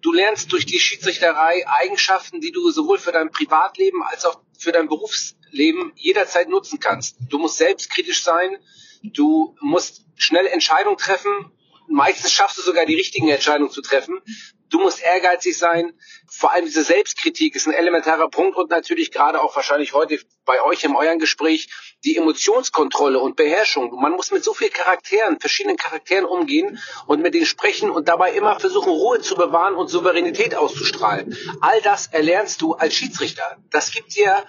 du 0.00 0.12
lernst 0.12 0.52
durch 0.52 0.64
die 0.64 0.78
Schiedsrichterei 0.78 1.66
Eigenschaften, 1.66 2.40
die 2.40 2.52
du 2.52 2.70
sowohl 2.70 2.98
für 2.98 3.12
dein 3.12 3.30
Privatleben 3.30 4.02
als 4.02 4.24
auch 4.24 4.40
für 4.58 4.72
dein 4.72 4.88
Berufsleben 4.88 5.92
jederzeit 5.96 6.48
nutzen 6.48 6.78
kannst. 6.80 7.16
Du 7.28 7.38
musst 7.38 7.58
selbstkritisch 7.58 8.22
sein, 8.22 8.56
du 9.02 9.56
musst 9.60 10.04
schnell 10.16 10.46
Entscheidungen 10.46 10.98
treffen. 10.98 11.52
Meistens 11.88 12.32
schaffst 12.32 12.58
du 12.58 12.62
sogar 12.62 12.86
die 12.86 12.94
richtigen 12.94 13.28
Entscheidungen 13.28 13.70
zu 13.70 13.82
treffen. 13.82 14.20
Du 14.68 14.78
musst 14.78 15.02
ehrgeizig 15.02 15.58
sein. 15.58 15.92
Vor 16.28 16.52
allem 16.52 16.64
diese 16.64 16.84
Selbstkritik 16.84 17.56
ist 17.56 17.66
ein 17.66 17.72
elementarer 17.72 18.30
Punkt 18.30 18.56
und 18.56 18.70
natürlich 18.70 19.10
gerade 19.10 19.42
auch 19.42 19.56
wahrscheinlich 19.56 19.92
heute 19.92 20.20
bei 20.44 20.62
euch 20.62 20.84
in 20.84 20.94
eurem 20.94 21.18
Gespräch 21.18 21.68
die 22.04 22.16
Emotionskontrolle 22.16 23.18
und 23.18 23.36
Beherrschung. 23.36 23.94
Man 24.00 24.12
muss 24.12 24.30
mit 24.30 24.42
so 24.42 24.54
vielen 24.54 24.72
Charakteren, 24.72 25.38
verschiedenen 25.38 25.76
Charakteren 25.76 26.24
umgehen 26.24 26.78
und 27.06 27.20
mit 27.20 27.34
denen 27.34 27.46
sprechen 27.46 27.90
und 27.90 28.08
dabei 28.08 28.32
immer 28.32 28.58
versuchen, 28.58 28.90
Ruhe 28.90 29.20
zu 29.20 29.34
bewahren 29.34 29.74
und 29.74 29.88
Souveränität 29.88 30.54
auszustrahlen. 30.54 31.36
All 31.60 31.80
das 31.82 32.06
erlernst 32.06 32.62
du 32.62 32.74
als 32.74 32.94
Schiedsrichter. 32.94 33.58
Das 33.70 33.90
gibt 33.90 34.16
dir 34.16 34.44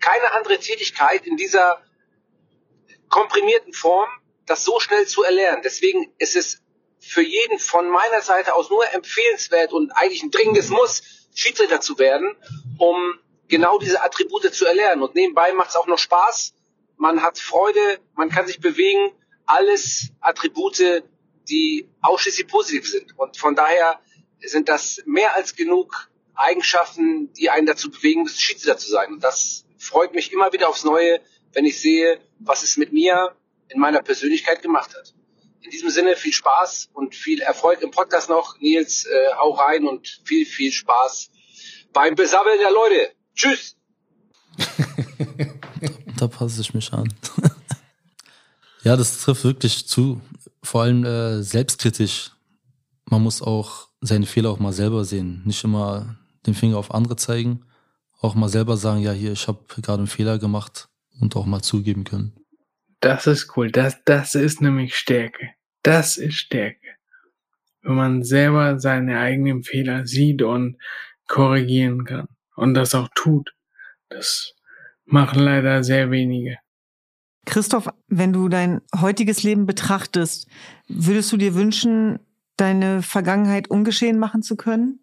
keine 0.00 0.32
andere 0.32 0.58
Tätigkeit 0.58 1.26
in 1.26 1.36
dieser 1.36 1.80
komprimierten 3.08 3.72
Form, 3.72 4.08
das 4.46 4.64
so 4.64 4.80
schnell 4.80 5.06
zu 5.06 5.22
erlernen. 5.22 5.62
Deswegen 5.64 6.12
ist 6.18 6.36
es 6.36 6.62
für 7.00 7.22
jeden 7.22 7.58
von 7.58 7.88
meiner 7.88 8.22
Seite 8.22 8.54
aus 8.54 8.70
nur 8.70 8.92
empfehlenswert 8.92 9.72
und 9.72 9.92
eigentlich 9.92 10.22
ein 10.22 10.30
dringendes 10.30 10.68
Muss, 10.68 11.02
Schiedsrichter 11.34 11.80
zu 11.80 11.98
werden, 11.98 12.36
um 12.78 13.18
genau 13.46 13.78
diese 13.78 14.02
Attribute 14.02 14.52
zu 14.52 14.66
erlernen. 14.66 15.02
Und 15.02 15.14
nebenbei 15.14 15.52
macht 15.52 15.70
es 15.70 15.76
auch 15.76 15.86
noch 15.86 15.98
Spaß. 15.98 16.54
Man 16.98 17.22
hat 17.22 17.38
Freude, 17.38 18.00
man 18.14 18.28
kann 18.28 18.46
sich 18.46 18.60
bewegen. 18.60 19.12
Alles 19.46 20.10
Attribute, 20.20 21.04
die 21.48 21.88
ausschließlich 22.02 22.48
positiv 22.48 22.90
sind. 22.90 23.16
Und 23.16 23.36
von 23.36 23.54
daher 23.54 24.00
sind 24.40 24.68
das 24.68 25.02
mehr 25.06 25.34
als 25.34 25.54
genug 25.54 26.10
Eigenschaften, 26.34 27.32
die 27.32 27.50
einen 27.50 27.66
dazu 27.66 27.90
bewegen, 27.90 28.28
Schiedsrichter 28.28 28.78
zu 28.78 28.90
sein. 28.90 29.12
Und 29.12 29.24
das 29.24 29.64
freut 29.78 30.14
mich 30.14 30.32
immer 30.32 30.52
wieder 30.52 30.68
aufs 30.68 30.84
Neue, 30.84 31.20
wenn 31.52 31.64
ich 31.64 31.80
sehe, 31.80 32.20
was 32.40 32.62
es 32.62 32.76
mit 32.76 32.92
mir 32.92 33.34
in 33.68 33.80
meiner 33.80 34.02
Persönlichkeit 34.02 34.62
gemacht 34.62 34.94
hat. 34.96 35.14
In 35.60 35.70
diesem 35.70 35.90
Sinne 35.90 36.16
viel 36.16 36.32
Spaß 36.32 36.90
und 36.92 37.14
viel 37.14 37.40
Erfolg 37.40 37.80
im 37.82 37.90
Podcast 37.90 38.28
noch. 38.28 38.58
Nils, 38.60 39.06
äh, 39.06 39.34
hau 39.36 39.50
rein 39.50 39.86
und 39.86 40.20
viel, 40.24 40.46
viel 40.46 40.72
Spaß 40.72 41.30
beim 41.92 42.14
Besabbeln 42.14 42.58
der 42.58 42.70
Leute. 42.70 43.12
Tschüss! 43.34 43.76
da 46.20 46.28
passe 46.28 46.60
ich 46.60 46.74
mich 46.74 46.92
an. 46.92 47.12
ja, 48.82 48.96
das 48.96 49.20
trifft 49.20 49.44
wirklich 49.44 49.86
zu. 49.86 50.20
Vor 50.62 50.82
allem 50.82 51.04
äh, 51.04 51.42
selbstkritisch. 51.42 52.32
Man 53.06 53.22
muss 53.22 53.42
auch 53.42 53.88
seine 54.00 54.26
Fehler 54.26 54.50
auch 54.50 54.58
mal 54.58 54.72
selber 54.72 55.04
sehen. 55.04 55.42
Nicht 55.44 55.64
immer 55.64 56.16
den 56.46 56.54
Finger 56.54 56.76
auf 56.76 56.94
andere 56.94 57.16
zeigen. 57.16 57.64
Auch 58.20 58.34
mal 58.34 58.48
selber 58.48 58.76
sagen, 58.76 59.00
ja, 59.00 59.12
hier, 59.12 59.32
ich 59.32 59.48
habe 59.48 59.64
gerade 59.68 59.98
einen 59.98 60.06
Fehler 60.06 60.38
gemacht 60.38 60.88
und 61.20 61.36
auch 61.36 61.46
mal 61.46 61.62
zugeben 61.62 62.04
können. 62.04 62.32
Das 63.00 63.26
ist 63.26 63.56
cool. 63.56 63.70
Das, 63.70 64.02
das 64.04 64.34
ist 64.34 64.60
nämlich 64.60 64.96
Stärke. 64.96 65.50
Das 65.82 66.16
ist 66.16 66.34
Stärke. 66.34 66.96
Wenn 67.82 67.94
man 67.94 68.24
selber 68.24 68.80
seine 68.80 69.20
eigenen 69.20 69.62
Fehler 69.62 70.06
sieht 70.06 70.42
und 70.42 70.78
korrigieren 71.28 72.04
kann 72.04 72.26
und 72.56 72.74
das 72.74 72.94
auch 72.94 73.08
tut. 73.14 73.54
Das 74.08 74.54
machen 75.12 75.40
leider 75.40 75.82
sehr 75.84 76.10
wenige. 76.10 76.58
Christoph, 77.46 77.88
wenn 78.08 78.32
du 78.32 78.48
dein 78.48 78.82
heutiges 79.00 79.42
Leben 79.42 79.66
betrachtest, 79.66 80.48
würdest 80.86 81.32
du 81.32 81.36
dir 81.36 81.54
wünschen, 81.54 82.18
deine 82.56 83.02
Vergangenheit 83.02 83.70
ungeschehen 83.70 84.18
machen 84.18 84.42
zu 84.42 84.56
können? 84.56 85.00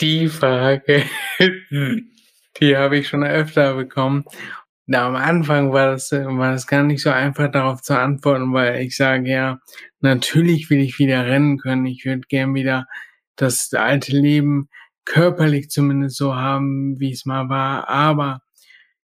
Die 0.00 0.28
Frage, 0.28 1.04
die 2.60 2.76
habe 2.76 2.98
ich 2.98 3.08
schon 3.08 3.22
öfter 3.22 3.74
bekommen. 3.74 4.24
Na, 4.86 5.06
am 5.06 5.16
Anfang 5.16 5.72
war 5.72 5.92
das, 5.92 6.12
war 6.12 6.52
das 6.52 6.66
gar 6.66 6.82
nicht 6.82 7.02
so 7.02 7.10
einfach 7.10 7.50
darauf 7.50 7.82
zu 7.82 7.98
antworten, 7.98 8.52
weil 8.52 8.82
ich 8.82 8.96
sage 8.96 9.28
ja, 9.30 9.58
natürlich 10.00 10.70
will 10.70 10.80
ich 10.80 10.98
wieder 10.98 11.26
rennen 11.26 11.58
können. 11.58 11.86
Ich 11.86 12.04
würde 12.04 12.22
gern 12.28 12.54
wieder 12.54 12.86
das 13.36 13.72
alte 13.74 14.16
Leben 14.16 14.68
körperlich 15.04 15.70
zumindest 15.70 16.16
so 16.16 16.34
haben, 16.34 16.98
wie 16.98 17.12
es 17.12 17.24
mal 17.26 17.48
war. 17.48 17.88
Aber 17.88 18.40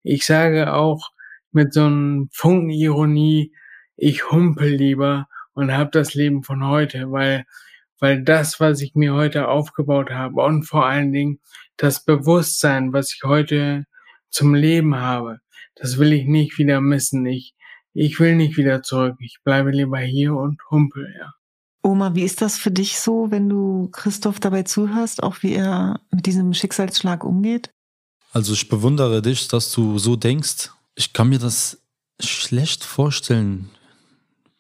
ich 0.03 0.25
sage 0.25 0.73
auch 0.73 1.11
mit 1.53 1.73
so 1.73 1.85
einem 1.85 2.29
Funken 2.33 2.71
Ironie, 2.71 3.53
ich 3.97 4.31
humpel 4.31 4.69
lieber 4.69 5.27
und 5.53 5.73
habe 5.73 5.91
das 5.91 6.15
Leben 6.15 6.43
von 6.43 6.67
heute, 6.67 7.11
weil, 7.13 7.45
weil 8.01 8.23
das, 8.23 8.59
was 8.59 8.81
ich 8.81 8.95
mir 8.95 9.15
heute 9.15 9.49
aufgebaut 9.49 10.11
habe 10.11 10.43
und 10.43 10.65
vor 10.65 10.87
allen 10.87 11.13
Dingen 11.13 11.41
das 11.77 12.05
Bewusstsein, 12.05 12.93
was 12.93 13.13
ich 13.15 13.23
heute 13.25 13.85
zum 14.31 14.55
Leben 14.55 14.97
habe, 14.97 15.41
das 15.75 15.99
will 15.99 16.13
ich 16.13 16.27
nicht 16.27 16.59
wieder 16.59 16.81
missen. 16.81 17.27
Ich, 17.27 17.55
ich 17.93 18.19
will 18.19 18.35
nicht 18.35 18.57
wieder 18.57 18.83
zurück. 18.83 19.17
Ich 19.21 19.39
bleibe 19.45 19.71
lieber 19.71 19.99
hier 19.99 20.35
und 20.35 20.61
humpel, 20.71 21.15
ja. 21.19 21.33
Oma, 21.85 22.15
wie 22.15 22.23
ist 22.23 22.41
das 22.41 22.59
für 22.59 22.71
dich 22.71 23.01
so, 23.01 23.33
wenn 23.33 23.49
du 23.49 23.89
Christoph 23.91 24.39
dabei 24.39 24.63
zuhörst, 24.63 25.23
auch 25.23 25.43
wie 25.43 25.55
er 25.55 26.01
mit 26.13 26.27
diesem 26.27 26.55
Schicksalsschlag 26.55 27.25
umgeht? 27.25 27.73
Also 28.33 28.55
ich 28.55 28.69
bewundere 28.69 29.21
dich, 29.21 29.47
dass 29.49 29.71
du 29.73 29.99
so 29.99 30.17
denkst. 30.17 30.71
Ich 30.95 31.13
kann 31.13 31.29
mir 31.29 31.39
das 31.39 31.79
schlecht 32.19 32.83
vorstellen. 32.83 33.69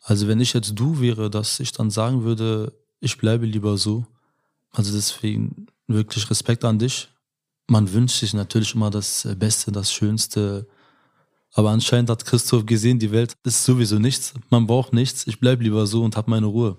Also 0.02 0.28
wenn 0.28 0.40
ich 0.40 0.52
jetzt 0.52 0.74
du 0.74 1.00
wäre, 1.00 1.30
dass 1.30 1.58
ich 1.58 1.72
dann 1.72 1.90
sagen 1.90 2.22
würde, 2.22 2.74
ich 3.00 3.16
bleibe 3.16 3.46
lieber 3.46 3.78
so. 3.78 4.04
Also 4.72 4.92
deswegen 4.94 5.66
wirklich 5.86 6.28
Respekt 6.28 6.64
an 6.64 6.78
dich. 6.78 7.08
Man 7.66 7.90
wünscht 7.92 8.20
sich 8.20 8.34
natürlich 8.34 8.74
immer 8.74 8.90
das 8.90 9.26
Beste, 9.38 9.72
das 9.72 9.90
Schönste. 9.90 10.68
Aber 11.54 11.70
anscheinend 11.70 12.10
hat 12.10 12.26
Christoph 12.26 12.66
gesehen, 12.66 12.98
die 12.98 13.10
Welt 13.10 13.34
ist 13.42 13.64
sowieso 13.64 13.98
nichts. 13.98 14.34
Man 14.50 14.66
braucht 14.66 14.92
nichts. 14.92 15.26
Ich 15.26 15.40
bleibe 15.40 15.64
lieber 15.64 15.86
so 15.86 16.02
und 16.02 16.16
habe 16.16 16.30
meine 16.30 16.46
Ruhe. 16.46 16.76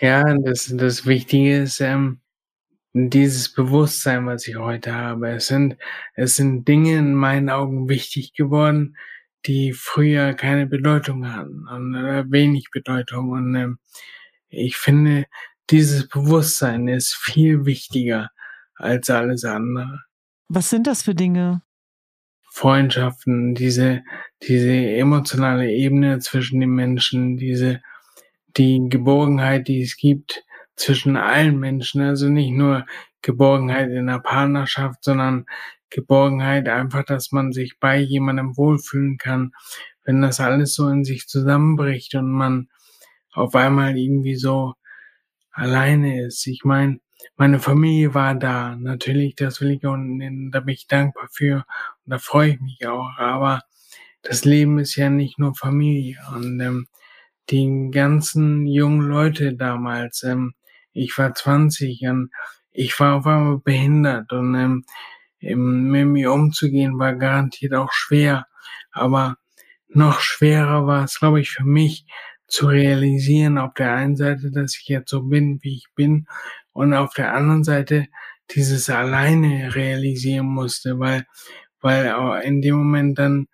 Ja, 0.00 0.22
das, 0.38 0.72
das 0.72 1.04
Wichtige 1.04 1.62
ist 1.62 1.80
ähm, 1.80 2.20
dieses 2.92 3.52
Bewusstsein, 3.52 4.26
was 4.26 4.46
ich 4.46 4.56
heute 4.56 4.94
habe. 4.94 5.30
Es 5.30 5.46
sind, 5.46 5.76
es 6.14 6.36
sind 6.36 6.66
Dinge 6.66 6.98
in 6.98 7.14
meinen 7.14 7.48
Augen 7.48 7.88
wichtig 7.88 8.32
geworden, 8.34 8.96
die 9.46 9.72
früher 9.72 10.34
keine 10.34 10.66
Bedeutung 10.66 11.32
hatten 11.32 11.66
oder 11.68 12.30
wenig 12.30 12.70
Bedeutung. 12.72 13.30
Und 13.30 13.54
ähm, 13.54 13.78
ich 14.48 14.76
finde, 14.76 15.26
dieses 15.70 16.08
Bewusstsein 16.08 16.88
ist 16.88 17.14
viel 17.14 17.64
wichtiger 17.64 18.30
als 18.74 19.08
alles 19.08 19.44
andere. 19.44 20.00
Was 20.48 20.70
sind 20.70 20.86
das 20.86 21.02
für 21.02 21.14
Dinge? 21.14 21.62
Freundschaften, 22.52 23.54
diese, 23.54 24.02
diese 24.42 24.72
emotionale 24.72 25.70
Ebene 25.70 26.18
zwischen 26.18 26.58
den 26.58 26.70
Menschen, 26.70 27.36
diese 27.36 27.80
die 28.56 28.80
Geborgenheit, 28.88 29.68
die 29.68 29.82
es 29.82 29.96
gibt 29.96 30.44
zwischen 30.80 31.16
allen 31.16 31.58
Menschen. 31.58 32.00
Also 32.00 32.28
nicht 32.28 32.52
nur 32.52 32.86
Geborgenheit 33.22 33.90
in 33.90 34.06
der 34.06 34.20
Partnerschaft, 34.20 35.04
sondern 35.04 35.44
Geborgenheit 35.90 36.68
einfach, 36.68 37.04
dass 37.04 37.32
man 37.32 37.52
sich 37.52 37.78
bei 37.78 37.98
jemandem 37.98 38.56
wohlfühlen 38.56 39.18
kann, 39.18 39.52
wenn 40.04 40.22
das 40.22 40.40
alles 40.40 40.74
so 40.74 40.88
in 40.88 41.04
sich 41.04 41.26
zusammenbricht 41.26 42.14
und 42.14 42.30
man 42.30 42.68
auf 43.32 43.54
einmal 43.54 43.96
irgendwie 43.96 44.36
so 44.36 44.74
alleine 45.52 46.24
ist. 46.24 46.46
Ich 46.46 46.64
meine, 46.64 47.00
meine 47.36 47.58
Familie 47.58 48.14
war 48.14 48.34
da. 48.34 48.76
Natürlich, 48.76 49.34
das 49.34 49.60
will 49.60 49.72
ich 49.72 49.84
auch, 49.84 49.96
da 49.96 50.60
bin 50.60 50.74
ich 50.74 50.86
dankbar 50.86 51.28
für 51.30 51.64
und 52.04 52.10
da 52.12 52.18
freue 52.18 52.50
ich 52.50 52.60
mich 52.60 52.86
auch. 52.86 53.10
Aber 53.18 53.60
das 54.22 54.44
Leben 54.44 54.78
ist 54.78 54.96
ja 54.96 55.10
nicht 55.10 55.38
nur 55.38 55.54
Familie 55.54 56.18
und 56.34 56.58
ähm, 56.60 56.86
die 57.50 57.90
ganzen 57.90 58.66
jungen 58.66 59.02
Leute 59.02 59.54
damals. 59.54 60.22
Ähm, 60.22 60.54
ich 60.92 61.16
war 61.18 61.34
20 61.34 62.02
und 62.08 62.30
ich 62.72 62.98
war 63.00 63.16
auf 63.16 63.26
einmal 63.26 63.58
behindert 63.58 64.32
und 64.32 64.54
ähm, 64.54 64.84
mit 65.90 66.06
mir 66.06 66.32
umzugehen 66.32 66.98
war 66.98 67.14
garantiert 67.14 67.74
auch 67.74 67.92
schwer. 67.92 68.46
Aber 68.92 69.36
noch 69.88 70.20
schwerer 70.20 70.86
war 70.86 71.04
es, 71.04 71.18
glaube 71.18 71.40
ich, 71.40 71.50
für 71.50 71.64
mich 71.64 72.06
zu 72.46 72.66
realisieren, 72.66 73.58
auf 73.58 73.74
der 73.74 73.94
einen 73.94 74.16
Seite, 74.16 74.50
dass 74.50 74.76
ich 74.76 74.88
jetzt 74.88 75.10
so 75.10 75.22
bin, 75.22 75.58
wie 75.62 75.76
ich 75.76 75.86
bin, 75.94 76.26
und 76.72 76.94
auf 76.94 77.14
der 77.14 77.34
anderen 77.34 77.64
Seite 77.64 78.06
dieses 78.50 78.90
alleine 78.90 79.74
realisieren 79.74 80.46
musste, 80.46 80.98
weil, 80.98 81.26
weil 81.80 82.42
in 82.42 82.62
dem 82.62 82.76
Moment 82.76 83.18
dann 83.18 83.46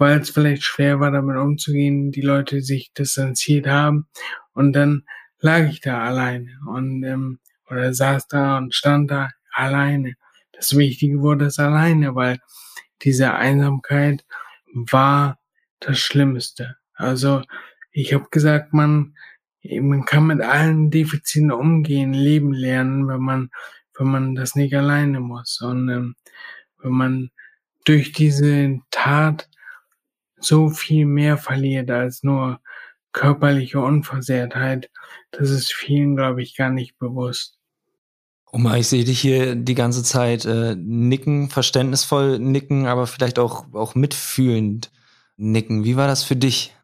weil 0.00 0.20
es 0.20 0.30
vielleicht 0.30 0.64
schwer 0.64 0.98
war, 0.98 1.10
damit 1.10 1.36
umzugehen, 1.36 2.10
die 2.10 2.22
Leute 2.22 2.62
sich 2.62 2.90
distanziert 2.94 3.66
haben. 3.66 4.08
Und 4.54 4.72
dann 4.72 5.04
lag 5.40 5.68
ich 5.68 5.80
da 5.80 6.04
alleine 6.04 6.58
und 6.66 7.02
ähm, 7.04 7.38
oder 7.68 7.94
saß 7.94 8.28
da 8.28 8.58
und 8.58 8.74
stand 8.74 9.10
da 9.10 9.30
alleine. 9.52 10.14
Das 10.52 10.76
Wichtige 10.76 11.20
wurde 11.20 11.46
das 11.46 11.58
alleine, 11.58 12.14
weil 12.14 12.38
diese 13.02 13.34
Einsamkeit 13.34 14.24
war 14.72 15.38
das 15.80 15.98
Schlimmste. 15.98 16.76
Also 16.94 17.42
ich 17.92 18.12
habe 18.12 18.26
gesagt, 18.30 18.72
man 18.72 19.14
man 19.62 20.04
kann 20.06 20.26
mit 20.26 20.40
allen 20.40 20.90
Defiziten 20.90 21.52
umgehen, 21.52 22.12
leben 22.14 22.52
lernen, 22.52 23.08
wenn 23.08 23.20
man 23.20 23.50
wenn 23.98 24.08
man 24.08 24.34
das 24.34 24.54
nicht 24.54 24.74
alleine 24.74 25.20
muss 25.20 25.60
und 25.60 25.88
ähm, 25.90 26.16
wenn 26.78 26.92
man 26.92 27.30
durch 27.84 28.12
diese 28.12 28.78
Tat 28.90 29.48
so 30.38 30.70
viel 30.70 31.06
mehr 31.06 31.36
verliert 31.36 31.90
als 31.90 32.22
nur 32.22 32.60
körperliche 33.12 33.80
Unversehrtheit. 33.80 34.90
Das 35.30 35.50
ist 35.50 35.72
vielen, 35.72 36.16
glaube 36.16 36.42
ich, 36.42 36.56
gar 36.56 36.70
nicht 36.70 36.98
bewusst. 36.98 37.58
Oma, 38.52 38.76
ich 38.76 38.88
sehe 38.88 39.04
dich 39.04 39.20
hier 39.20 39.54
die 39.54 39.74
ganze 39.74 40.02
Zeit 40.02 40.44
äh, 40.44 40.74
nicken, 40.74 41.50
verständnisvoll 41.50 42.38
nicken, 42.38 42.86
aber 42.86 43.06
vielleicht 43.06 43.38
auch, 43.38 43.72
auch 43.72 43.94
mitfühlend 43.94 44.90
nicken. 45.36 45.84
Wie 45.84 45.96
war 45.96 46.08
das 46.08 46.24
für 46.24 46.36
dich, 46.36 46.74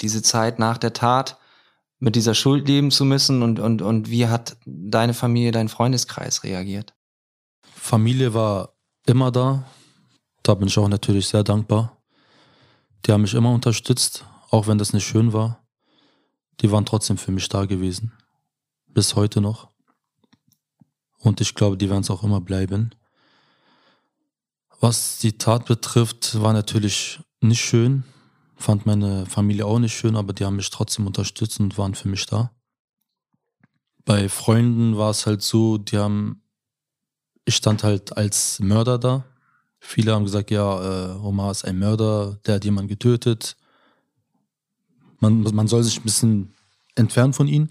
diese 0.00 0.22
Zeit 0.22 0.58
nach 0.58 0.78
der 0.78 0.92
Tat 0.92 1.38
mit 1.98 2.14
dieser 2.14 2.34
Schuld 2.34 2.68
leben 2.68 2.90
zu 2.90 3.04
müssen 3.04 3.42
und, 3.42 3.58
und, 3.58 3.82
und 3.82 4.10
wie 4.10 4.28
hat 4.28 4.56
deine 4.66 5.14
Familie, 5.14 5.50
dein 5.50 5.68
Freundeskreis 5.68 6.44
reagiert? 6.44 6.94
Familie 7.62 8.34
war 8.34 8.74
immer 9.06 9.32
da. 9.32 9.64
Da 10.42 10.54
bin 10.54 10.68
ich 10.68 10.78
auch 10.78 10.88
natürlich 10.88 11.26
sehr 11.28 11.42
dankbar. 11.42 11.96
Die 13.04 13.12
haben 13.12 13.22
mich 13.22 13.34
immer 13.34 13.52
unterstützt, 13.52 14.24
auch 14.50 14.68
wenn 14.68 14.78
das 14.78 14.92
nicht 14.92 15.06
schön 15.06 15.32
war. 15.32 15.65
Die 16.60 16.70
waren 16.70 16.86
trotzdem 16.86 17.18
für 17.18 17.32
mich 17.32 17.48
da 17.48 17.66
gewesen. 17.66 18.12
Bis 18.88 19.14
heute 19.14 19.40
noch. 19.40 19.68
Und 21.18 21.40
ich 21.40 21.54
glaube, 21.54 21.76
die 21.76 21.90
werden 21.90 22.02
es 22.02 22.10
auch 22.10 22.22
immer 22.22 22.40
bleiben. 22.40 22.90
Was 24.80 25.18
die 25.18 25.38
Tat 25.38 25.66
betrifft, 25.66 26.40
war 26.40 26.52
natürlich 26.52 27.20
nicht 27.40 27.60
schön. 27.60 28.04
Fand 28.56 28.86
meine 28.86 29.26
Familie 29.26 29.66
auch 29.66 29.78
nicht 29.78 29.94
schön, 29.96 30.16
aber 30.16 30.32
die 30.32 30.44
haben 30.44 30.56
mich 30.56 30.70
trotzdem 30.70 31.06
unterstützt 31.06 31.60
und 31.60 31.76
waren 31.78 31.94
für 31.94 32.08
mich 32.08 32.26
da. 32.26 32.50
Bei 34.04 34.28
Freunden 34.28 34.96
war 34.96 35.10
es 35.10 35.26
halt 35.26 35.42
so, 35.42 35.78
die 35.78 35.98
haben, 35.98 36.42
ich 37.44 37.56
stand 37.56 37.82
halt 37.82 38.16
als 38.16 38.60
Mörder 38.60 38.98
da. 38.98 39.24
Viele 39.80 40.14
haben 40.14 40.24
gesagt, 40.24 40.50
ja, 40.50 41.14
äh, 41.14 41.18
Omar 41.18 41.50
ist 41.50 41.64
ein 41.64 41.78
Mörder, 41.78 42.38
der 42.46 42.56
hat 42.56 42.64
jemanden 42.64 42.88
getötet. 42.88 43.56
Man, 45.18 45.42
man 45.42 45.68
soll 45.68 45.82
sich 45.82 45.98
ein 45.98 46.04
bisschen 46.04 46.54
entfernt 46.94 47.36
von 47.36 47.48
ihnen. 47.48 47.70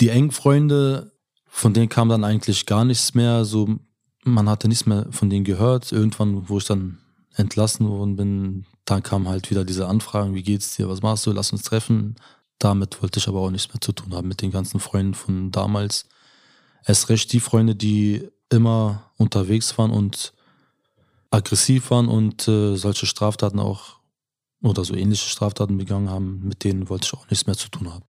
Die 0.00 0.08
engen 0.08 0.30
Freunde, 0.30 1.12
von 1.46 1.72
denen 1.72 1.88
kam 1.88 2.08
dann 2.08 2.24
eigentlich 2.24 2.66
gar 2.66 2.84
nichts 2.84 3.14
mehr. 3.14 3.44
So, 3.44 3.78
man 4.24 4.48
hatte 4.48 4.68
nichts 4.68 4.86
mehr 4.86 5.06
von 5.10 5.30
denen 5.30 5.44
gehört. 5.44 5.92
Irgendwann, 5.92 6.48
wo 6.48 6.58
ich 6.58 6.64
dann 6.64 6.98
entlassen 7.36 7.88
worden 7.88 8.16
bin, 8.16 8.66
dann 8.84 9.02
kam 9.02 9.28
halt 9.28 9.50
wieder 9.50 9.64
diese 9.64 9.86
Anfragen, 9.86 10.34
wie 10.34 10.42
geht's 10.42 10.76
dir, 10.76 10.88
was 10.88 11.02
machst 11.02 11.26
du, 11.26 11.32
lass 11.32 11.52
uns 11.52 11.62
treffen. 11.62 12.16
Damit 12.58 13.02
wollte 13.02 13.18
ich 13.18 13.28
aber 13.28 13.40
auch 13.40 13.50
nichts 13.50 13.72
mehr 13.72 13.80
zu 13.80 13.92
tun 13.92 14.14
haben 14.14 14.28
mit 14.28 14.42
den 14.42 14.50
ganzen 14.50 14.80
Freunden 14.80 15.14
von 15.14 15.50
damals. 15.50 16.06
Erst 16.86 17.08
recht 17.08 17.32
die 17.32 17.40
Freunde, 17.40 17.74
die 17.74 18.28
immer 18.50 19.10
unterwegs 19.16 19.76
waren 19.78 19.90
und 19.90 20.32
aggressiv 21.30 21.90
waren 21.90 22.08
und 22.08 22.46
äh, 22.46 22.76
solche 22.76 23.06
Straftaten 23.06 23.58
auch 23.58 23.96
oder 24.64 24.84
so 24.84 24.94
ähnliche 24.94 25.28
Straftaten 25.28 25.78
begangen 25.78 26.10
haben, 26.10 26.40
mit 26.44 26.64
denen 26.64 26.88
wollte 26.88 27.06
ich 27.06 27.14
auch 27.14 27.28
nichts 27.30 27.46
mehr 27.46 27.56
zu 27.56 27.68
tun 27.68 27.92
haben. 27.92 28.04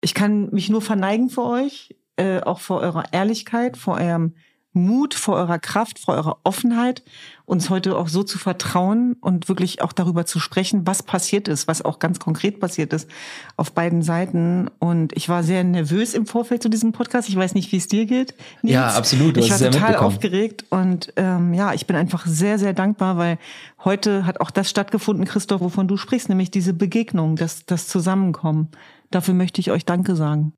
Ich 0.00 0.14
kann 0.14 0.50
mich 0.50 0.68
nur 0.68 0.82
verneigen 0.82 1.30
für 1.30 1.44
euch, 1.44 1.96
äh, 2.16 2.40
auch 2.40 2.60
vor 2.60 2.80
eurer 2.80 3.12
Ehrlichkeit, 3.12 3.76
vor 3.76 3.96
eurem 3.96 4.34
Mut, 4.76 5.14
vor 5.14 5.34
eurer 5.36 5.58
Kraft, 5.58 5.98
vor 5.98 6.14
eurer 6.14 6.36
Offenheit, 6.44 7.02
uns 7.46 7.70
heute 7.70 7.96
auch 7.96 8.08
so 8.08 8.22
zu 8.22 8.38
vertrauen 8.38 9.16
und 9.20 9.48
wirklich 9.48 9.82
auch 9.82 9.92
darüber 9.92 10.26
zu 10.26 10.38
sprechen, 10.38 10.86
was 10.86 11.02
passiert 11.02 11.48
ist, 11.48 11.66
was 11.66 11.82
auch 11.82 11.98
ganz 11.98 12.18
konkret 12.18 12.60
passiert 12.60 12.92
ist 12.92 13.08
auf 13.56 13.72
beiden 13.72 14.02
Seiten. 14.02 14.70
Und 14.78 15.16
ich 15.16 15.28
war 15.28 15.42
sehr 15.42 15.64
nervös 15.64 16.14
im 16.14 16.26
Vorfeld 16.26 16.62
zu 16.62 16.68
diesem 16.68 16.92
Podcast. 16.92 17.28
Ich 17.28 17.36
weiß 17.36 17.54
nicht, 17.54 17.72
wie 17.72 17.76
es 17.76 17.88
dir 17.88 18.06
geht. 18.06 18.34
Nils. 18.62 18.74
Ja, 18.74 18.88
absolut. 18.88 19.36
Du 19.36 19.40
ich 19.40 19.50
war 19.50 19.58
total 19.58 19.96
aufgeregt 19.96 20.64
und 20.70 21.12
ähm, 21.16 21.54
ja, 21.54 21.72
ich 21.72 21.86
bin 21.86 21.96
einfach 21.96 22.26
sehr, 22.26 22.58
sehr 22.58 22.72
dankbar, 22.72 23.16
weil 23.16 23.38
heute 23.84 24.26
hat 24.26 24.40
auch 24.40 24.50
das 24.50 24.68
stattgefunden, 24.68 25.24
Christoph, 25.24 25.60
wovon 25.60 25.88
du 25.88 25.96
sprichst, 25.96 26.28
nämlich 26.28 26.50
diese 26.50 26.74
Begegnung, 26.74 27.36
das, 27.36 27.64
das 27.64 27.88
Zusammenkommen. 27.88 28.68
Dafür 29.10 29.34
möchte 29.34 29.60
ich 29.60 29.70
euch 29.70 29.84
Danke 29.84 30.16
sagen. 30.16 30.52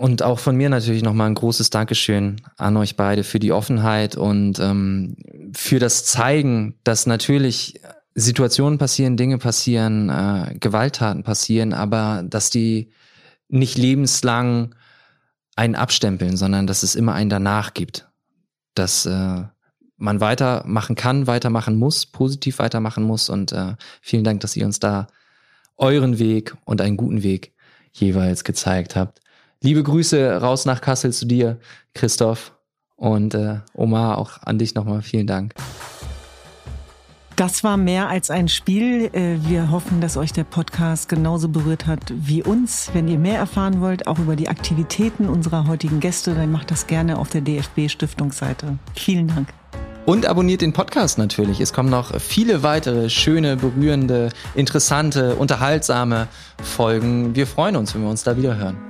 Und 0.00 0.22
auch 0.22 0.38
von 0.38 0.56
mir 0.56 0.70
natürlich 0.70 1.02
nochmal 1.02 1.26
ein 1.26 1.34
großes 1.34 1.68
Dankeschön 1.68 2.40
an 2.56 2.78
euch 2.78 2.96
beide 2.96 3.22
für 3.22 3.38
die 3.38 3.52
Offenheit 3.52 4.16
und 4.16 4.58
ähm, 4.58 5.14
für 5.52 5.78
das 5.78 6.06
Zeigen, 6.06 6.78
dass 6.84 7.04
natürlich 7.04 7.82
Situationen 8.14 8.78
passieren, 8.78 9.18
Dinge 9.18 9.36
passieren, 9.36 10.08
äh, 10.08 10.56
Gewalttaten 10.58 11.22
passieren, 11.22 11.74
aber 11.74 12.22
dass 12.26 12.48
die 12.48 12.92
nicht 13.48 13.76
lebenslang 13.76 14.74
einen 15.54 15.74
abstempeln, 15.74 16.38
sondern 16.38 16.66
dass 16.66 16.82
es 16.82 16.94
immer 16.94 17.12
einen 17.12 17.28
danach 17.28 17.74
gibt. 17.74 18.08
Dass 18.72 19.04
äh, 19.04 19.42
man 19.98 20.20
weitermachen 20.22 20.96
kann, 20.96 21.26
weitermachen 21.26 21.76
muss, 21.76 22.06
positiv 22.06 22.58
weitermachen 22.58 23.04
muss. 23.04 23.28
Und 23.28 23.52
äh, 23.52 23.74
vielen 24.00 24.24
Dank, 24.24 24.40
dass 24.40 24.56
ihr 24.56 24.64
uns 24.64 24.80
da 24.80 25.08
euren 25.76 26.18
Weg 26.18 26.56
und 26.64 26.80
einen 26.80 26.96
guten 26.96 27.22
Weg 27.22 27.52
jeweils 27.92 28.44
gezeigt 28.44 28.96
habt. 28.96 29.20
Liebe 29.62 29.82
Grüße 29.82 30.40
raus 30.40 30.64
nach 30.64 30.80
Kassel 30.80 31.12
zu 31.12 31.26
dir, 31.26 31.58
Christoph. 31.94 32.52
Und 32.96 33.34
äh, 33.34 33.58
Omar, 33.74 34.16
auch 34.16 34.42
an 34.42 34.58
dich 34.58 34.74
nochmal 34.74 35.02
vielen 35.02 35.26
Dank. 35.26 35.54
Das 37.36 37.62
war 37.62 37.76
mehr 37.76 38.08
als 38.08 38.30
ein 38.30 38.48
Spiel. 38.48 39.10
Äh, 39.12 39.36
wir 39.48 39.70
hoffen, 39.70 40.00
dass 40.00 40.16
euch 40.16 40.32
der 40.32 40.44
Podcast 40.44 41.10
genauso 41.10 41.48
berührt 41.48 41.86
hat 41.86 42.00
wie 42.10 42.42
uns. 42.42 42.90
Wenn 42.94 43.06
ihr 43.06 43.18
mehr 43.18 43.38
erfahren 43.38 43.82
wollt, 43.82 44.06
auch 44.06 44.18
über 44.18 44.34
die 44.34 44.48
Aktivitäten 44.48 45.28
unserer 45.28 45.66
heutigen 45.66 46.00
Gäste, 46.00 46.34
dann 46.34 46.50
macht 46.50 46.70
das 46.70 46.86
gerne 46.86 47.18
auf 47.18 47.28
der 47.28 47.42
DFB 47.42 47.88
Stiftungsseite. 47.88 48.78
Vielen 48.94 49.28
Dank. 49.28 49.48
Und 50.06 50.24
abonniert 50.24 50.62
den 50.62 50.72
Podcast 50.72 51.18
natürlich. 51.18 51.60
Es 51.60 51.74
kommen 51.74 51.90
noch 51.90 52.18
viele 52.18 52.62
weitere 52.62 53.10
schöne, 53.10 53.56
berührende, 53.56 54.30
interessante, 54.54 55.36
unterhaltsame 55.36 56.28
Folgen. 56.62 57.34
Wir 57.34 57.46
freuen 57.46 57.76
uns, 57.76 57.94
wenn 57.94 58.02
wir 58.02 58.08
uns 58.10 58.24
da 58.24 58.38
wieder 58.38 58.56
hören. 58.56 58.89